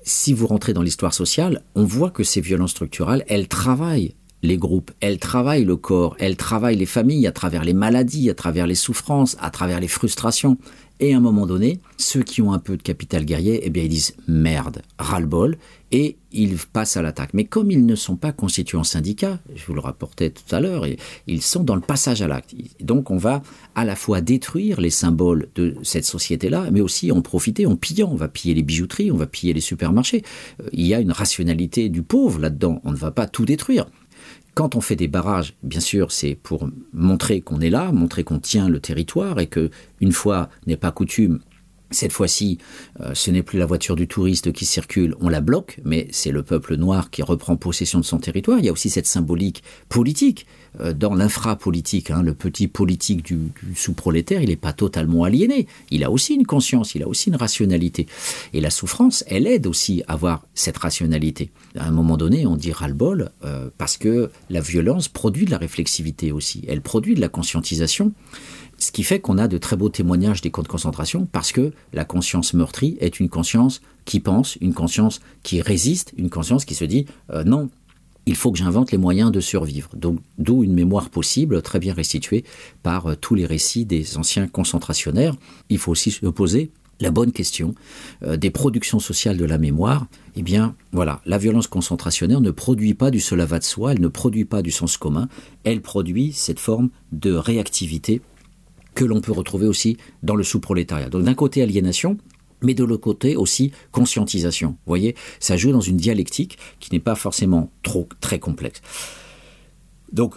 si 0.04 0.34
vous 0.34 0.48
rentrez 0.48 0.74
dans 0.74 0.84
l'histoire 0.84 1.14
sociale, 1.14 1.64
on 1.74 1.84
voit 1.84 2.12
que 2.12 2.24
ces 2.24 2.42
violences 2.42 2.72
structurelles, 2.72 3.26
elles 3.28 3.48
travaillent 3.48 4.16
les 4.44 4.58
groupes, 4.58 4.92
elles 5.00 5.18
travaillent 5.18 5.66
le 5.66 5.76
corps, 5.76 6.16
elles 6.20 6.38
travaillent 6.38 6.78
les 6.78 6.86
familles 6.86 7.26
à 7.26 7.32
travers 7.32 7.64
les 7.64 7.74
maladies, 7.74 8.30
à 8.30 8.36
travers 8.36 8.68
les 8.68 8.76
souffrances, 8.76 9.36
à 9.40 9.50
travers 9.50 9.80
les 9.80 9.88
frustrations. 9.88 10.58
Et 11.00 11.14
à 11.14 11.18
un 11.18 11.22
moment 11.22 11.46
donné, 11.46 11.82
ceux 11.98 12.24
qui 12.24 12.42
ont 12.42 12.54
un 12.54 12.60
peu 12.60 12.78
de 12.78 12.82
capital 12.82 13.26
guerrier, 13.26 13.62
eh 13.64 13.70
bien, 13.70 13.84
ils 13.84 13.90
disent 13.90 14.16
merde, 14.28 14.82
ras-le-bol, 14.98 15.58
et 15.92 16.18
ils 16.32 16.58
passent 16.58 16.98
à 16.98 17.02
l'attaque. 17.02 17.34
Mais 17.34 17.46
comme 17.46 17.70
ils 17.70 17.86
ne 17.86 17.96
sont 17.96 18.16
pas 18.16 18.32
constitués 18.32 18.78
en 18.78 18.84
syndicat, 18.84 19.40
je 19.56 19.66
vous 19.66 19.74
le 19.74 19.82
rapportais 19.82 20.30
tout 20.30 20.56
à 20.56 20.60
l'heure, 20.60 20.86
ils 21.28 21.42
sont 21.42 21.64
dans 21.64 21.76
le 21.76 21.82
passage 21.82 22.22
à 22.22 22.28
l'acte. 22.28 22.56
Donc, 22.80 23.12
on 23.12 23.18
va 23.18 23.44
à 23.76 23.86
la 23.86 23.96
fois 23.96 24.22
détruire 24.22 24.80
les 24.80 24.90
symboles 24.90 25.50
de 25.56 25.76
cette 25.84 26.06
société-là, 26.06 26.70
mais 26.72 26.82
aussi 26.82 27.12
en 27.12 27.22
profiter 27.22 27.66
en 27.66 27.76
pillant. 27.76 28.10
On 28.12 28.16
va 28.16 28.28
piller 28.28 28.54
les 28.54 28.64
bijouteries, 28.64 29.12
on 29.12 29.18
va 29.18 29.28
piller 29.28 29.54
les 29.54 29.62
supermarchés. 29.62 30.24
Euh, 30.62 30.70
il 30.72 30.86
y 30.86 30.94
a 30.94 31.00
une 31.00 31.12
rationalité 31.12 31.90
du 31.90 32.04
pauvre 32.04 32.40
là-dedans. 32.40 32.82
On 32.84 32.92
ne 32.92 32.98
va 32.98 33.12
pas 33.12 33.28
tout 33.28 33.46
détruire. 33.46 33.88
Quand 34.56 34.76
on 34.76 34.82
fait 34.82 34.96
des 34.96 35.10
barrages, 35.10 35.54
bien 35.64 35.82
sûr, 35.82 36.14
c'est 36.14 36.34
pour 36.34 36.70
montrer 36.94 37.42
qu'on 37.42 37.60
est 37.60 37.70
là, 37.70 37.92
montrer 37.92 38.24
qu'on 38.24 38.40
tient 38.40 38.70
le 38.70 38.80
territoire 38.80 39.42
et 39.42 39.48
que, 39.48 39.70
une 40.00 40.14
fois 40.14 40.50
n'est 40.66 40.78
pas 40.78 40.92
coutume, 40.92 41.42
cette 41.92 42.12
fois-ci, 42.12 42.58
euh, 43.02 43.14
ce 43.14 43.32
n'est 43.32 43.44
plus 43.44 43.60
la 43.60 43.66
voiture 43.66 43.96
du 43.96 44.08
touriste 44.08 44.52
qui 44.52 44.66
circule, 44.66 45.16
on 45.22 45.30
la 45.30 45.42
bloque, 45.42 45.80
mais 45.84 46.08
c'est 46.12 46.32
le 46.32 46.44
peuple 46.44 46.76
noir 46.76 47.10
qui 47.10 47.22
reprend 47.22 47.56
possession 47.56 48.00
de 48.00 48.06
son 48.06 48.18
territoire. 48.18 48.60
Il 48.60 48.66
y 48.66 48.70
a 48.70 48.72
aussi 48.72 48.90
cette 48.90 49.08
symbolique 49.08 49.64
politique 49.90 50.46
euh, 50.82 50.94
dans 50.94 51.14
l'infra-politique. 51.14 52.12
Hein, 52.12 52.24
le 52.24 52.34
petit 52.34 52.68
politique 52.68 53.24
du, 53.24 53.52
sous-prolétaire, 53.76 54.42
il 54.42 54.50
n'est 54.50 54.56
pas 54.56 54.74
totalement 54.74 55.24
aliéné. 55.24 55.68
Il 55.92 56.04
a 56.04 56.12
aussi 56.12 56.34
une 56.36 56.46
conscience, 56.46 56.96
il 56.96 57.04
a 57.04 57.08
aussi 57.08 57.30
une 57.30 57.36
rationalité. 57.36 58.08
Et 58.54 58.62
la 58.62 58.70
souffrance, 58.70 59.24
elle 59.28 59.48
aide 59.48 59.68
aussi 59.68 60.04
à 60.08 60.14
avoir 60.14 60.46
cette 60.54 60.78
rationalité. 60.78 61.52
À 61.78 61.88
un 61.88 61.92
moment 61.92 62.18
donné, 62.18 62.46
on 62.46 62.56
dit 62.56 62.72
ras-le-bol 62.72 63.32
euh, 63.44 63.70
parce 63.78 63.98
que 63.98 64.32
la 64.50 64.62
violence 64.62 65.08
produit 65.08 65.46
de 65.46 65.52
la 65.52 65.58
réflexivité 65.58 66.32
aussi. 66.32 66.64
Elle 66.68 66.82
produit 66.82 67.16
de 67.16 67.22
la 67.22 67.30
conscientisation. 67.30 68.14
Ce 68.78 68.92
qui 68.92 69.04
fait 69.04 69.20
qu'on 69.20 69.38
a 69.38 69.48
de 69.48 69.58
très 69.58 69.78
beaux 69.78 69.90
témoignages 69.90 70.42
des 70.42 70.52
camps 70.52 70.62
de 70.62 70.68
concentration 70.68 71.28
parce 71.32 71.52
que 71.52 71.72
la 71.94 72.06
conscience 72.06 72.54
meurtrie 72.54 72.98
est 73.00 73.20
une 73.20 73.30
conscience 73.30 73.82
qui 74.04 74.20
pense, 74.20 74.58
une 74.58 74.74
conscience 74.74 75.22
qui 75.44 75.62
résiste, 75.62 76.14
une 76.18 76.30
conscience 76.30 76.66
qui 76.66 76.76
se 76.76 76.86
dit 76.86 77.06
euh, 77.32 77.44
non, 77.44 77.70
il 78.26 78.36
faut 78.36 78.52
que 78.52 78.58
j'invente 78.58 78.92
les 78.92 78.98
moyens 78.98 79.32
de 79.32 79.40
survivre. 79.40 79.90
Donc, 79.96 80.20
d'où 80.38 80.64
une 80.64 80.74
mémoire 80.74 81.10
possible, 81.10 81.62
très 81.62 81.80
bien 81.80 81.94
restituée 81.94 82.44
par 82.84 83.08
euh, 83.08 83.16
tous 83.16 83.36
les 83.36 83.46
récits 83.46 83.86
des 83.86 84.18
anciens 84.18 84.48
concentrationnaires. 84.48 85.36
Il 85.70 85.78
faut 85.78 85.92
aussi 85.92 86.12
se 86.12 86.26
poser 86.26 86.72
la 87.00 87.12
bonne 87.12 87.32
question 87.32 87.76
euh, 88.24 88.38
des 88.38 88.50
productions 88.50 89.00
sociales 89.00 89.38
de 89.38 89.46
la 89.46 89.58
mémoire. 89.58 90.08
Eh 90.36 90.44
bien, 90.44 90.76
voilà, 90.92 91.22
la 91.26 91.38
violence 91.38 91.68
concentrationnaire 91.68 92.42
ne 92.42 92.52
produit 92.52 92.94
pas 92.94 93.12
du 93.12 93.20
seul 93.20 93.46
de 93.46 93.64
soi, 93.64 93.94
elle 93.94 94.02
ne 94.02 94.08
produit 94.08 94.46
pas 94.46 94.62
du 94.62 94.72
sens 94.72 94.98
commun, 94.98 95.28
elle 95.64 95.82
produit 95.82 96.34
cette 96.34 96.60
forme 96.60 96.90
de 97.12 97.34
réactivité 97.34 98.22
que 98.96 99.06
l'on 99.06 99.22
peut 99.22 99.32
retrouver 99.32 99.68
aussi 99.68 99.98
dans 100.24 100.36
le 100.36 100.44
sous-prolétariat. 100.44 101.10
Donc 101.10 101.24
d'un 101.24 101.34
côté 101.36 101.62
aliénation, 101.62 102.18
mais 102.62 102.74
de 102.74 102.84
l'autre 102.84 103.04
côté 103.04 103.36
aussi 103.36 103.72
conscientisation. 103.92 104.70
Vous 104.70 104.88
voyez, 104.88 105.16
ça 105.40 105.58
joue 105.58 105.72
dans 105.72 105.82
une 105.82 105.98
dialectique 105.98 106.58
qui 106.80 106.92
n'est 106.94 107.00
pas 107.00 107.16
forcément 107.16 107.70
trop 107.84 108.08
très 108.22 108.40
complexe. 108.40 108.82
Donc 110.12 110.36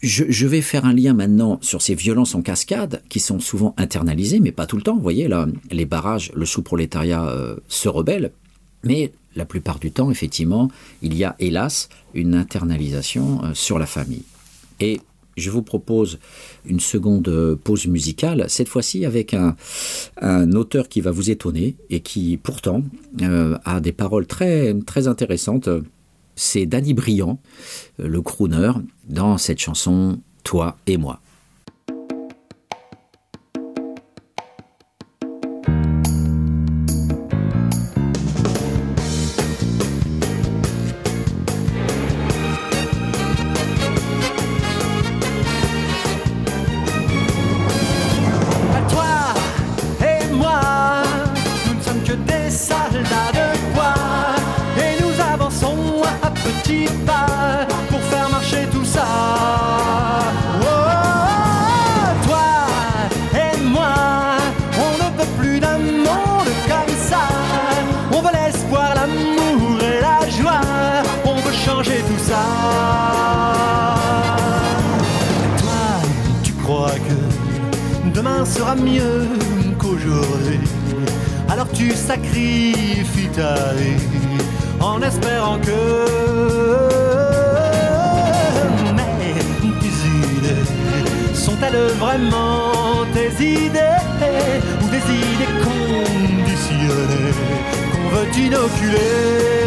je, 0.00 0.46
vais 0.46 0.60
faire 0.60 0.84
un 0.84 0.92
lien 0.92 1.12
maintenant 1.12 1.58
sur 1.60 1.82
ces 1.82 1.96
violences 1.96 2.34
en 2.34 2.42
cascade 2.42 3.02
qui 3.08 3.18
sont 3.18 3.40
souvent 3.40 3.74
internalisées, 3.76 4.38
mais 4.38 4.52
pas 4.52 4.66
tout 4.66 4.76
le 4.76 4.82
temps. 4.82 4.94
Vous 4.94 5.02
voyez, 5.02 5.26
là, 5.26 5.46
les 5.70 5.86
barrages, 5.86 6.30
le 6.34 6.46
sous-prolétariat 6.46 7.26
euh, 7.26 7.56
se 7.66 7.88
rebelle, 7.88 8.32
mais 8.84 9.12
la 9.34 9.44
plupart 9.44 9.80
du 9.80 9.90
temps, 9.90 10.10
effectivement, 10.10 10.70
il 11.02 11.16
y 11.16 11.24
a 11.24 11.34
hélas 11.40 11.88
une 12.14 12.36
internalisation 12.36 13.42
euh, 13.42 13.54
sur 13.54 13.78
la 13.78 13.86
famille. 13.86 14.22
Et 14.78 15.00
je 15.38 15.50
vous 15.50 15.62
propose 15.62 16.18
une 16.64 16.80
seconde 16.80 17.28
euh, 17.28 17.56
pause 17.56 17.86
musicale, 17.86 18.46
cette 18.48 18.68
fois-ci 18.68 19.04
avec 19.04 19.34
un, 19.34 19.56
auteur 20.52 20.88
qui 20.88 21.00
va 21.00 21.10
vous 21.10 21.30
étonner 21.30 21.76
et 21.90 22.00
qui 22.00 22.36
pourtant 22.36 22.82
a 23.64 23.80
des 23.80 23.92
paroles 23.92 24.26
très, 24.26 24.74
très 24.86 25.08
intéressantes 25.08 25.68
c'est 26.38 26.66
Danny 26.66 26.94
Briand, 26.94 27.40
le 27.98 28.22
crooner, 28.22 28.72
dans 29.08 29.38
cette 29.38 29.58
chanson 29.58 30.20
Toi 30.44 30.76
et 30.86 30.96
moi. 30.96 31.20
Mieux 78.78 79.28
qu'aujourd'hui. 79.78 80.60
Alors 81.48 81.68
tu 81.72 81.90
sacrifies 81.92 83.28
ta 83.34 83.72
vie 83.74 84.00
en 84.80 85.00
espérant 85.02 85.58
que. 85.58 86.88
Tes 89.80 89.96
idées 90.08 91.34
sont-elles 91.34 91.92
vraiment 91.98 93.04
tes 93.14 93.30
idées 93.44 94.00
ou 94.82 94.88
des 94.88 95.04
idées 95.14 95.54
conditionnées 95.64 97.34
qu'on 97.92 98.08
veut 98.14 98.28
inoculer? 98.38 99.58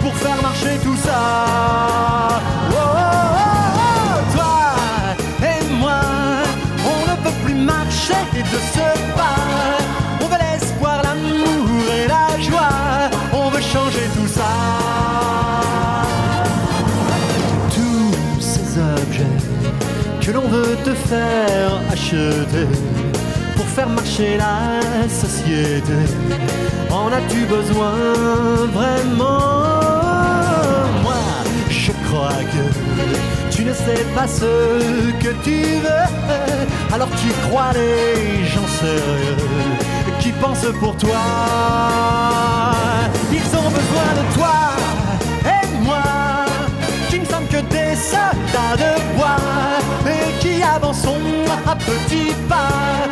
Pour 0.00 0.14
faire 0.14 0.40
marcher 0.42 0.78
tout 0.82 0.96
ça. 0.96 1.20
Oh, 2.70 2.74
oh, 2.74 2.98
oh, 3.78 4.34
toi 4.34 5.48
et 5.48 5.72
moi, 5.74 6.00
on 6.84 7.10
ne 7.10 7.16
peut 7.22 7.36
plus 7.44 7.54
marcher 7.54 8.14
de 8.34 8.58
ce 8.74 8.86
pas. 9.16 9.38
On 10.20 10.26
veut 10.26 10.38
l'espoir, 10.38 11.02
l'amour 11.02 11.84
et 11.98 12.06
la 12.08 12.40
joie. 12.40 13.10
On 13.32 13.48
veut 13.50 13.60
changer 13.60 14.06
tout 14.16 14.28
ça. 14.28 14.52
Tous 17.70 18.40
ces 18.40 18.78
objets 18.78 19.36
que 20.20 20.30
l'on 20.32 20.48
veut 20.48 20.76
te 20.84 20.94
faire 20.94 21.80
acheter 21.90 22.66
faire 23.74 23.88
marcher 23.88 24.36
la 24.36 25.08
société 25.08 25.94
en 26.90 27.08
as-tu 27.10 27.46
besoin 27.46 27.94
vraiment? 28.72 29.40
Moi, 31.02 31.22
je 31.70 31.92
crois 32.06 32.42
que 32.52 33.54
tu 33.54 33.64
ne 33.64 33.72
sais 33.72 34.04
pas 34.14 34.26
ce 34.26 35.10
que 35.22 35.32
tu 35.42 35.58
veux. 35.84 36.08
Alors 36.94 37.08
tu 37.20 37.28
crois 37.46 37.72
les 37.72 38.44
gens 38.44 38.68
sérieux 38.80 39.36
qui 40.20 40.32
pensent 40.32 40.72
pour 40.78 40.94
toi. 40.96 41.22
Ils 43.32 43.50
ont 43.56 43.70
besoin 43.80 44.10
de 44.20 44.24
toi 44.36 44.58
et 45.56 45.66
moi, 45.82 46.04
qui 47.08 47.20
ne 47.20 47.24
sommes 47.24 47.48
que 47.48 47.62
des 47.76 47.96
soldats 47.96 48.76
de 48.84 49.16
bois 49.16 49.40
et 50.06 50.38
qui 50.40 50.62
avançons 50.62 51.26
à 51.66 51.74
petits 51.74 52.34
pas 52.48 53.11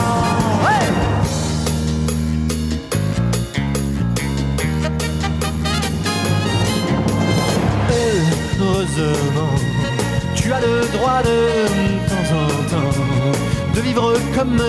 comme 14.41 14.63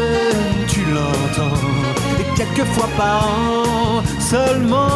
tu 0.69 0.81
l'entends, 0.81 1.57
et 2.21 2.37
quelques 2.37 2.69
fois 2.75 2.89
par 2.95 3.25
an 3.25 4.03
seulement, 4.21 4.91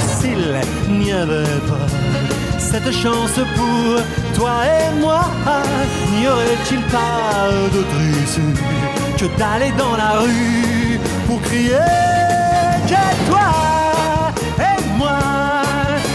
s'il 0.00 0.98
n'y 0.98 1.12
avait 1.12 1.60
pas 1.68 1.86
cette 2.58 2.90
chance 2.90 3.38
pour 3.56 4.02
toi 4.34 4.54
et 4.66 5.00
moi 5.00 5.20
N'y 6.14 6.26
aurait-il 6.26 6.82
pas 6.96 7.48
d'autre 7.72 8.00
issue 8.24 8.54
que 9.16 9.26
d'aller 9.38 9.72
dans 9.78 9.96
la 9.96 10.18
rue 10.18 10.98
pour 11.26 11.40
crier 11.42 11.94
que 12.90 13.04
toi 13.28 13.48
et 14.58 14.82
moi. 14.98 15.18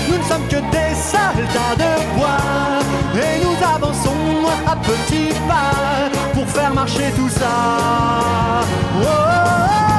Nous 0.10 0.18
ne 0.18 0.24
sommes 0.24 0.48
que 0.50 0.60
des 0.76 0.94
soldats 1.12 1.76
de 1.84 2.18
bois 2.18 2.73
à 4.68 4.76
petits 4.76 5.34
pas 5.48 6.10
pour 6.34 6.48
faire 6.48 6.74
marcher 6.74 7.12
tout 7.16 7.30
ça. 7.30 7.48
Oh, 9.02 9.93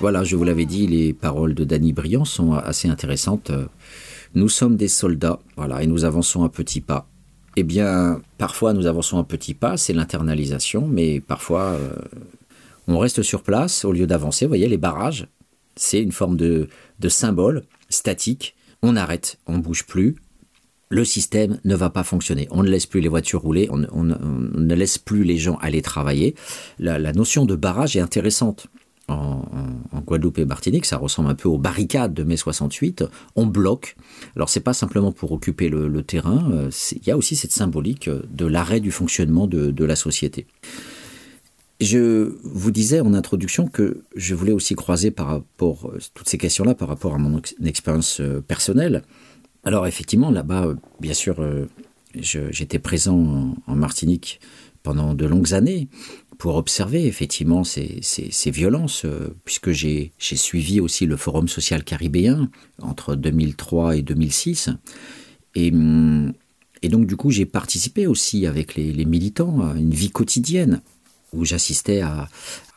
Voilà, 0.00 0.22
je 0.24 0.36
vous 0.36 0.44
l'avais 0.44 0.64
dit, 0.64 0.86
les 0.86 1.12
paroles 1.12 1.54
de 1.54 1.64
Danny 1.64 1.92
Briand 1.92 2.24
sont 2.24 2.52
assez 2.52 2.88
intéressantes. 2.88 3.50
Nous 4.34 4.48
sommes 4.48 4.76
des 4.76 4.88
soldats, 4.88 5.40
voilà, 5.56 5.82
et 5.82 5.86
nous 5.86 6.04
avançons 6.04 6.44
un 6.44 6.48
petit 6.48 6.80
pas. 6.80 7.08
Eh 7.56 7.64
bien, 7.64 8.20
parfois 8.36 8.72
nous 8.72 8.86
avançons 8.86 9.18
un 9.18 9.24
petit 9.24 9.54
pas, 9.54 9.76
c'est 9.76 9.92
l'internalisation, 9.92 10.86
mais 10.86 11.20
parfois 11.20 11.72
euh, 11.72 11.96
on 12.86 12.98
reste 12.98 13.22
sur 13.22 13.42
place 13.42 13.84
au 13.84 13.90
lieu 13.90 14.06
d'avancer. 14.06 14.44
Vous 14.44 14.50
voyez, 14.50 14.68
les 14.68 14.76
barrages, 14.76 15.26
c'est 15.74 16.00
une 16.00 16.12
forme 16.12 16.36
de, 16.36 16.68
de 17.00 17.08
symbole 17.08 17.64
statique 17.88 18.54
on 18.82 18.96
arrête, 18.96 19.38
on 19.46 19.58
bouge 19.58 19.84
plus, 19.84 20.16
le 20.90 21.04
système 21.04 21.58
ne 21.64 21.74
va 21.74 21.90
pas 21.90 22.04
fonctionner. 22.04 22.48
On 22.50 22.62
ne 22.62 22.68
laisse 22.68 22.86
plus 22.86 23.00
les 23.00 23.08
voitures 23.08 23.42
rouler, 23.42 23.68
on, 23.70 24.04
ne 24.04 24.74
laisse 24.74 24.98
plus 24.98 25.24
les 25.24 25.36
gens 25.36 25.56
aller 25.56 25.82
travailler. 25.82 26.34
La, 26.78 27.12
notion 27.12 27.44
de 27.44 27.56
barrage 27.56 27.96
est 27.96 28.00
intéressante. 28.00 28.68
En, 29.08 29.42
Guadeloupe 30.06 30.38
et 30.38 30.44
Martinique, 30.44 30.86
ça 30.86 30.96
ressemble 30.96 31.28
un 31.28 31.34
peu 31.34 31.48
aux 31.48 31.58
barricades 31.58 32.14
de 32.14 32.22
mai 32.22 32.36
68. 32.36 33.04
On 33.36 33.46
bloque. 33.46 33.96
Alors 34.36 34.48
c'est 34.48 34.60
pas 34.60 34.72
simplement 34.72 35.12
pour 35.12 35.32
occuper 35.32 35.68
le, 35.68 36.02
terrain, 36.02 36.50
euh, 36.52 36.70
il 36.92 37.06
y 37.06 37.10
a 37.10 37.16
aussi 37.16 37.36
cette 37.36 37.52
symbolique 37.52 38.08
de 38.08 38.46
l'arrêt 38.46 38.80
du 38.80 38.90
fonctionnement 38.90 39.46
de, 39.46 39.84
la 39.84 39.96
société. 39.96 40.46
Je 41.80 42.34
vous 42.42 42.70
disais 42.70 43.00
en 43.00 43.14
introduction 43.14 43.68
que 43.68 44.02
je 44.16 44.34
voulais 44.34 44.52
aussi 44.52 44.74
croiser 44.74 45.10
par 45.10 45.26
rapport 45.28 45.92
toutes 46.14 46.28
ces 46.28 46.38
questions-là 46.38 46.74
par 46.74 46.88
rapport 46.88 47.14
à 47.14 47.18
mon 47.18 47.40
expérience 47.64 48.20
euh, 48.20 48.40
personnelle. 48.40 49.02
Alors 49.64 49.86
effectivement, 49.86 50.30
là-bas, 50.30 50.66
euh, 50.66 50.74
bien 51.00 51.14
sûr, 51.14 51.40
euh, 51.40 51.66
j'étais 52.14 52.78
présent 52.78 53.54
en, 53.66 53.74
Martinique 53.74 54.40
pendant 54.82 55.14
de 55.14 55.26
longues 55.26 55.52
années 55.52 55.88
pour 56.38 56.54
observer 56.54 57.06
effectivement 57.06 57.64
ces, 57.64 58.00
violences, 58.46 59.04
euh, 59.04 59.34
puisque 59.44 59.72
j'ai 59.72 60.12
suivi 60.18 60.80
aussi 60.80 61.04
le 61.04 61.16
Forum 61.16 61.48
social 61.48 61.82
caribéen 61.82 62.48
entre 62.80 63.16
2003 63.16 63.96
et 63.96 64.02
2006. 64.02 64.70
Hum, 65.56 66.32
et, 66.82 66.88
donc 66.88 67.06
du 67.06 67.16
coup, 67.16 67.30
j'ai 67.30 67.44
participé 67.44 68.06
aussi 68.06 68.46
avec 68.46 68.76
les 68.76 69.04
militants 69.04 69.60
à 69.60 69.76
une 69.76 69.90
vie 69.90 70.10
quotidienne 70.10 70.80
où 71.32 71.44
j'assistais 71.44 72.00
à, 72.00 72.28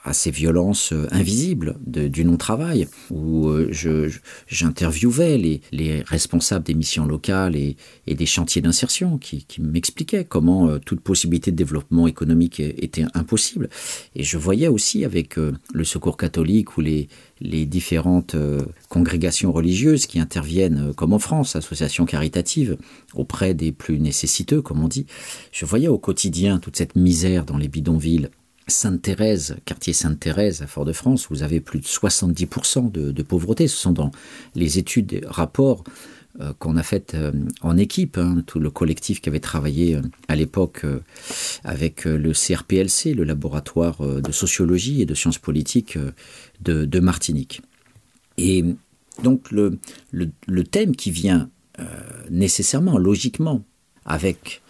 à 0.03 0.13
ces 0.13 0.31
violences 0.31 0.93
euh, 0.93 1.07
invisibles 1.11 1.77
du 1.85 2.25
non-travail, 2.25 2.87
où 3.09 3.49
euh, 3.49 4.09
j'interviewais 4.47 5.37
les, 5.37 5.61
les, 5.71 6.01
responsables 6.01 6.65
des 6.65 6.73
missions 6.73 7.05
locales 7.05 7.55
et, 7.55 7.75
des 8.07 8.25
chantiers 8.25 8.61
d'insertion 8.61 9.17
qui, 9.17 9.45
m'expliquaient 9.59 10.25
comment 10.25 10.67
euh, 10.67 10.79
toute 10.79 11.01
possibilité 11.01 11.51
de 11.51 11.55
développement 11.55 12.07
économique 12.07 12.59
était 12.59 13.05
impossible. 13.13 13.69
Et 14.15 14.23
je 14.23 14.37
voyais 14.37 14.67
aussi 14.67 15.05
avec 15.05 15.37
le 15.37 15.83
Secours 15.83 16.17
catholique 16.17 16.77
ou 16.77 16.81
les 16.81 17.07
différentes 17.65 18.35
congrégations 18.89 19.51
religieuses 19.51 20.05
qui 20.05 20.19
interviennent, 20.19 20.93
comme 20.93 21.13
en 21.13 21.19
France, 21.19 21.55
associations 21.55 22.05
caritatives, 22.05 22.77
auprès 23.13 23.53
des 23.53 23.71
plus 23.71 23.99
nécessiteux, 23.99 24.61
comme 24.61 24.83
on 24.83 24.87
dit, 24.87 25.05
je 25.51 25.65
voyais 25.65 25.87
au 25.87 25.97
quotidien 25.97 26.59
toute 26.59 26.75
cette 26.75 26.95
misère 26.95 27.45
dans 27.45 27.57
les 27.57 27.67
bidonvilles 27.67 28.29
Sainte-Thérèse, 28.67 29.57
quartier 29.65 29.93
Sainte-Thérèse 29.93 30.61
à 30.61 30.67
Fort-de-France, 30.67 31.27
vous 31.29 31.43
avez 31.43 31.59
plus 31.59 31.79
de 31.79 31.85
70% 31.85 32.91
de, 32.91 33.23
pauvreté. 33.23 33.67
Ce 33.67 33.77
sont 33.77 33.91
dans 33.91 34.11
les 34.55 34.77
études, 34.77 35.25
rapports 35.27 35.83
euh, 36.39 36.53
qu'on 36.59 36.77
a 36.77 36.83
fait 36.83 37.13
euh, 37.13 37.33
en 37.59 37.75
équipe, 37.75 38.17
hein, 38.17 38.41
tout 38.47 38.59
le 38.59 38.69
collectif 38.69 39.19
qui 39.19 39.27
avait 39.27 39.41
travaillé 39.41 39.95
euh, 39.95 40.01
à 40.29 40.37
l'époque 40.37 40.85
avec 41.65 42.05
le 42.05 42.31
CRPLC, 42.31 43.13
le 43.13 43.25
laboratoire 43.25 44.01
de 44.01 44.31
sociologie 44.31 45.01
et 45.01 45.05
de 45.05 45.13
sciences 45.13 45.39
politiques 45.39 45.97
de, 46.61 46.99
Martinique. 46.99 47.61
Et 48.37 48.63
donc 49.23 49.51
le, 49.51 49.77
thème 50.63 50.95
qui 50.95 51.11
vient 51.11 51.49
nécessairement, 52.29 52.97
logiquement, 52.97 53.63
avec 54.05 54.61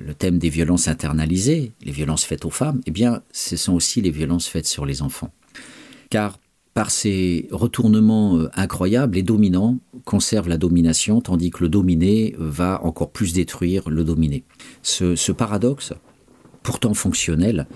le 0.00 0.14
thème 0.14 0.38
des 0.38 0.48
violences 0.48 0.88
internalisées, 0.88 1.72
les 1.82 1.92
violences 1.92 2.24
faites 2.24 2.44
aux 2.44 2.50
femmes, 2.50 2.80
eh 2.86 2.90
bien, 2.90 3.22
ce 3.32 3.56
sont 3.56 3.74
aussi 3.74 4.00
les 4.00 4.10
violences 4.10 4.46
faites 4.46 4.66
sur 4.66 4.86
les 4.86 5.02
enfants. 5.02 5.32
Car 6.10 6.38
par 6.78 6.92
ces 6.92 7.48
retournements 7.50 8.38
euh, 8.38 8.50
incroyables, 8.54 9.16
les 9.16 9.24
dominants 9.24 9.78
conservent 10.04 10.48
la 10.48 10.58
domination, 10.58 11.20
tandis 11.20 11.50
que 11.50 11.64
le 11.64 11.68
dominé 11.68 12.36
euh, 12.38 12.48
va 12.48 12.80
encore 12.84 13.10
plus 13.10 13.32
détruire 13.32 13.90
le 13.90 14.04
dominé. 14.04 14.44
Ce, 14.82 15.32
paradoxe, 15.32 15.92
pourtant 16.62 16.94
fonctionnel, 16.94 17.66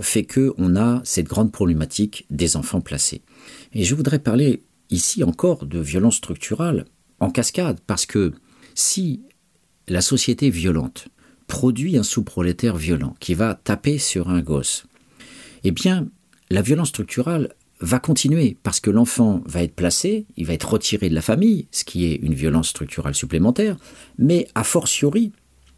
fait 0.00 0.24
que 0.24 0.52
on 0.58 0.74
a 0.74 1.00
cette 1.04 1.28
grande 1.28 1.52
problématique 1.52 2.26
des 2.28 2.56
enfants 2.56 2.80
placés. 2.80 3.22
Et 3.72 3.84
je 3.84 3.94
voudrais 3.94 4.18
parler 4.18 4.64
ici 4.90 5.22
encore 5.22 5.64
de 5.64 5.78
violence 5.78 6.16
structurale 6.16 6.86
en 7.20 7.30
cascade, 7.30 7.78
parce 7.86 8.04
que 8.04 8.32
si 8.74 9.22
la 9.86 10.00
société 10.00 10.50
violente 10.50 11.06
produit 11.50 11.98
un 11.98 12.04
sous-prolétaire 12.04 12.76
violent 12.76 13.16
qui 13.18 13.34
va 13.34 13.54
taper 13.54 13.98
sur 13.98 14.30
un 14.30 14.40
gosse, 14.40 14.86
eh 15.64 15.72
bien, 15.72 16.06
la 16.48 16.62
violence 16.62 16.90
structurelle 16.90 17.52
va 17.80 17.98
continuer 17.98 18.56
parce 18.62 18.78
que 18.78 18.90
l'enfant 18.90 19.42
va 19.46 19.64
être 19.64 19.74
placé, 19.74 20.26
il 20.36 20.46
va 20.46 20.52
être 20.52 20.70
retiré 20.70 21.08
de 21.08 21.14
la 21.14 21.22
famille, 21.22 21.66
ce 21.72 21.82
qui 21.82 22.06
est 22.06 22.14
une 22.14 22.34
violence 22.34 22.68
structurelle 22.68 23.16
supplémentaire, 23.16 23.76
mais 24.16 24.46
a 24.54 24.62
fortiori, 24.62 25.32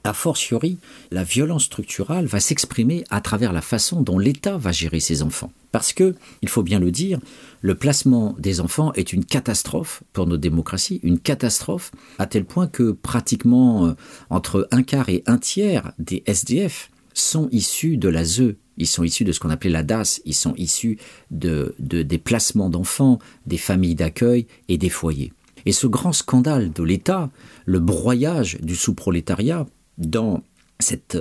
a 0.05 0.13
fortiori, 0.13 0.77
la 1.11 1.25
violence 1.25 1.65
structurelle 1.65 2.27
va 2.27 2.39
s'exprimer 2.39 3.05
à 3.09 3.23
travers 3.23 3.53
la 3.53 3.63
façon 3.63 4.03
dont 4.03 4.19
l'État 4.19 4.59
va 4.59 4.73
gérer 4.73 5.01
ses 5.01 5.23
enfants. 5.23 5.53
Parce 5.71 5.95
que, 5.95 6.15
il 6.43 6.51
faut 6.51 6.63
bien 6.63 6.81
le 6.81 6.91
dire, 6.91 7.19
le 7.63 7.77
placement 7.77 8.35
des 8.39 8.61
enfants 8.61 8.93
est 8.95 9.13
une 9.13 9.25
catastrophe 9.25 10.03
pour 10.13 10.27
nos 10.27 10.37
démocraties, 10.37 11.01
une 11.03 11.19
catastrophe 11.19 11.93
à 12.19 12.27
tel 12.27 12.45
point 12.45 12.67
que 12.67 12.91
pratiquement 12.91 13.87
euh, 13.87 13.93
entre 14.31 14.69
un 14.73 14.83
quart 14.83 15.09
et 15.09 15.23
un 15.27 15.39
tiers 15.39 15.93
des 15.99 16.23
SDF 16.27 16.91
sont 17.15 17.49
issus 17.53 17.97
de 17.97 18.09
la 18.09 18.25
ZE, 18.25 18.57
ils 18.79 18.87
sont 18.87 19.05
issus 19.05 19.25
de 19.25 19.33
ce 19.33 19.39
qu'on 19.39 19.51
appelait 19.51 19.71
la 19.71 19.83
DAS, 19.83 20.21
ils 20.25 20.35
sont 20.35 20.55
issus 20.57 20.99
de, 21.31 21.75
des 21.79 22.19
placements 22.19 22.71
d'enfants, 22.71 23.19
des 23.47 23.59
familles 23.59 23.95
d'accueil 23.95 24.47
et 24.69 24.79
des 24.79 24.89
foyers. 24.89 25.33
Et 25.65 25.73
ce 25.73 25.87
grand 25.87 26.13
scandale 26.13 26.73
de 26.73 26.83
l'État, 26.83 27.31
le 27.65 27.79
broyage 27.79 28.59
du 28.61 28.75
sous-prolétariat, 28.75 29.67
dans 29.99 30.43
cette 30.81 31.19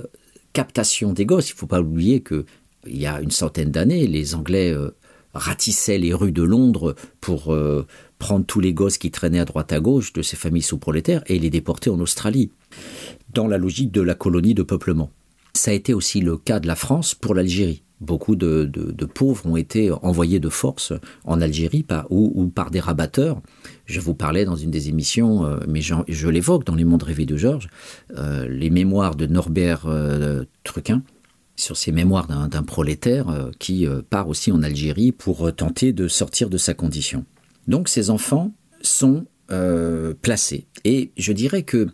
captation 0.53 1.13
des 1.13 1.25
gosses. 1.25 1.49
Il 1.49 1.53
ne 1.53 1.57
faut 1.57 1.67
pas 1.67 1.81
oublier 1.81 2.21
que 2.21 2.45
il 2.87 2.99
y 2.99 3.05
a 3.05 3.21
une 3.21 3.31
centaine 3.31 3.69
d'années, 3.69 4.07
les 4.07 4.33
Anglais 4.33 4.73
ratissaient 5.33 5.97
les 5.97 6.13
rues 6.13 6.31
de 6.31 6.43
Londres 6.43 6.95
pour 7.19 7.53
euh, 7.53 7.85
prendre 8.19 8.45
tous 8.45 8.59
les 8.59 8.73
gosses 8.73 8.97
qui 8.97 9.11
traînaient 9.11 9.39
à 9.39 9.45
droite 9.45 9.73
à 9.73 9.79
gauche 9.79 10.13
de 10.13 10.21
ces 10.21 10.35
familles 10.35 10.61
sous-prolétaires 10.61 11.23
et 11.27 11.39
les 11.39 11.49
déporter 11.49 11.89
en 11.89 11.99
Australie, 11.99 12.51
dans 13.33 13.47
la 13.47 13.57
logique 13.57 13.91
de 13.91 14.01
la 14.01 14.15
colonie 14.15 14.53
de 14.53 14.63
peuplement. 14.63 15.11
Ça 15.53 15.71
a 15.71 15.73
été 15.73 15.93
aussi 15.93 16.21
le 16.21 16.37
cas 16.37 16.59
de 16.59 16.67
la 16.67 16.75
France 16.75 17.15
pour 17.15 17.35
l'Algérie. 17.35 17.83
Beaucoup 17.99 18.35
de, 18.35 18.65
pauvres 19.13 19.45
ont 19.45 19.57
été 19.57 19.91
envoyés 19.91 20.39
de 20.39 20.49
force 20.49 20.91
en 21.23 21.39
Algérie 21.39 21.85
ou, 22.09 22.47
par 22.47 22.71
des 22.71 22.79
rabatteurs. 22.79 23.41
Je 23.85 23.99
vous 23.99 24.15
parlais 24.15 24.43
dans 24.43 24.55
une 24.55 24.71
des 24.71 24.89
émissions, 24.89 25.45
euh, 25.45 25.59
mais 25.67 25.81
je, 25.81 26.27
l'évoque 26.27 26.65
dans 26.65 26.73
Les 26.73 26.83
Mondes 26.83 27.03
rêvés 27.03 27.27
de 27.27 27.37
Georges, 27.37 27.67
euh, 28.17 28.47
les 28.47 28.71
mémoires 28.71 29.15
de 29.15 29.27
Norbert 29.27 29.85
Truquin 30.63 31.03
sur 31.61 31.77
ces 31.77 31.91
mémoires 31.91 32.27
d'un 32.27 32.63
prolétaire 32.63 33.49
qui 33.59 33.87
part 34.09 34.27
aussi 34.27 34.51
en 34.51 34.63
Algérie 34.63 35.11
pour 35.11 35.53
tenter 35.55 35.93
de 35.93 36.07
sortir 36.07 36.49
de 36.49 36.57
sa 36.57 36.73
condition. 36.73 37.25
Donc 37.67 37.87
ces 37.87 38.09
enfants 38.09 38.53
sont 38.81 39.25
placés. 40.21 40.67
Et 40.83 41.11
je 41.17 41.31
dirais 41.31 41.63
que 41.63 41.87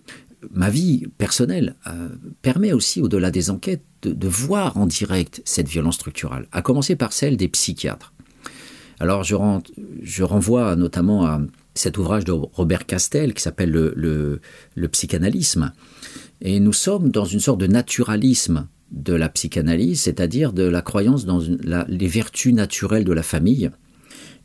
ma 0.52 0.70
vie 0.70 1.08
personnelle 1.18 1.76
euh, 1.88 2.10
permet 2.42 2.74
aussi, 2.74 3.02
au-delà 3.02 3.32
des 3.32 3.50
enquêtes, 3.50 3.84
de, 4.04 4.28
voir 4.28 4.78
en 4.78 4.86
direct 4.86 5.42
cette 5.44 5.68
violence 5.68 5.96
structurelle, 5.96 6.48
à 6.52 6.62
commencer 6.62 6.96
par 6.96 7.12
celle 7.12 7.36
des 7.36 7.48
psychiatres. 7.48 8.14
Alors 9.00 9.24
je, 9.24 10.24
renvoie 10.24 10.76
notamment 10.76 11.26
à 11.26 11.42
cet 11.76 11.98
ouvrage 11.98 12.24
de 12.24 12.32
Robert 12.32 12.86
Castel 12.86 13.34
qui 13.34 13.44
s'appelle 13.44 13.72
le, 13.72 14.40
le, 14.76 14.88
psychanalysme. 14.88 15.74
Et 16.42 16.60
nous 16.60 16.74
sommes 16.74 17.10
dans 17.10 17.26
une 17.26 17.40
sorte 17.40 17.60
de 17.60 17.68
naturalisme 17.68 18.68
de 18.92 19.14
la 19.14 19.30
psychanalyse, 19.30 20.02
c'est-à-dire 20.02 20.54
de 20.54 20.64
la 20.64 20.82
croyance 20.82 21.26
dans 21.26 21.40
les 21.88 22.08
vertus 22.08 22.54
naturelles 22.54 23.04
de 23.04 23.14
la 23.14 23.24
famille. 23.24 23.70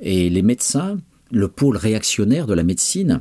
Et 0.00 0.30
les 0.30 0.42
médecins, 0.42 0.98
le 1.30 1.48
pôle 1.48 1.76
réactionnaire 1.76 2.46
de 2.46 2.54
la 2.54 2.64
médecine, 2.64 3.20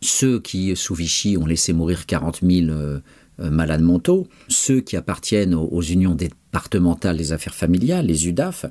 ceux 0.00 0.40
qui, 0.40 0.74
sous 0.76 0.94
Vichy, 0.94 1.36
ont 1.38 1.46
laissé 1.46 1.72
mourir 1.72 2.06
40 2.06 2.40
000 2.42 2.70
euh, 2.70 3.00
euh, 3.40 3.50
malades 3.50 3.82
mentaux, 3.82 4.26
ceux 4.48 4.80
qui 4.80 4.96
appartiennent 4.96 5.54
aux, 5.54 5.82
unions 5.82 6.14
départementales 6.14 7.16
des 7.16 7.32
affaires 7.32 7.54
familiales, 7.54 8.06
les 8.06 8.26
UDAF, 8.26 8.66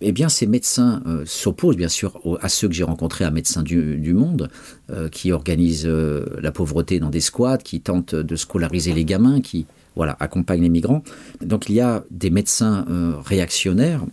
eh 0.00 0.12
bien, 0.12 0.28
ces 0.28 0.46
médecins 0.46 1.02
euh, 1.06 1.22
s'opposent 1.24 1.76
bien 1.76 1.88
sûr 1.88 2.20
à 2.42 2.48
ceux 2.48 2.68
que 2.68 2.74
j'ai 2.74 2.84
rencontrés 2.84 3.24
à 3.24 3.30
Médecins 3.30 3.62
du, 3.62 4.12
Monde, 4.12 4.50
qui 5.10 5.32
organisent 5.32 5.86
la 5.86 6.52
pauvreté 6.52 6.98
dans 7.00 7.10
des 7.10 7.20
squats, 7.20 7.58
qui 7.58 7.80
tentent 7.80 8.14
de 8.14 8.36
scolariser 8.36 8.92
les 8.92 9.04
gamins, 9.04 9.40
qui 9.40 9.66
voilà, 9.96 10.16
accompagnent 10.20 10.62
les 10.62 10.68
migrants. 10.68 11.02
Donc 11.40 11.68
il 11.68 11.74
y 11.74 11.80
a 11.80 12.04
des 12.10 12.30
médecins 12.30 12.86
réactionnaires 13.24 14.04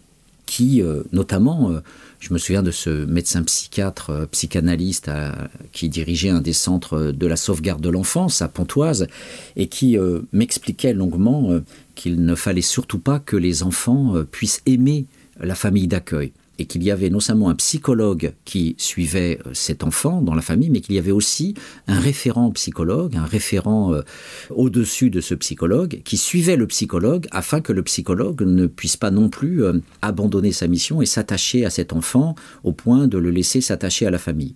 qui, 0.45 0.81
notamment, 1.11 1.81
je 2.23 2.33
me 2.33 2.37
souviens 2.37 2.63
de 2.63 2.71
ce 2.71 3.03
médecin 3.05 3.43
psychiatre, 3.43 4.09
euh, 4.11 4.25
psychanalyste 4.27 5.11
qui 5.73 5.89
dirigeait 5.89 6.29
un 6.29 6.39
des 6.39 6.53
centres 6.53 7.11
de 7.11 7.27
la 7.27 7.35
sauvegarde 7.35 7.81
de 7.81 7.89
l'enfance 7.89 8.41
à 8.41 8.47
Pontoise 8.47 9.07
et 9.57 9.67
qui 9.67 9.97
euh, 9.97 10.21
m'expliquait 10.31 10.93
longuement 10.93 11.51
euh, 11.51 11.65
qu'il 11.95 12.23
ne 12.23 12.33
fallait 12.33 12.61
surtout 12.61 12.99
pas 12.99 13.19
que 13.19 13.35
les 13.35 13.61
enfants 13.61 14.15
puissent 14.31 14.61
aimer 14.65 15.05
la 15.37 15.53
famille 15.53 15.87
d'accueil. 15.87 16.31
Et 16.63 16.65
qu'il 16.65 16.81
y 16.81 16.91
avait 16.91 17.09
non 17.09 17.19
seulement 17.19 17.49
un 17.49 17.55
psychologue 17.55 18.31
qui 18.45 18.75
suivait 18.77 19.37
euh, 19.45 19.49
cet 19.53 19.83
enfant 19.83 20.21
dans 20.21 20.33
la 20.33 20.41
famille, 20.41 20.69
mais 20.69 20.79
qu'il 20.79 20.95
y 20.95 20.97
avait 20.97 21.11
aussi 21.11 21.55
un 21.87 21.99
référent 21.99 22.49
psychologue, 22.51 23.17
un 23.17 23.25
référent 23.25 23.93
euh, 23.93 24.01
au-dessus 24.49 25.09
de 25.09 25.19
ce 25.19 25.35
psychologue, 25.35 26.01
qui 26.05 26.15
suivait 26.15 26.55
le 26.55 26.65
psychologue 26.65 27.27
afin 27.31 27.59
que 27.59 27.73
le 27.73 27.83
psychologue 27.83 28.43
ne 28.43 28.65
puisse 28.65 28.95
pas 28.95 29.11
non 29.11 29.27
plus 29.27 29.61
euh, 29.61 29.73
abandonner 30.01 30.53
sa 30.53 30.69
mission 30.69 31.01
et 31.01 31.05
s'attacher 31.05 31.65
à 31.65 31.69
cet 31.69 31.91
enfant 31.91 32.33
au 32.63 32.71
point 32.71 33.07
de 33.07 33.17
le 33.17 33.29
laisser 33.29 33.59
s'attacher 33.59 34.05
à 34.05 34.11
la 34.11 34.17
famille. 34.17 34.55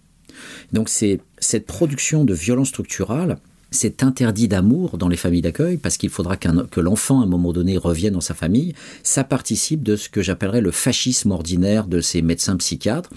Donc 0.72 0.88
c'est 0.88 1.20
cette 1.40 1.66
production 1.66 2.24
de 2.24 2.34
violence 2.34 2.70
structurale 2.70 3.38
cet 3.72 4.04
interdit 4.04 4.48
d'amour 4.48 4.98
dans 4.98 5.08
les 5.08 5.18
familles 5.18 5.42
d'accueil, 5.42 5.78
parce 5.78 5.98
qu'il 5.98 6.10
faudra 6.10 6.38
que 6.38 6.80
l'enfant, 6.80 7.22
à 7.22 7.24
un 7.24 7.28
moment 7.28 7.52
donné, 7.52 7.78
revienne 7.78 8.14
dans 8.14 8.22
sa 8.22 8.34
famille, 8.34 8.74
ça 9.04 9.24
participe 9.24 9.84
de 9.84 9.96
ce 9.96 10.10
que 10.10 10.22
j'appellerais 10.22 10.62
le 10.62 10.72
fascisme 10.72 11.32
ordinaire 11.32 11.88
de 11.88 12.02
ces 12.02 12.22
médecins 12.22 12.56
psychiatres, 12.58 13.10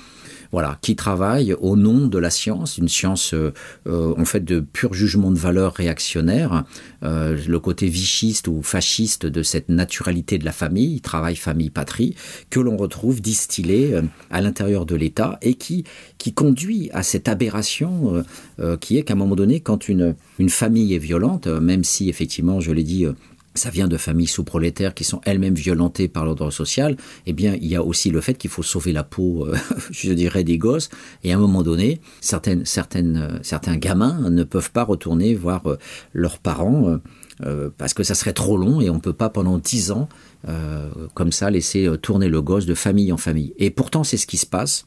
voilà, 0.52 0.78
qui 0.82 0.96
travaille 0.96 1.54
au 1.54 1.76
nom 1.76 2.06
de 2.06 2.18
la 2.18 2.30
science, 2.30 2.78
une 2.78 2.88
science 2.88 3.34
euh, 3.34 3.52
euh, 3.86 4.14
en 4.18 4.24
fait 4.24 4.44
de 4.44 4.60
pur 4.60 4.94
jugement 4.94 5.30
de 5.30 5.38
valeur 5.38 5.74
réactionnaire, 5.74 6.64
euh, 7.02 7.38
le 7.46 7.60
côté 7.60 7.86
vichiste 7.86 8.48
ou 8.48 8.62
fasciste 8.62 9.26
de 9.26 9.42
cette 9.42 9.68
naturalité 9.68 10.38
de 10.38 10.44
la 10.44 10.52
famille, 10.52 11.00
travail, 11.00 11.36
famille, 11.36 11.70
patrie, 11.70 12.16
que 12.50 12.58
l'on 12.58 12.76
retrouve 12.76 13.20
distillé 13.20 14.00
à 14.30 14.40
l'intérieur 14.40 14.86
de 14.86 14.96
l'État 14.96 15.38
et 15.42 15.54
qui, 15.54 15.84
qui 16.18 16.32
conduit 16.32 16.90
à 16.92 17.02
cette 17.02 17.28
aberration 17.28 18.24
qui 18.80 18.98
est 18.98 19.02
qu'à 19.02 19.14
un 19.14 19.16
moment 19.16 19.36
donné, 19.36 19.60
quand 19.60 19.88
une, 19.88 20.14
une 20.38 20.48
famille 20.48 20.94
est 20.94 20.98
violente, 20.98 21.46
même 21.46 21.84
si 21.84 22.08
effectivement, 22.08 22.60
je 22.60 22.72
l'ai 22.72 22.82
dit, 22.82 23.06
ça 23.54 23.70
vient 23.70 23.88
de 23.88 23.96
familles 23.96 24.28
sous-prolétaires 24.28 24.94
qui 24.94 25.04
sont 25.04 25.20
elles-mêmes 25.24 25.54
violentées 25.54 26.08
par 26.08 26.24
l'ordre 26.24 26.50
social, 26.50 26.96
eh 27.26 27.32
bien, 27.32 27.56
il 27.60 27.66
y 27.66 27.76
a 27.76 27.82
aussi 27.82 28.10
le 28.10 28.20
fait 28.20 28.34
qu'il 28.34 28.50
faut 28.50 28.62
sauver 28.62 28.92
la 28.92 29.02
peau, 29.02 29.46
euh, 29.46 29.56
je 29.90 30.12
dirais, 30.12 30.44
des 30.44 30.58
gosses. 30.58 30.88
Et 31.24 31.32
à 31.32 31.36
un 31.36 31.40
moment 31.40 31.62
donné, 31.62 32.00
certaines, 32.20 32.64
certaines, 32.64 33.16
euh, 33.16 33.38
certains 33.42 33.76
gamins 33.76 34.30
ne 34.30 34.44
peuvent 34.44 34.70
pas 34.70 34.84
retourner 34.84 35.34
voir 35.34 35.66
euh, 35.66 35.78
leurs 36.12 36.38
parents 36.38 36.98
parce 37.78 37.94
que 37.94 38.02
ça 38.02 38.14
serait 38.14 38.34
trop 38.34 38.58
long 38.58 38.82
et 38.82 38.90
on 38.90 38.96
ne 38.96 39.00
peut 39.00 39.14
pas 39.14 39.30
pendant 39.30 39.56
dix 39.56 39.92
ans, 39.92 40.10
comme 41.14 41.32
ça, 41.32 41.50
laisser 41.50 41.88
tourner 42.02 42.28
le 42.28 42.42
gosse 42.42 42.66
de 42.66 42.74
famille 42.74 43.12
en 43.12 43.16
famille. 43.16 43.54
Et 43.58 43.70
pourtant, 43.70 44.04
c'est 44.04 44.18
ce 44.18 44.26
qui 44.26 44.36
se 44.36 44.44
passe. 44.44 44.84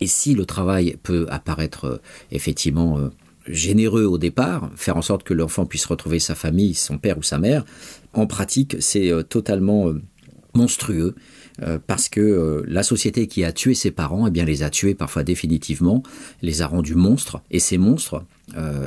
Et 0.00 0.06
si 0.06 0.34
le 0.34 0.46
travail 0.46 0.96
peut 1.02 1.26
apparaître 1.30 2.00
effectivement 2.30 3.10
généreux 3.46 4.04
au 4.04 4.18
départ, 4.18 4.70
faire 4.76 4.96
en 4.96 5.02
sorte 5.02 5.22
que 5.22 5.34
l'enfant 5.34 5.66
puisse 5.66 5.86
retrouver 5.86 6.18
sa 6.18 6.34
famille, 6.34 6.74
son 6.74 6.98
père 6.98 7.18
ou 7.18 7.22
sa 7.22 7.38
mère, 7.38 7.64
en 8.12 8.26
pratique, 8.26 8.76
c'est 8.80 9.10
euh, 9.10 9.22
totalement 9.22 9.88
euh, 9.88 10.00
monstrueux 10.54 11.14
euh, 11.62 11.78
parce 11.86 12.08
que 12.08 12.64
la 12.66 12.82
société 12.82 13.26
qui 13.26 13.44
a 13.44 13.52
tué 13.52 13.74
ses 13.74 13.90
parents, 13.90 14.26
eh 14.26 14.30
bien, 14.30 14.44
les 14.44 14.62
a 14.62 14.70
tués 14.70 14.94
parfois 14.94 15.22
définitivement, 15.22 16.02
les 16.42 16.62
a 16.62 16.66
rendus 16.66 16.94
monstres, 16.94 17.42
et 17.50 17.58
ces 17.58 17.78
monstres, 17.78 18.24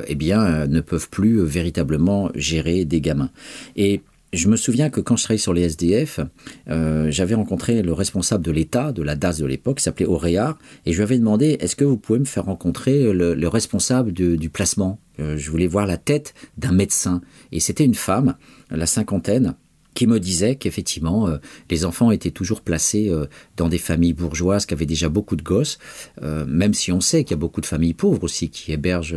eh 0.06 0.14
bien, 0.14 0.66
ne 0.66 0.80
peuvent 0.80 1.08
plus 1.08 1.40
véritablement 1.40 2.30
gérer 2.34 2.84
des 2.84 3.00
gamins. 3.00 3.30
Et 3.76 4.02
je 4.36 4.48
me 4.48 4.56
souviens 4.56 4.90
que 4.90 5.00
quand 5.00 5.16
je 5.16 5.24
travaillais 5.24 5.38
sur 5.38 5.52
les 5.52 5.62
SDF, 5.62 6.20
euh, 6.68 7.10
j'avais 7.10 7.34
rencontré 7.34 7.82
le 7.82 7.92
responsable 7.92 8.44
de 8.44 8.50
l'État, 8.50 8.92
de 8.92 9.02
la 9.02 9.16
DAS 9.16 9.38
de 9.38 9.46
l'époque, 9.46 9.78
qui 9.78 9.84
s'appelait 9.84 10.06
Auréard, 10.06 10.58
et 10.86 10.92
je 10.92 10.96
lui 10.96 11.02
avais 11.02 11.18
demandé 11.18 11.56
est-ce 11.60 11.76
que 11.76 11.84
vous 11.84 11.96
pouvez 11.96 12.18
me 12.18 12.24
faire 12.24 12.44
rencontrer 12.44 13.12
le, 13.12 13.48
responsable 13.48 14.12
du 14.12 14.50
placement? 14.50 14.98
Euh, 15.20 15.36
Je 15.36 15.50
voulais 15.50 15.66
voir 15.66 15.86
la 15.86 15.96
tête 15.96 16.34
d'un 16.58 16.72
médecin. 16.72 17.20
Et 17.52 17.60
c'était 17.60 17.84
une 17.84 17.94
femme, 17.94 18.34
la 18.70 18.86
cinquantaine, 18.86 19.54
qui 19.94 20.06
me 20.06 20.20
disait 20.20 20.56
qu'effectivement, 20.56 21.28
euh, 21.28 21.38
les 21.70 21.84
enfants 21.84 22.10
étaient 22.10 22.30
toujours 22.30 22.60
placés 22.60 23.08
euh, 23.08 23.26
dans 23.56 23.68
des 23.68 23.78
familles 23.78 24.12
bourgeoises 24.12 24.66
qui 24.66 24.74
avaient 24.74 24.86
déjà 24.86 25.08
beaucoup 25.08 25.36
de 25.36 25.42
gosses, 25.42 25.78
euh, 26.22 26.44
même 26.46 26.74
si 26.74 26.92
on 26.92 27.00
sait 27.00 27.24
qu'il 27.24 27.32
y 27.32 27.34
a 27.34 27.38
beaucoup 27.38 27.60
de 27.60 27.66
familles 27.66 27.94
pauvres 27.94 28.24
aussi 28.24 28.50
qui 28.50 28.72
hébergent 28.72 29.16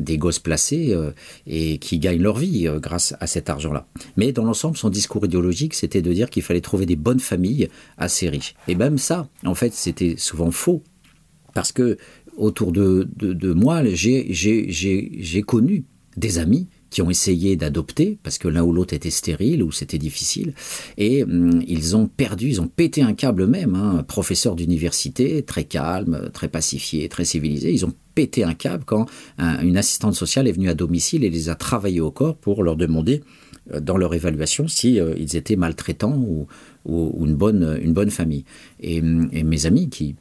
des 0.00 0.18
gosses 0.18 0.38
placés 0.38 0.96
et 1.46 1.78
qui 1.78 1.98
gagnent 1.98 2.22
leur 2.22 2.36
vie 2.36 2.68
grâce 2.76 3.14
à 3.20 3.26
cet 3.26 3.50
argent-là. 3.50 3.86
Mais 4.16 4.32
dans 4.32 4.44
l'ensemble, 4.44 4.76
son 4.76 4.90
discours 4.90 5.24
idéologique, 5.24 5.74
c'était 5.74 6.02
de 6.02 6.12
dire 6.12 6.30
qu'il 6.30 6.42
fallait 6.42 6.60
trouver 6.60 6.86
des 6.86 6.96
bonnes 6.96 7.20
familles 7.20 7.68
assez 7.96 8.28
riches. 8.28 8.54
Et 8.68 8.74
même 8.74 8.98
ça, 8.98 9.28
en 9.44 9.54
fait, 9.54 9.72
c'était 9.72 10.14
souvent 10.16 10.50
faux. 10.50 10.82
Parce 11.54 11.72
que 11.72 11.96
autour 12.36 12.72
de, 12.72 13.08
de, 13.16 13.32
de 13.32 13.52
moi, 13.52 13.82
j'ai 13.84 15.42
connu 15.46 15.84
des 16.16 16.38
amis 16.38 16.68
qui 16.90 17.02
ont 17.02 17.10
essayé 17.10 17.56
d'adopter, 17.56 18.18
parce 18.22 18.38
que 18.38 18.48
l'un 18.48 18.62
ou 18.62 18.72
l'autre 18.72 18.94
était 18.94 19.10
stérile 19.10 19.62
ou 19.62 19.72
c'était 19.72 19.98
difficile, 19.98 20.54
et 20.96 21.22
hum, 21.24 21.62
ils 21.66 21.96
ont 21.96 22.06
perdu, 22.06 22.48
ils 22.48 22.60
ont 22.60 22.68
pété 22.68 23.02
un 23.02 23.14
câble 23.14 23.46
même, 23.46 23.74
hein, 23.74 24.04
professeur 24.06 24.54
d'université, 24.54 25.42
très 25.42 25.64
calme, 25.64 26.30
très 26.32 26.48
pacifié, 26.48 27.08
très 27.08 27.24
civilisé, 27.24 27.72
ils 27.72 27.84
ont 27.84 27.92
pété 28.14 28.42
un 28.42 28.54
câble 28.54 28.82
quand 28.84 29.06
une 29.38 29.76
assistante 29.76 30.14
sociale 30.14 30.48
est 30.48 30.52
venue 30.52 30.68
à 30.68 30.74
domicile 30.74 31.22
et 31.22 31.30
les 31.30 31.50
a 31.50 31.54
travaillés 31.54 32.00
au 32.00 32.10
corps 32.10 32.36
pour 32.36 32.64
leur 32.64 32.74
demander 32.74 33.22
euh, 33.72 33.80
dans 33.80 33.96
leur 33.96 34.14
évaluation 34.14 34.66
si 34.66 34.98
euh, 34.98 35.14
ils 35.16 35.36
étaient 35.36 35.56
maltraitants 35.56 36.16
ou, 36.16 36.48
une, 36.86 37.34
bonne, 37.34 37.78
une 37.82 37.92
bonne 37.92 38.10
famille. 38.10 38.44
Et, 38.80 38.96
et 38.96 39.42
mes 39.44 39.66
amis 39.66 39.88
qui 39.88 40.16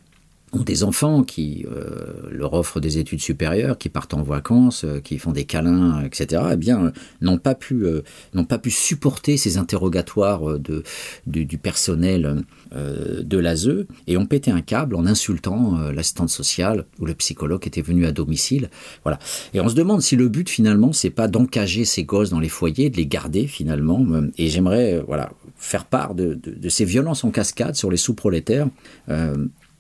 ont 0.54 0.62
des 0.62 0.84
enfants 0.84 1.24
qui 1.24 1.66
euh, 1.70 2.30
leur 2.32 2.54
offrent 2.54 2.80
des 2.80 2.98
études 2.98 3.20
supérieures, 3.20 3.78
qui 3.78 3.90
partent 3.90 4.14
en 4.14 4.24
vacances, 4.24 4.86
euh, 4.86 5.00
qui 5.02 5.18
font 5.18 5.32
des 5.32 5.44
câlins, 5.44 6.04
etc., 6.04 6.42
eh 6.54 6.56
bien, 6.56 6.86
euh, 6.86 6.92
n'ont 7.22 7.38
pas 7.38 7.56
pu 7.56 7.86
n'ont 8.34 8.46
pas 8.46 8.58
pu 8.58 8.72
supporter 8.72 9.38
ces 9.38 9.58
interrogatoires 9.58 10.60
de, 10.60 10.84
du, 11.26 11.58
personnel 11.58 12.44
de 12.74 13.38
l'ASE 13.38 13.86
et 14.08 14.18
ont 14.18 14.26
pété 14.26 14.52
un 14.52 14.62
câble 14.62 14.96
en 14.96 15.06
insultant 15.06 15.78
l'assistante 15.92 16.30
sociale 16.30 16.86
ou 17.00 17.06
le 17.06 17.14
psychologue 17.14 17.62
qui 17.62 17.68
était 17.68 17.82
venu 17.82 18.06
à 18.06 18.12
domicile. 18.12 18.70
Voilà. 19.04 19.20
Et 19.54 19.62
on 19.62 19.70
se 19.70 19.76
demande 19.76 20.02
si 20.02 20.16
le 20.16 20.30
but 20.30 20.50
finalement 20.50 20.94
c'est 20.94 21.10
pas 21.10 21.28
d'encager 21.28 21.86
ces 21.86 22.04
gosses 22.04 22.30
dans 22.30 22.40
les 22.40 22.50
foyers, 22.50 22.90
de 22.90 22.98
les 22.98 23.08
garder 23.08 23.48
finalement. 23.48 24.06
Et 24.38 24.48
j'aimerais 24.48 25.02
voilà 25.06 25.32
faire 25.56 25.86
part 25.86 26.16
de, 26.16 26.34
de, 26.34 26.70
ces 26.70 26.86
violences 26.86 27.24
en 27.24 27.32
cascade 27.32 27.76
sur 27.76 27.92
les 27.92 27.98
sous-prolétaires 27.98 28.68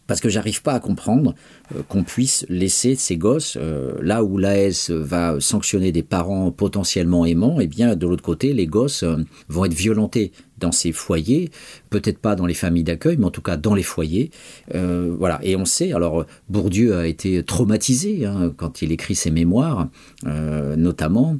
parce 0.07 0.21
que 0.21 0.29
j'arrive 0.29 0.61
pas 0.61 0.73
à 0.73 0.79
comprendre 0.79 1.35
euh, 1.75 1.83
qu'on 1.87 2.03
puisse 2.03 2.45
laisser 2.49 2.95
ces 2.95 3.17
gosses 3.17 3.57
euh, 3.61 3.93
là 4.01 4.23
où 4.23 4.37
l'AS 4.37 4.89
va 4.89 5.39
sanctionner 5.39 5.91
des 5.91 6.03
parents 6.03 6.51
potentiellement 6.51 7.25
aimants, 7.25 7.59
eh 7.59 7.67
bien 7.67 7.95
de 7.95 8.07
l'autre 8.07 8.23
côté, 8.23 8.53
les 8.53 8.65
gosses 8.65 9.03
euh, 9.03 9.17
vont 9.49 9.65
être 9.65 9.73
violentés 9.73 10.31
dans 10.57 10.71
ces 10.71 10.91
foyers, 10.91 11.51
peut-être 11.89 12.17
pas 12.17 12.35
dans 12.35 12.47
les 12.47 12.55
familles 12.55 12.85
d'accueil, 12.85 13.17
mais 13.17 13.25
en 13.25 13.31
tout 13.31 13.43
cas 13.43 13.57
dans 13.57 13.75
les 13.75 13.83
foyers. 13.83 14.31
voilà. 14.73 15.39
Et 15.43 15.55
on 15.55 15.65
sait, 15.65 15.93
alors 15.93 16.25
Bourdieu 16.49 16.97
a 16.97 17.05
été 17.05 17.43
traumatisé 17.43 18.25
hein, 18.25 18.51
quand 18.57 18.81
il 18.81 18.91
écrit 18.91 19.13
ses 19.13 19.29
mémoires, 19.29 19.87
notamment. 20.25 21.37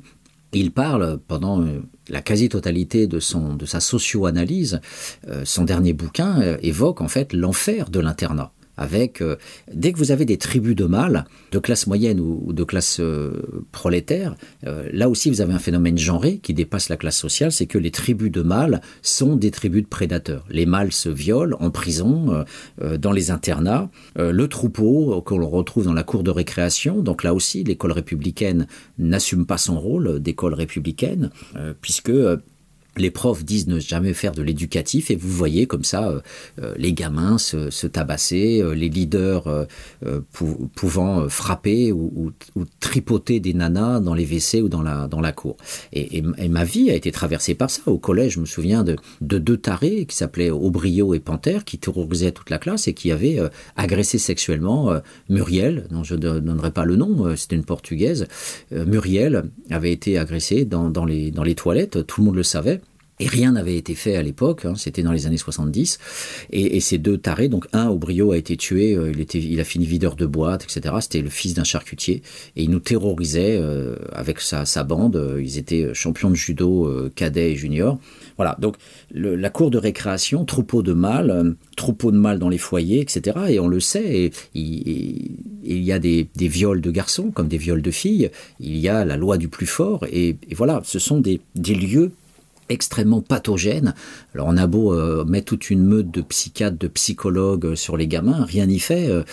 Il 0.54 0.70
parle 0.70 1.20
pendant 1.28 1.66
la 2.10 2.22
quasi-totalité 2.22 3.08
de 3.08 3.20
sa 3.20 3.80
socio-analyse, 3.80 4.82
son 5.44 5.64
dernier 5.64 5.94
bouquin 5.94 6.58
évoque 6.62 7.02
en 7.02 7.08
fait 7.08 7.34
l'enfer 7.34 7.90
de 7.90 8.00
l'internat 8.00 8.52
avec 8.78 9.22
euh, 9.22 9.36
dès 9.74 9.92
que 9.92 9.98
vous 9.98 10.12
avez 10.12 10.26
des 10.26 10.38
tribus 10.38 10.76
de 10.76 10.86
mâles 10.86 11.26
de 11.52 11.60
classe 11.60 11.88
moyenne 11.88 12.20
ou, 12.20 12.54
de 12.54 12.64
classe 12.64 13.00
euh, 13.00 13.64
prolétaire, 13.72 14.36
euh, 14.66 14.88
là 14.94 15.10
aussi 15.10 15.30
vous 15.30 15.42
avez 15.42 15.54
un 15.54 15.60
phénomène 15.60 15.98
genré 15.98 16.38
qui 16.38 16.54
dépasse 16.54 16.90
la 16.90 16.98
classe 16.98 17.18
sociale, 17.18 17.52
c'est 17.52 17.66
que 17.66 17.78
les 17.78 17.92
tribus 17.92 18.32
de 18.32 18.42
mâles 18.42 18.82
sont 19.02 19.36
des 19.36 19.52
tribus 19.52 19.84
de 19.84 19.88
prédateurs. 19.88 20.46
Les 20.50 20.66
mâles 20.66 20.92
se 20.92 21.10
violent 21.10 21.58
en 21.60 21.72
prison, 21.72 22.46
dans 23.00 23.12
les 23.12 23.32
internats, 23.32 23.90
le 24.16 24.48
troupeau 24.48 25.22
qu'on 25.22 25.46
retrouve 25.48 25.86
dans 25.86 25.94
la 25.94 26.04
cour 26.04 26.24
de 26.24 26.32
récréation, 26.32 27.02
donc 27.02 27.24
là 27.24 27.34
aussi 27.34 27.64
l'école 27.64 27.92
républicaine 27.92 28.68
n'assume 28.98 29.46
pas 29.46 29.58
son 29.58 29.80
rôle 29.80 30.20
d'école 30.20 30.54
républicaine, 30.54 31.32
puisque 31.82 32.12
les 33.02 33.12
profs 33.12 33.44
disent 33.44 33.68
ne 33.68 33.80
jamais 33.80 34.14
faire 34.14 34.32
de 34.32 34.42
l'éducatif 34.42 35.12
et 35.12 35.16
vous 35.16 35.30
voyez 35.30 35.68
comme 35.68 35.84
ça 35.84 36.10
euh, 36.10 36.20
euh, 36.62 36.74
les 36.78 36.94
gamins 36.94 37.38
se, 37.38 37.88
tabasser, 37.88 38.62
euh, 38.62 38.74
les 38.74 38.90
leaders 38.90 39.68
pouvant 40.76 41.30
frapper 41.30 41.92
ou, 41.92 42.32
tripoter 42.80 43.40
des 43.40 43.54
nanas 43.54 44.00
dans 44.00 44.14
les 44.14 44.26
WC 44.26 44.62
ou 44.62 44.70
dans 44.70 44.82
la, 44.82 45.08
dans 45.08 45.22
la 45.22 45.32
cour. 45.32 45.58
Et, 45.94 46.22
ma 46.22 46.64
vie 46.64 46.90
a 46.90 46.96
été 46.96 47.12
traversée 47.12 47.56
par 47.56 47.70
ça. 47.70 47.82
Au 47.86 47.98
collège, 47.98 48.34
je 48.34 48.40
me 48.40 48.46
souviens 48.46 48.84
de, 48.84 48.98
deux 49.22 49.58
tarés 49.58 50.06
qui 50.06 50.16
s'appelaient 50.16 50.50
Aubrio 50.50 51.14
et 51.14 51.20
Panthère 51.20 51.66
qui 51.66 51.78
terrorisaient 51.78 52.32
toute 52.32 52.50
la 52.50 52.58
classe 52.58 52.88
et 52.88 52.94
qui 52.94 53.12
avaient 53.12 53.40
agressé 53.76 54.18
sexuellement 54.18 54.92
Muriel, 55.30 55.88
dont 55.92 56.04
je 56.04 56.16
ne 56.16 56.40
donnerai 56.40 56.72
pas 56.72 56.86
le 56.86 56.96
nom, 56.96 57.36
c'était 57.36 57.56
une 57.56 57.66
portugaise. 57.66 58.28
Muriel 58.72 59.50
avait 59.70 59.92
été 59.92 60.18
agressée 60.18 60.66
dans, 60.66 60.90
dans, 60.90 61.06
les, 61.06 61.32
dans 61.32 61.44
les 61.44 61.56
toilettes, 61.56 62.06
tout 62.06 62.22
le 62.22 62.26
monde 62.26 62.36
le 62.36 62.44
savait. 62.44 62.82
Et 63.20 63.28
rien 63.28 63.54
n'avait 63.54 63.78
été 63.78 63.96
fait 63.96 64.16
à 64.16 64.22
l'époque, 64.22 64.66
hein, 64.66 64.74
c'était 64.76 65.04
dans 65.04 65.12
les 65.12 65.26
années 65.26 65.38
70. 65.38 65.98
Et, 66.52 66.78
et, 66.78 66.80
ces 66.80 66.98
deux 66.98 67.18
tarés, 67.18 67.50
donc 67.50 67.68
un, 67.74 67.88
Aubrio 67.88 68.32
a 68.32 68.38
été 68.38 68.58
tué, 68.58 68.96
euh, 68.96 69.12
il, 69.12 69.20
était, 69.20 69.40
il 69.40 69.60
a 69.60 69.64
fini 69.64 69.86
videur 69.86 70.16
de 70.16 70.26
boîte, 70.26 70.64
etc. 70.64 70.96
C'était 71.02 71.22
le 71.22 71.30
fils 71.30 71.54
d'un 71.54 71.64
charcutier. 71.64 72.22
Et 72.56 72.64
il 72.64 72.70
nous 72.70 72.80
terrorisait 72.80 73.58
euh, 73.58 73.96
avec 74.14 74.40
sa, 74.40 74.66
bande. 74.84 75.38
Ils 75.40 75.58
étaient 75.58 75.94
champions 75.94 76.30
de 76.30 76.36
judo 76.36 76.86
euh, 76.86 77.12
cadet 77.14 77.52
et 77.52 77.56
junior. 77.56 78.00
Voilà, 78.38 78.56
donc 78.60 78.76
la 79.12 79.50
cour 79.50 79.72
de 79.72 79.78
récréation, 79.78 80.46
troupeau 80.46 80.84
de 80.84 80.94
mâles, 80.94 81.32
euh, 81.32 81.52
troupeau 81.76 82.12
de 82.12 82.18
mâles 82.18 82.40
dans 82.40 82.50
les 82.50 82.58
foyers, 82.58 83.02
etc. 83.02 83.38
Et 83.50 83.60
on 83.60 83.68
le 83.68 83.80
sait, 83.80 84.32
il 84.54 85.38
y 85.66 85.92
a 85.92 86.00
des, 86.00 86.28
viols 86.36 86.82
de 86.82 86.92
garçons 86.92 87.32
comme 87.32 87.48
des 87.48 87.58
viols 87.58 87.82
de 87.82 87.92
filles. 87.92 88.30
Il 88.60 88.78
y 88.78 88.90
a 88.90 89.06
la 89.06 89.18
loi 89.18 89.38
du 89.38 89.48
plus 89.48 89.66
fort. 89.66 90.06
Et, 90.12 90.38
voilà, 90.56 90.82
ce 90.84 91.00
sont 91.00 91.20
des 91.20 91.42
lieux 91.56 92.12
extrêmement 92.70 93.22
pathogène. 93.22 93.94
Alors 94.34 94.48
on 94.48 94.58
a 94.58 94.68
beau 94.68 94.94
euh, 94.94 95.26
mettre 95.26 95.48
toute 95.48 95.70
une 95.70 95.84
meute 95.84 96.12
de 96.12 96.22
psychiatres, 96.22 96.78
de 96.78 96.88
psychologues 96.88 97.66
euh, 97.66 97.76
sur 97.76 97.98
les 97.98 98.08
gamins, 98.08 98.46
rien 98.46 98.66
n'y 98.66 98.80
fait. 98.80 99.10
Euh, 99.10 99.24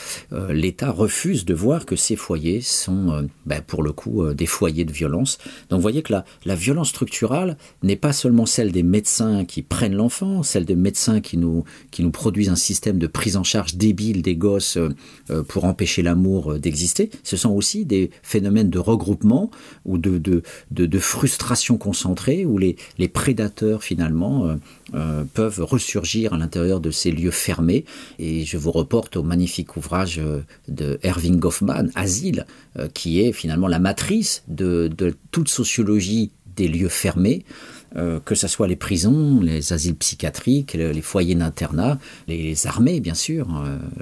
L'État 0.53 0.91
refuse 0.91 1.45
de 1.45 1.55
voir 1.55 1.87
que 1.87 1.97
ces 1.97 2.17
foyers 2.17 2.61
sont, 2.61 3.27
ben, 3.47 3.61
pour 3.67 3.83
le 3.83 3.93
coup, 3.93 4.25
des 4.33 4.47
foyers 4.47 4.85
de 4.85 4.93
violence. 4.93 5.39
Donc 5.69 5.79
vous 5.79 5.83
voyez 5.83 6.03
que 6.03 6.13
la, 6.13 6.55
violence 6.55 6.91
structurale 6.91 7.57
n'est 7.83 7.97
pas 7.97 8.13
seulement 8.13 8.47
celle 8.47 8.73
des 8.73 8.83
médecins 8.83 9.45
qui 9.45 9.63
prennent 9.63 9.95
l'enfant, 9.95 10.43
celle 10.43 10.65
des 10.65 10.77
médecins 10.77 11.21
qui 11.21 11.37
nous, 11.37 11.65
qui 11.91 12.03
nous 12.03 12.11
produisent 12.11 12.49
un 12.49 12.57
système 12.57 12.99
de 12.99 13.07
prise 13.07 13.37
en 13.37 13.45
charge 13.45 13.75
débile 13.75 14.23
des 14.23 14.37
gosses 14.37 14.79
pour 15.49 15.65
empêcher 15.65 16.03
l'amour 16.03 16.59
d'exister. 16.59 17.11
Ce 17.23 17.37
sont 17.37 17.51
aussi 17.51 17.85
des 17.85 18.11
phénomènes 18.23 18.71
de 18.71 18.79
regroupement 18.79 19.51
ou 19.85 19.99
de, 19.99 20.19
de, 20.19 20.43
de, 20.71 20.87
de 20.87 20.99
frustration 20.99 21.77
concentrée 21.77 22.45
où 22.45 22.59
les, 22.59 22.77
les 22.99 23.09
prédateurs 23.25 23.83
finalement 23.83 24.45
euh, 24.45 24.57
euh, 24.93 25.25
peuvent 25.33 25.63
ressurgir 25.63 26.35
à 26.35 26.37
l'intérieur 26.37 26.79
de 26.79 26.91
ces 26.91 27.11
lieux 27.11 27.31
fermés 27.31 27.87
et 28.19 28.45
je 28.45 28.59
vous 28.59 28.71
reporte 28.71 29.17
au 29.17 29.23
magnifique 29.23 29.79
ouvrage 29.79 30.19
euh, 30.19 30.43
de 30.69 30.99
Erving 31.03 31.39
Goffman 31.39 31.89
Asile 31.95 32.45
qui 32.93 33.23
est 33.23 33.33
finalement 33.33 33.67
la 33.67 33.79
matrice 33.79 34.43
de, 34.49 34.91
toute 35.31 35.49
sociologie 35.49 36.33
des 36.55 36.69
lieux 36.69 36.91
fermés 36.91 37.45
que 38.25 38.35
ce 38.35 38.49
soit 38.49 38.67
les 38.67 38.75
prisons, 38.77 39.41
les 39.41 39.73
asiles 39.73 39.95
psychiatriques, 39.95 40.75
les, 40.75 41.01
foyers 41.01 41.37
d'internat, 41.37 41.99
les, 42.27 42.43
les 42.43 42.67
armées 42.67 42.99
bien 42.99 43.15
sûr, 43.15 43.47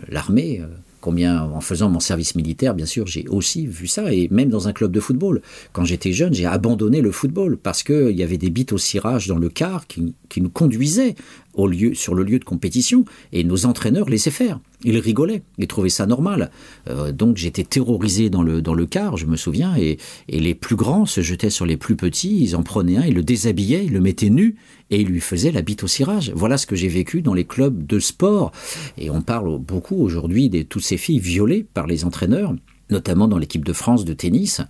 l'armée. 0.09 0.62
Combien 1.03 1.42
en 1.42 1.61
faisant 1.61 1.90
mon 1.90 2.00
service 2.00 2.36
militaire 2.36 2.74
bien 2.74 2.86
sûr 2.86 3.07
j'ai 3.07 3.26
aussi 3.28 3.66
vu 3.66 3.88
ça. 3.88 4.12
Et 4.14 4.28
même 4.30 4.48
dans 4.48 4.68
un 4.68 4.72
club 4.72 4.92
de 4.92 5.00
football 5.00 5.42
quand 5.72 5.84
j'étais 5.84 6.12
jeune 6.12 6.32
j'ai 6.32 6.46
abandonné 6.46 7.03
le 7.03 7.11
football 7.11 7.59
parce 7.59 7.82
que 7.82 8.11
il 8.11 8.16
y 8.16 8.22
avait 8.22 8.38
des 8.38 8.50
bites 8.50 8.72
au 8.72 8.78
cirage 8.78 9.26
dans 9.26 9.38
le 9.38 9.48
car 9.48 9.86
qui 9.86 10.14
nous 10.40 10.48
conduisaient 10.48 11.16
au 11.55 11.66
lieu 11.66 11.94
sur 11.94 12.14
le 12.14 12.22
lieu 12.22 12.38
de 12.38 12.44
compétition 12.44 13.05
et 13.32 13.44
nos 13.44 13.66
entraîneurs 13.66 14.09
laissaient 14.09 14.30
faire. 14.30 14.61
Ils 14.84 14.98
rigolaient 14.98 15.42
ils 15.59 15.66
trouvaient 15.66 15.88
ça 15.88 16.07
normal. 16.07 16.50
Euh, 16.88 17.12
donc 17.12 17.36
j'étais 17.36 17.64
terrorisé 17.64 18.30
dans 18.30 18.42
le 18.42 18.62
dans 18.62 18.74
le 18.74 18.86
car 18.86 19.16
je 19.16 19.26
me 19.26 19.36
souviens 19.36 19.76
et, 19.76 19.98
et 20.28 20.40
les 20.40 20.55
plus 20.55 20.76
grands 20.76 21.07
se 21.07 21.20
jetaient 21.20 21.50
sur 21.50 21.66
les 21.66 21.76
plus 21.76 21.96
petits 21.96 22.42
ils 22.42 22.57
en 22.57 22.62
prenaient 22.62 22.96
un 22.96 23.07
ils 23.07 23.14
le 23.14 23.22
déshabillaient 23.22 23.84
ils 23.84 23.92
le 23.92 24.00
mettaient 24.00 24.30
nu 24.30 24.57
et 24.90 25.00
il 25.00 25.09
lui 25.09 25.20
faisait 25.20 25.53
la 25.53 25.62
bite 25.62 25.84
au 25.84 25.88
cirage. 25.88 26.32
Voilà 26.34 26.59
ce 26.59 26.66
que 26.66 26.76
j'ai 26.76 26.88
vécu 26.88 27.22
dans 27.22 27.34
les 27.34 27.44
clubs 27.44 27.86
de 27.86 27.98
sport. 27.98 28.53
Et 28.98 29.09
on 29.09 29.22
parle 29.22 29.59
beaucoup 29.59 29.96
aujourd'hui 29.96 30.50
de 30.50 30.62
toutes 30.62 30.82
ces 30.82 30.98
filles 30.98 31.18
violées 31.18 31.64
par 31.72 31.86
les 31.86 32.05
entraîneurs 32.05 32.55
notamment 32.93 33.26
dans 33.26 33.38
l'équipe 33.38 33.64
de 33.64 33.72
France 33.72 34.05
de 34.05 34.12
tennis. 34.12 34.61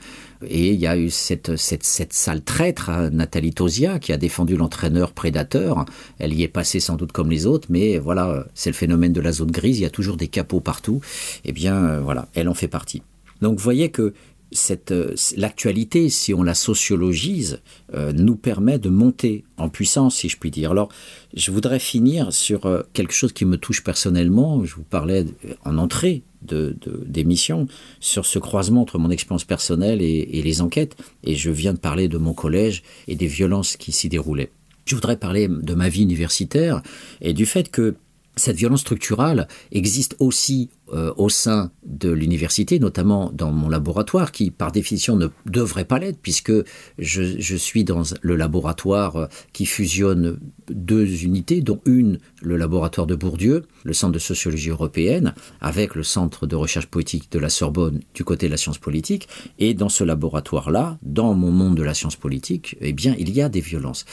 Et 0.47 0.73
il 0.73 0.81
y 0.81 0.87
a 0.87 0.97
eu 0.97 1.11
cette, 1.11 1.57
cette, 1.57 1.85
cette 1.85 2.13
sale 2.15 2.43
traître, 2.43 2.91
Nathalie 3.13 3.53
Tosia, 3.53 3.99
qui 3.99 4.13
a 4.13 4.17
défendu 4.17 4.57
l'entraîneur 4.57 5.13
prédateur. 5.13 5.85
Elle 6.19 6.33
y 6.33 6.43
est 6.43 6.49
passée 6.49 6.81
sans 6.81 6.97
doute 6.97 7.13
comme 7.13 7.31
les 7.31 7.47
autres, 7.47 7.69
mais 7.71 7.99
voilà, 7.99 8.47
c'est 8.55 8.71
le 8.71 8.75
phénomène 8.75 9.13
de 9.13 9.21
la 9.21 9.33
zone 9.33 9.51
grise, 9.51 9.79
il 9.79 9.83
y 9.83 9.87
a 9.87 9.91
toujours 9.91 10.17
des 10.17 10.29
capots 10.29 10.61
partout. 10.61 11.01
Eh 11.45 11.53
bien, 11.53 11.77
euh, 11.77 12.01
voilà, 12.01 12.29
elle 12.35 12.49
en 12.49 12.55
fait 12.55 12.69
partie. 12.69 13.03
Donc 13.41 13.59
vous 13.59 13.65
voyez 13.65 13.91
que 13.91 14.15
cette 14.53 14.93
euh, 14.93 15.15
l'actualité 15.37 16.11
si 16.11 16.35
on 16.35 16.43
la 16.43 16.55
sociologise 16.55 17.61
euh, 17.95 18.13
nous 18.13 18.37
permet 18.37 18.79
de 18.79 18.91
monter 18.91 19.45
en 19.57 19.71
puissance 19.71 20.17
si 20.17 20.29
je 20.29 20.37
puis 20.37 20.51
dire 20.51 20.73
alors 20.73 20.91
je 21.33 21.51
voudrais 21.51 21.79
finir 21.79 22.35
sur 22.35 22.85
quelque 22.93 23.15
chose 23.15 23.33
qui 23.33 23.47
me 23.47 23.57
touche 23.57 23.83
personnellement 23.83 24.63
je 24.63 24.75
vous 24.75 24.83
parlais 24.83 25.25
en 25.65 25.79
entrée 25.79 26.23
de 26.47 26.77
d'émission 27.07 27.67
sur 28.01 28.27
ce 28.27 28.39
croisement 28.39 28.83
entre 28.83 28.99
mon 28.99 29.11
expérience 29.11 29.45
personnelle 29.45 30.03
et, 30.03 30.29
et 30.33 30.43
les 30.43 30.61
enquêtes. 30.61 30.97
Et 31.25 31.35
je 31.35 31.51
viens 31.51 31.73
de 31.73 31.79
parler 31.79 32.09
de 32.09 32.19
mon 32.19 32.35
collège 32.35 32.83
et 33.09 33.15
des 33.15 33.27
violences 33.27 33.77
qui 33.77 33.93
s'y 33.93 34.09
déroulaient. 34.09 34.51
Je 34.85 34.95
voudrais 34.95 35.17
parler 35.17 35.49
de 35.49 35.75
ma 35.75 35.89
vie 35.89 36.03
universitaire 36.03 36.83
et 37.21 37.33
du 37.33 37.47
fait 37.47 37.71
que 37.71 37.95
cette 38.37 38.57
violence 38.57 38.81
structurale 38.81 39.47
existe 39.71 40.17
aussi 40.19 40.71
euh, 40.93 41.13
au 41.17 41.29
sein 41.29 41.71
de 41.85 42.11
l'université, 42.11 42.79
notamment 42.79 43.31
dans 43.33 43.51
mon 43.51 43.69
laboratoire, 43.69 44.31
qui 44.31 44.51
par 44.51 44.73
définition 44.73 45.17
ne 45.17 45.29
devrait 45.47 45.85
pas 45.85 45.99
l'être, 45.99 46.19
puisque 46.21 46.53
je, 46.99 47.41
je 47.41 47.57
suis 47.57 47.85
dans 47.85 48.03
le 48.21 48.37
laboratoire 48.37 49.17
euh, 49.17 49.27
qui 49.53 49.67
fusionne 49.67 50.39
deux 50.71 51.25
unités, 51.25 51.61
dont 51.61 51.81
une, 51.87 52.19
le 52.43 52.57
laboratoire 52.57 53.07
de 53.07 53.15
Bourdieu, 53.15 53.63
le 53.85 53.93
centre 53.93 54.13
de 54.13 54.19
sociologie 54.19 54.71
européenne, 54.71 55.35
avec 55.61 55.95
le 55.95 56.03
centre 56.03 56.47
de 56.47 56.57
recherche 56.57 56.87
politique 56.87 57.33
de 57.33 57.39
la 57.39 57.49
Sorbonne 57.49 58.01
du 58.15 58.25
côté 58.25 58.47
de 58.47 58.51
la 58.51 58.59
science 58.59 58.79
politique. 58.79 59.29
Et 59.59 59.75
dans 59.75 59.89
ce 59.89 60.05
laboratoire-là, 60.05 60.99
dans 61.03 61.35
mon 61.35 61.51
monde 61.51 61.77
de 61.77 61.83
la 61.83 61.95
science 61.95 62.17
politique, 62.17 62.77
eh 62.81 62.93
bien, 62.93 63.15
il 63.19 63.31
y 63.31 63.41
a 63.41 63.49
des 63.49 63.61
violences. 63.61 64.05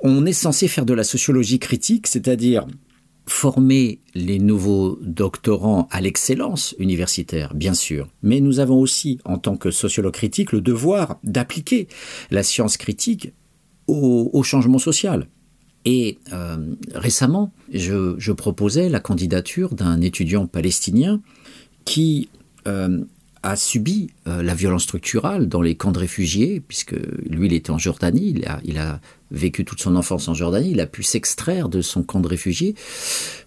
On 0.00 0.26
est 0.26 0.32
censé 0.32 0.68
faire 0.68 0.84
de 0.84 0.94
la 0.94 1.04
sociologie 1.04 1.58
critique, 1.58 2.06
c'est-à-dire 2.08 2.66
former 3.26 4.00
les 4.14 4.38
nouveaux 4.38 4.98
doctorants 5.00 5.88
à 5.90 6.00
l'excellence 6.00 6.74
universitaire, 6.78 7.54
bien 7.54 7.74
sûr, 7.74 8.08
mais 8.22 8.40
nous 8.40 8.58
avons 8.58 8.80
aussi, 8.80 9.18
en 9.24 9.38
tant 9.38 9.56
que 9.56 9.70
sociologue 9.70 10.14
critique, 10.14 10.52
le 10.52 10.60
devoir 10.60 11.18
d'appliquer 11.22 11.88
la 12.30 12.42
science 12.42 12.76
critique 12.76 13.32
au, 13.86 14.42
changement 14.42 14.78
social. 14.78 15.28
Et 15.84 16.18
euh, 16.32 16.74
récemment, 16.94 17.52
je, 17.72 18.32
proposais 18.32 18.88
la 18.88 19.00
candidature 19.00 19.74
d'un 19.74 20.00
étudiant 20.00 20.46
palestinien 20.46 21.20
qui 21.84 22.28
euh, 22.66 23.04
a 23.42 23.56
subi 23.56 24.10
euh, 24.28 24.42
la 24.42 24.54
violence 24.54 24.84
structurale 24.84 25.48
dans 25.48 25.62
les 25.62 25.74
camps 25.74 25.92
de 25.92 25.98
réfugiés, 25.98 26.60
puisque 26.60 26.96
lui 27.28 27.46
il 27.46 27.52
était 27.52 27.70
en 27.70 27.78
Jordanie, 27.78 28.40
il 28.64 28.78
a 28.78 29.00
vécu 29.32 29.64
toute 29.64 29.80
son 29.80 29.96
enfance 29.96 30.28
en 30.28 30.34
Jordanie, 30.34 30.70
il 30.70 30.80
a 30.80 30.86
pu 30.86 31.02
s'extraire 31.02 31.68
de 31.68 31.80
son 31.80 32.02
camp 32.02 32.20
de 32.20 32.28
réfugiés, 32.28 32.74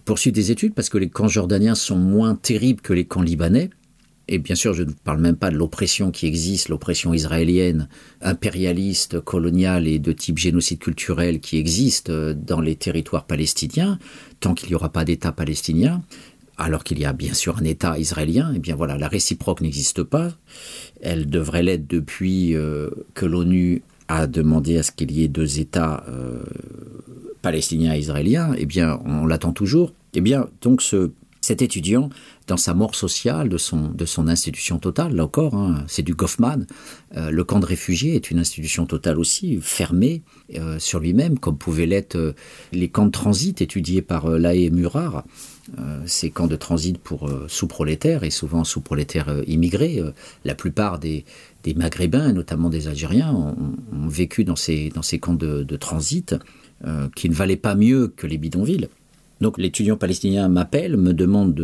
poursuivre 0.04 0.34
des 0.34 0.50
études, 0.50 0.74
parce 0.74 0.88
que 0.88 0.98
les 0.98 1.08
camps 1.08 1.28
jordaniens 1.28 1.74
sont 1.74 1.96
moins 1.96 2.34
terribles 2.34 2.82
que 2.82 2.92
les 2.92 3.06
camps 3.06 3.22
libanais. 3.22 3.70
Et 4.28 4.38
bien 4.38 4.56
sûr, 4.56 4.74
je 4.74 4.82
ne 4.82 4.90
parle 4.90 5.20
même 5.20 5.36
pas 5.36 5.50
de 5.50 5.56
l'oppression 5.56 6.10
qui 6.10 6.26
existe, 6.26 6.68
l'oppression 6.68 7.14
israélienne, 7.14 7.88
impérialiste, 8.20 9.20
coloniale 9.20 9.86
et 9.86 10.00
de 10.00 10.10
type 10.10 10.38
génocide 10.38 10.80
culturel 10.80 11.38
qui 11.38 11.58
existe 11.58 12.10
euh, 12.10 12.34
dans 12.34 12.60
les 12.60 12.74
territoires 12.74 13.24
palestiniens, 13.24 14.00
tant 14.40 14.54
qu'il 14.54 14.68
n'y 14.68 14.74
aura 14.74 14.88
pas 14.88 15.04
d'État 15.04 15.30
palestinien 15.30 16.02
alors 16.58 16.84
qu'il 16.84 16.98
y 16.98 17.04
a 17.04 17.12
bien 17.12 17.34
sûr 17.34 17.58
un 17.58 17.64
État 17.64 17.98
israélien, 17.98 18.50
et 18.52 18.56
eh 18.56 18.58
bien 18.58 18.76
voilà, 18.76 18.96
la 18.96 19.08
réciproque 19.08 19.60
n'existe 19.60 20.02
pas. 20.02 20.32
Elle 21.02 21.28
devrait 21.28 21.62
l'être 21.62 21.86
depuis 21.86 22.56
euh, 22.56 22.88
que 23.14 23.26
l'ONU 23.26 23.82
a 24.08 24.26
demandé 24.26 24.78
à 24.78 24.82
ce 24.82 24.92
qu'il 24.92 25.10
y 25.10 25.24
ait 25.24 25.28
deux 25.28 25.58
États 25.58 26.04
euh, 26.08 26.42
palestiniens 27.42 27.94
et 27.94 27.98
israéliens. 27.98 28.54
Eh 28.56 28.66
bien, 28.66 29.00
on 29.04 29.26
l'attend 29.26 29.52
toujours. 29.52 29.92
Eh 30.14 30.20
bien, 30.20 30.48
donc 30.62 30.82
ce, 30.82 31.10
cet 31.40 31.62
étudiant, 31.62 32.10
dans 32.46 32.56
sa 32.56 32.74
mort 32.74 32.94
sociale 32.94 33.48
de 33.48 33.58
son, 33.58 33.88
de 33.88 34.04
son 34.04 34.28
institution 34.28 34.78
totale, 34.78 35.14
là 35.14 35.24
encore, 35.24 35.54
c'est 35.88 36.02
du 36.02 36.14
Goffman, 36.14 36.66
euh, 37.16 37.30
le 37.30 37.44
camp 37.44 37.60
de 37.60 37.66
réfugiés 37.66 38.14
est 38.14 38.30
une 38.30 38.38
institution 38.38 38.86
totale 38.86 39.18
aussi, 39.18 39.58
fermée 39.60 40.22
euh, 40.54 40.78
sur 40.78 41.00
lui-même, 41.00 41.38
comme 41.38 41.58
pouvaient 41.58 41.86
l'être 41.86 42.16
euh, 42.16 42.32
les 42.72 42.88
camps 42.88 43.06
de 43.06 43.10
transit 43.10 43.60
étudiés 43.60 44.02
par 44.02 44.26
euh, 44.26 44.38
Laé 44.38 44.70
Murar. 44.70 45.24
Euh, 45.80 46.00
ces 46.06 46.30
camps 46.30 46.46
de 46.46 46.54
transit 46.54 46.96
pour 46.96 47.28
sous-prolétaires 47.48 48.22
et 48.22 48.30
souvent 48.30 48.62
sous-prolétaires 48.62 49.42
immigrés. 49.48 50.00
La 50.44 50.54
plupart 50.54 51.00
des, 51.00 51.24
des 51.64 51.74
Maghrébins, 51.74 52.32
notamment 52.32 52.70
des 52.70 52.86
Algériens, 52.86 53.34
ont, 53.34 53.56
ont 53.92 54.06
vécu 54.06 54.44
dans 54.44 54.54
ces, 54.54 54.90
dans 54.90 55.02
ces 55.02 55.18
camps 55.18 55.34
de, 55.34 55.64
de 55.64 55.76
transit 55.76 56.36
qui 57.16 57.28
ne 57.28 57.34
valaient 57.34 57.56
pas 57.56 57.74
mieux 57.74 58.06
que 58.06 58.28
les 58.28 58.38
bidonvilles. 58.38 58.88
Donc 59.40 59.58
l'étudiant 59.58 59.96
palestinien 59.96 60.48
m'appelle, 60.48 60.96
me 60.96 61.12
demande 61.12 61.54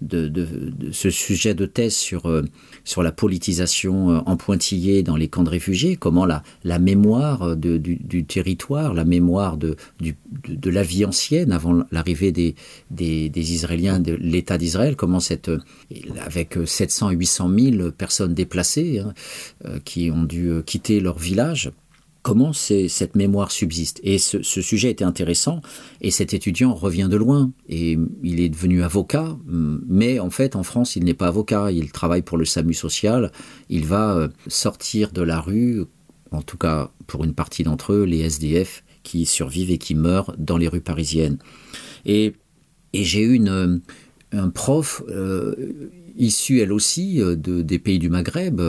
de, 0.00 0.90
ce 0.92 1.10
sujet 1.10 1.54
de 1.54 1.66
thèse 1.66 1.94
sur, 1.94 2.26
euh, 2.26 2.44
sur 2.84 3.02
la 3.02 3.12
politisation 3.12 4.10
euh, 4.10 4.18
en 4.24 4.36
pointillé 4.36 5.02
dans 5.02 5.16
les 5.16 5.28
camps 5.28 5.42
de 5.42 5.50
réfugiés, 5.50 5.96
comment 5.96 6.24
la, 6.24 6.78
mémoire 6.78 7.56
de, 7.56 7.76
du, 7.76 8.24
territoire, 8.24 8.94
la 8.94 9.04
mémoire 9.04 9.58
de, 9.58 9.76
de, 10.00 10.70
la 10.70 10.82
vie 10.82 11.04
ancienne 11.04 11.52
avant 11.52 11.82
l'arrivée 11.90 12.32
des, 12.32 12.54
des, 12.90 13.52
Israéliens 13.52 14.00
de 14.00 14.12
l'État 14.14 14.56
d'Israël, 14.56 14.96
comment 14.96 15.20
cette, 15.20 15.50
avec 16.24 16.58
700 16.64 17.10
800 17.10 17.50
000 17.58 17.90
personnes 17.90 18.34
déplacées 18.34 19.00
hein, 19.00 19.12
euh, 19.66 19.78
qui 19.84 20.10
ont 20.10 20.22
dû 20.22 20.50
quitter 20.64 21.00
leur 21.00 21.18
village 21.18 21.70
comment 22.22 22.52
cette 22.52 23.16
mémoire 23.16 23.50
subsiste. 23.50 24.00
Et 24.02 24.18
ce, 24.18 24.42
sujet 24.42 24.90
était 24.90 25.04
intéressant, 25.04 25.60
et 26.00 26.10
cet 26.10 26.34
étudiant 26.34 26.74
revient 26.74 27.08
de 27.10 27.16
loin, 27.16 27.52
et 27.68 27.98
il 28.22 28.40
est 28.40 28.48
devenu 28.48 28.82
avocat, 28.82 29.38
mais 29.46 30.20
en 30.20 30.30
fait 30.30 30.56
en 30.56 30.62
France 30.62 30.96
il 30.96 31.04
n'est 31.04 31.14
pas 31.14 31.28
avocat, 31.28 31.72
il 31.72 31.90
travaille 31.92 32.22
pour 32.22 32.36
le 32.36 32.44
SAMU 32.44 32.74
social, 32.74 33.32
il 33.68 33.86
va 33.86 34.14
euh, 34.14 34.28
sortir 34.48 35.12
de 35.12 35.22
la 35.22 35.40
rue, 35.40 35.84
en 36.30 36.42
tout 36.42 36.58
cas 36.58 36.90
pour 37.06 37.24
une 37.24 37.34
partie 37.34 37.62
d'entre 37.62 37.92
eux, 37.92 38.04
les 38.04 38.20
SDF 38.20 38.84
qui 39.02 39.24
survivent 39.24 39.70
et 39.70 39.78
qui 39.78 39.94
meurent 39.94 40.34
dans 40.38 40.58
les 40.58 40.68
rues 40.68 40.82
parisiennes. 40.82 41.38
Et, 42.04 42.34
j'ai 42.92 43.22
eu 43.22 43.34
une, 43.34 43.80
un 44.32 44.48
prof, 44.48 45.04
euh, 45.08 45.54
issu 46.16 46.58
elle 46.58 46.72
aussi 46.72 47.22
euh, 47.22 47.36
de, 47.36 47.62
des 47.62 47.78
pays 47.78 48.00
du 48.00 48.10
Maghreb, 48.10 48.60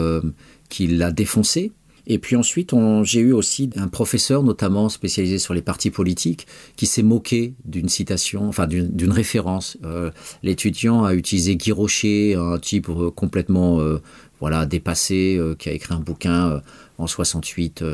qui 0.68 0.86
l'a 0.86 1.10
défoncé, 1.10 1.72
et 2.06 2.18
puis 2.18 2.36
ensuite, 2.36 2.72
j'ai 3.04 3.20
eu 3.20 3.32
aussi 3.32 3.70
un 3.76 3.88
professeur, 3.88 4.42
notamment 4.42 4.88
spécialisé 4.88 5.38
sur 5.38 5.54
les 5.54 5.62
partis 5.62 5.90
politiques, 5.90 6.46
qui 6.76 6.86
s'est 6.86 7.02
moqué 7.02 7.54
d'une 7.64 7.88
citation, 7.88 8.48
enfin 8.48 8.66
d'une 8.66 9.12
référence. 9.12 9.78
Euh, 9.84 10.10
l'étudiant 10.42 11.04
a 11.04 11.14
utilisé 11.14 11.56
Guy 11.56 11.72
Rocher, 11.72 12.34
un 12.34 12.58
type 12.58 12.88
euh, 12.88 13.10
complètement 13.10 13.80
euh, 13.80 13.98
voilà 14.40 14.66
dépassé, 14.66 15.40
qui 15.58 15.68
a 15.68 15.72
écrit 15.72 15.94
un 15.94 16.00
bouquin 16.00 16.60
en 16.98 17.06
68 17.06 17.84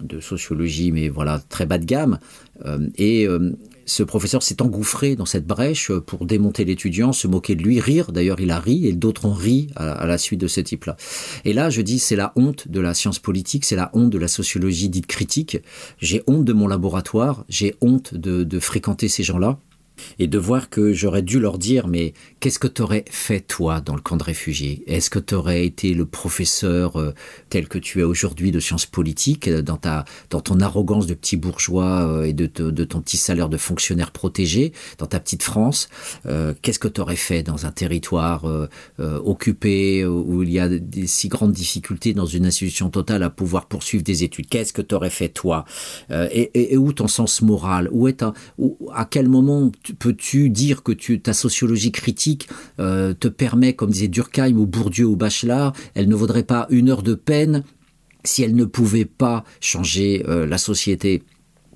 de 0.00 0.20
sociologie, 0.20 0.90
mais 0.90 1.10
voilà 1.10 1.38
très 1.50 1.66
bas 1.66 1.76
de 1.76 1.84
gamme. 1.84 2.18
et 2.96 3.28
ce 3.88 4.02
professeur 4.02 4.42
s'est 4.42 4.62
engouffré 4.62 5.16
dans 5.16 5.24
cette 5.24 5.46
brèche 5.46 5.90
pour 5.90 6.26
démonter 6.26 6.64
l'étudiant, 6.64 7.12
se 7.12 7.26
moquer 7.26 7.54
de 7.54 7.62
lui, 7.62 7.80
rire. 7.80 8.12
D'ailleurs, 8.12 8.38
il 8.38 8.50
a 8.50 8.60
ri 8.60 8.86
et 8.86 8.92
d'autres 8.92 9.24
ont 9.24 9.32
ri 9.32 9.68
à, 9.76 10.06
la 10.06 10.18
suite 10.18 10.40
de 10.40 10.46
ce 10.46 10.60
type-là. 10.60 10.96
Et 11.44 11.52
là, 11.52 11.70
je 11.70 11.80
dis, 11.80 11.98
c'est 11.98 12.16
la 12.16 12.32
honte 12.36 12.68
de 12.68 12.80
la 12.80 12.94
science 12.94 13.18
politique, 13.18 13.64
c'est 13.64 13.76
la 13.76 13.90
honte 13.94 14.10
de 14.10 14.18
la 14.18 14.28
sociologie 14.28 14.90
dite 14.90 15.06
critique. 15.06 15.58
J'ai 15.98 16.22
honte 16.26 16.44
de 16.44 16.52
mon 16.52 16.68
laboratoire, 16.68 17.44
j'ai 17.48 17.74
honte 17.80 18.14
de 18.14 18.60
fréquenter 18.60 19.08
ces 19.08 19.22
gens-là 19.22 19.58
et 20.18 20.26
de 20.26 20.38
voir 20.38 20.70
que 20.70 20.92
j'aurais 20.92 21.22
dû 21.22 21.40
leur 21.40 21.58
dire 21.58 21.88
mais 21.88 22.14
qu'est-ce 22.40 22.58
que 22.58 22.66
t'aurais 22.66 23.04
fait 23.10 23.40
toi 23.40 23.80
dans 23.80 23.94
le 23.94 24.00
camp 24.00 24.16
de 24.16 24.24
réfugiés? 24.24 24.82
Est-ce 24.86 25.10
que 25.10 25.18
t'aurais 25.18 25.64
été 25.64 25.94
le 25.94 26.06
professeur 26.06 26.96
euh, 26.96 27.14
tel 27.50 27.68
que 27.68 27.78
tu 27.78 28.00
es 28.00 28.02
aujourd'hui 28.02 28.50
de 28.50 28.60
sciences 28.60 28.86
politiques 28.86 29.48
euh, 29.48 29.62
dans 29.62 29.76
ta 29.76 30.04
dans 30.30 30.40
ton 30.40 30.60
arrogance 30.60 31.06
de 31.06 31.14
petit 31.14 31.36
bourgeois 31.36 32.06
euh, 32.06 32.24
et 32.24 32.32
de, 32.32 32.46
de, 32.46 32.84
ton 32.84 33.00
petit 33.00 33.16
salaire 33.16 33.48
de 33.48 33.56
fonctionnaire 33.56 34.10
protégé 34.10 34.72
dans 34.98 35.06
ta 35.06 35.20
petite 35.20 35.42
France 35.42 35.88
Qu'est-ce 36.62 36.78
que 36.78 36.88
t'aurais 36.88 37.16
fait 37.16 37.42
dans 37.42 37.66
un 37.66 37.70
territoire 37.70 38.44
occupé 38.98 40.04
où 40.04 40.42
il 40.42 40.50
y 40.50 40.58
a 40.58 40.68
des 40.68 41.06
si 41.06 41.28
grandes 41.28 41.52
difficultés 41.52 42.14
dans 42.14 42.26
une 42.26 42.46
institution 42.46 42.90
totale 42.90 43.22
à 43.22 43.30
pouvoir 43.30 43.66
poursuivre 43.66 44.04
des 44.04 44.24
études? 44.24 44.48
Qu'est-ce 44.48 44.72
que 44.72 44.82
t'aurais 44.82 45.10
fait 45.10 45.28
toi? 45.28 45.64
Et, 46.10 46.76
où 46.76 46.92
ton 46.92 47.08
sens 47.08 47.42
moral? 47.42 47.88
Où 47.92 48.08
est 48.08 48.22
à 48.94 49.04
quel 49.04 49.28
moment 49.28 49.70
peux-tu 49.98 50.50
dire 50.50 50.82
que 50.82 50.92
ta 51.16 51.32
sociologie 51.32 51.92
critique 51.92 52.48
euh, 52.80 53.14
te 53.14 53.28
permet, 53.28 53.74
comme 53.74 53.90
disait 53.90 54.08
Durkheim 54.08 54.56
ou 54.56 54.66
Bourdieu 54.66 55.06
ou 55.06 55.16
Bachelard, 55.16 55.72
elle 55.94 56.08
ne 56.08 56.14
vaudrait 56.14 56.42
pas 56.42 56.66
une 56.70 56.90
heure 56.90 57.02
de 57.02 57.14
peine 57.14 57.64
si 58.24 58.42
elle 58.42 58.54
ne 58.54 58.64
pouvait 58.64 59.04
pas 59.04 59.44
changer 59.60 60.24
euh, 60.28 60.46
la 60.46 60.58
société? 60.58 61.22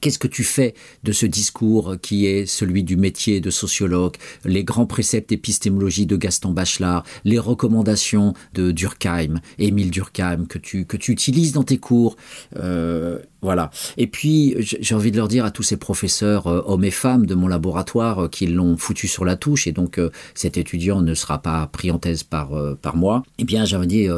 Qu'est-ce 0.00 0.18
que 0.18 0.26
tu 0.26 0.42
fais 0.42 0.74
de 1.04 1.12
ce 1.12 1.26
discours 1.26 1.94
qui 2.02 2.26
est 2.26 2.44
celui 2.44 2.82
du 2.82 2.96
métier 2.96 3.40
de 3.40 3.50
sociologue, 3.50 4.16
les 4.44 4.64
grands 4.64 4.84
préceptes 4.84 5.30
épistémologiques 5.30 6.08
de 6.08 6.16
Gaston 6.16 6.50
Bachelard, 6.50 7.04
les 7.24 7.38
recommandations 7.38 8.34
de 8.52 8.72
Durkheim, 8.72 9.40
Émile 9.58 9.92
Durkheim, 9.92 10.46
que 10.46 10.58
tu, 10.58 10.86
que 10.86 10.96
tu 10.96 11.12
utilises 11.12 11.52
dans 11.52 11.62
tes 11.62 11.78
cours 11.78 12.16
euh, 12.56 13.20
voilà. 13.42 13.70
Et 13.96 14.06
puis, 14.06 14.54
j'ai 14.60 14.94
envie 14.94 15.10
de 15.10 15.16
leur 15.16 15.26
dire 15.26 15.44
à 15.44 15.50
tous 15.50 15.64
ces 15.64 15.76
professeurs, 15.76 16.46
euh, 16.46 16.62
hommes 16.64 16.84
et 16.84 16.92
femmes 16.92 17.26
de 17.26 17.34
mon 17.34 17.48
laboratoire, 17.48 18.24
euh, 18.24 18.28
qui 18.28 18.46
l'ont 18.46 18.76
foutu 18.76 19.08
sur 19.08 19.24
la 19.24 19.34
touche, 19.34 19.66
et 19.66 19.72
donc 19.72 19.98
euh, 19.98 20.10
cet 20.34 20.56
étudiant 20.56 21.02
ne 21.02 21.12
sera 21.14 21.42
pas 21.42 21.66
pris 21.66 21.90
en 21.90 21.98
thèse 21.98 22.22
par, 22.22 22.50
par 22.80 22.96
moi, 22.96 23.24
eh 23.38 23.44
bien, 23.44 23.64
j'ai 23.64 23.76
envie, 23.76 24.08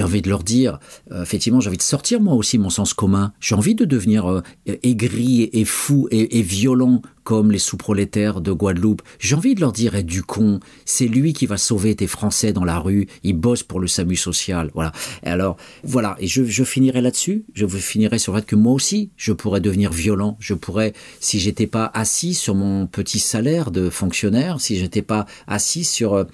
envie 0.00 0.22
de 0.22 0.28
leur 0.28 0.42
dire, 0.42 0.78
effectivement, 1.10 1.60
j'ai 1.60 1.68
envie 1.68 1.78
de 1.78 1.82
sortir 1.82 2.20
moi 2.20 2.34
aussi 2.34 2.58
mon 2.58 2.70
sens 2.70 2.92
commun. 2.92 3.32
J'ai 3.40 3.54
envie 3.54 3.74
de 3.74 3.84
devenir 3.84 4.42
aigri 4.66 5.48
et 5.52 5.64
fou 5.64 6.08
et 6.10 6.42
violent 6.42 7.00
comme 7.26 7.50
les 7.50 7.58
sous-prolétaires 7.58 8.40
de 8.40 8.52
Guadeloupe. 8.52 9.02
J'ai 9.18 9.34
envie 9.34 9.56
de 9.56 9.60
leur 9.60 9.72
dire, 9.72 9.96
et 9.96 10.04
du 10.04 10.22
con, 10.22 10.60
c'est 10.84 11.08
lui 11.08 11.32
qui 11.32 11.46
va 11.46 11.56
sauver 11.56 11.96
tes 11.96 12.06
Français 12.06 12.52
dans 12.52 12.64
la 12.64 12.78
rue, 12.78 13.08
il 13.24 13.32
bosse 13.32 13.64
pour 13.64 13.80
le 13.80 13.88
SAMU 13.88 14.14
social, 14.14 14.70
voilà. 14.74 14.92
Et 15.24 15.28
alors, 15.28 15.56
voilà, 15.82 16.16
et 16.20 16.28
je, 16.28 16.44
je 16.44 16.62
finirai 16.62 17.00
là-dessus, 17.00 17.44
je 17.52 17.66
finirai 17.66 18.20
sur 18.20 18.32
le 18.32 18.38
fait 18.38 18.46
que 18.46 18.54
moi 18.54 18.72
aussi, 18.72 19.10
je 19.16 19.32
pourrais 19.32 19.60
devenir 19.60 19.90
violent, 19.90 20.36
je 20.38 20.54
pourrais, 20.54 20.92
si 21.18 21.40
j'étais 21.40 21.66
pas 21.66 21.90
assis 21.94 22.32
sur 22.32 22.54
mon 22.54 22.86
petit 22.86 23.18
salaire 23.18 23.72
de 23.72 23.90
fonctionnaire, 23.90 24.60
si 24.60 24.78
j'étais 24.78 25.02
pas 25.02 25.26
assis 25.48 25.82
sur 25.82 26.14
euh, 26.14 26.24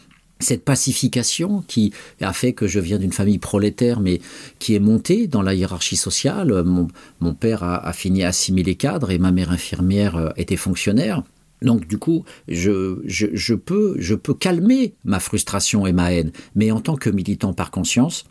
cette 0.43 0.64
pacification 0.64 1.62
qui 1.66 1.93
a 2.20 2.32
fait 2.32 2.52
que 2.52 2.66
je 2.66 2.81
viens 2.81 2.98
d'une 2.98 3.12
famille 3.12 3.39
prolétaire, 3.39 4.01
mais 4.01 4.20
qui 4.59 4.74
est 4.74 4.81
montée 4.81 5.27
dans 5.27 5.43
la 5.43 5.55
hiérarchie 5.55 5.97
sociale. 5.97 6.64
Mon, 6.64 7.35
père 7.35 7.62
a, 7.62 7.93
fini 7.93 8.23
à 8.24 8.28
assimiler 8.28 8.74
cadres 8.74 9.10
et 9.10 9.19
ma 9.19 9.32
mère 9.32 9.51
infirmière 9.51 10.16
euh, 10.16 10.31
était 10.36 10.56
fonctionnaire. 10.56 11.23
Donc 11.62 11.86
du 11.86 11.98
coup, 11.98 12.24
je, 12.48 13.01
je, 13.05 13.55
peux, 13.55 13.94
je 13.98 14.14
peux 14.14 14.35
calmer 14.35 14.94
ma 15.05 15.20
frustration 15.20 15.86
et 15.86 15.93
ma 15.93 16.12
haine, 16.12 16.32
mais 16.55 16.70
en 16.70 16.81
tant 16.81 16.97
que 16.97 17.09
militant 17.09 17.52
par 17.52 17.70
conscience, 17.70 18.24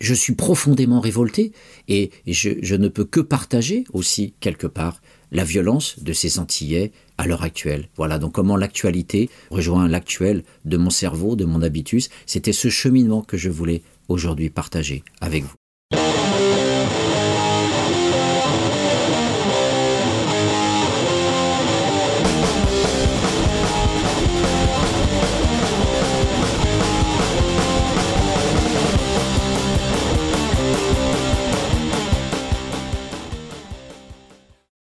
je 0.00 0.14
suis 0.14 0.34
profondément 0.34 1.00
révolté 1.00 1.52
et 1.88 2.10
je 2.26 2.74
ne 2.74 2.88
peux 2.88 3.04
que 3.04 3.20
partager 3.20 3.84
aussi 3.92 4.32
quelque 4.40 4.66
part 4.66 5.02
la 5.32 5.44
violence 5.44 5.98
de 6.02 6.12
ces 6.12 6.38
Antillais 6.38 6.92
à 7.18 7.26
l'heure 7.26 7.42
actuelle. 7.42 7.88
Voilà 7.96 8.18
donc 8.18 8.32
comment 8.32 8.56
l'actualité 8.56 9.30
rejoint 9.50 9.88
l'actuel 9.88 10.42
de 10.64 10.76
mon 10.76 10.90
cerveau, 10.90 11.36
de 11.36 11.44
mon 11.44 11.62
habitus. 11.62 12.08
C'était 12.26 12.52
ce 12.52 12.68
cheminement 12.68 13.22
que 13.22 13.36
je 13.36 13.50
voulais 13.50 13.82
aujourd'hui 14.08 14.50
partager 14.50 15.04
avec 15.20 15.44
vous. 15.44 15.59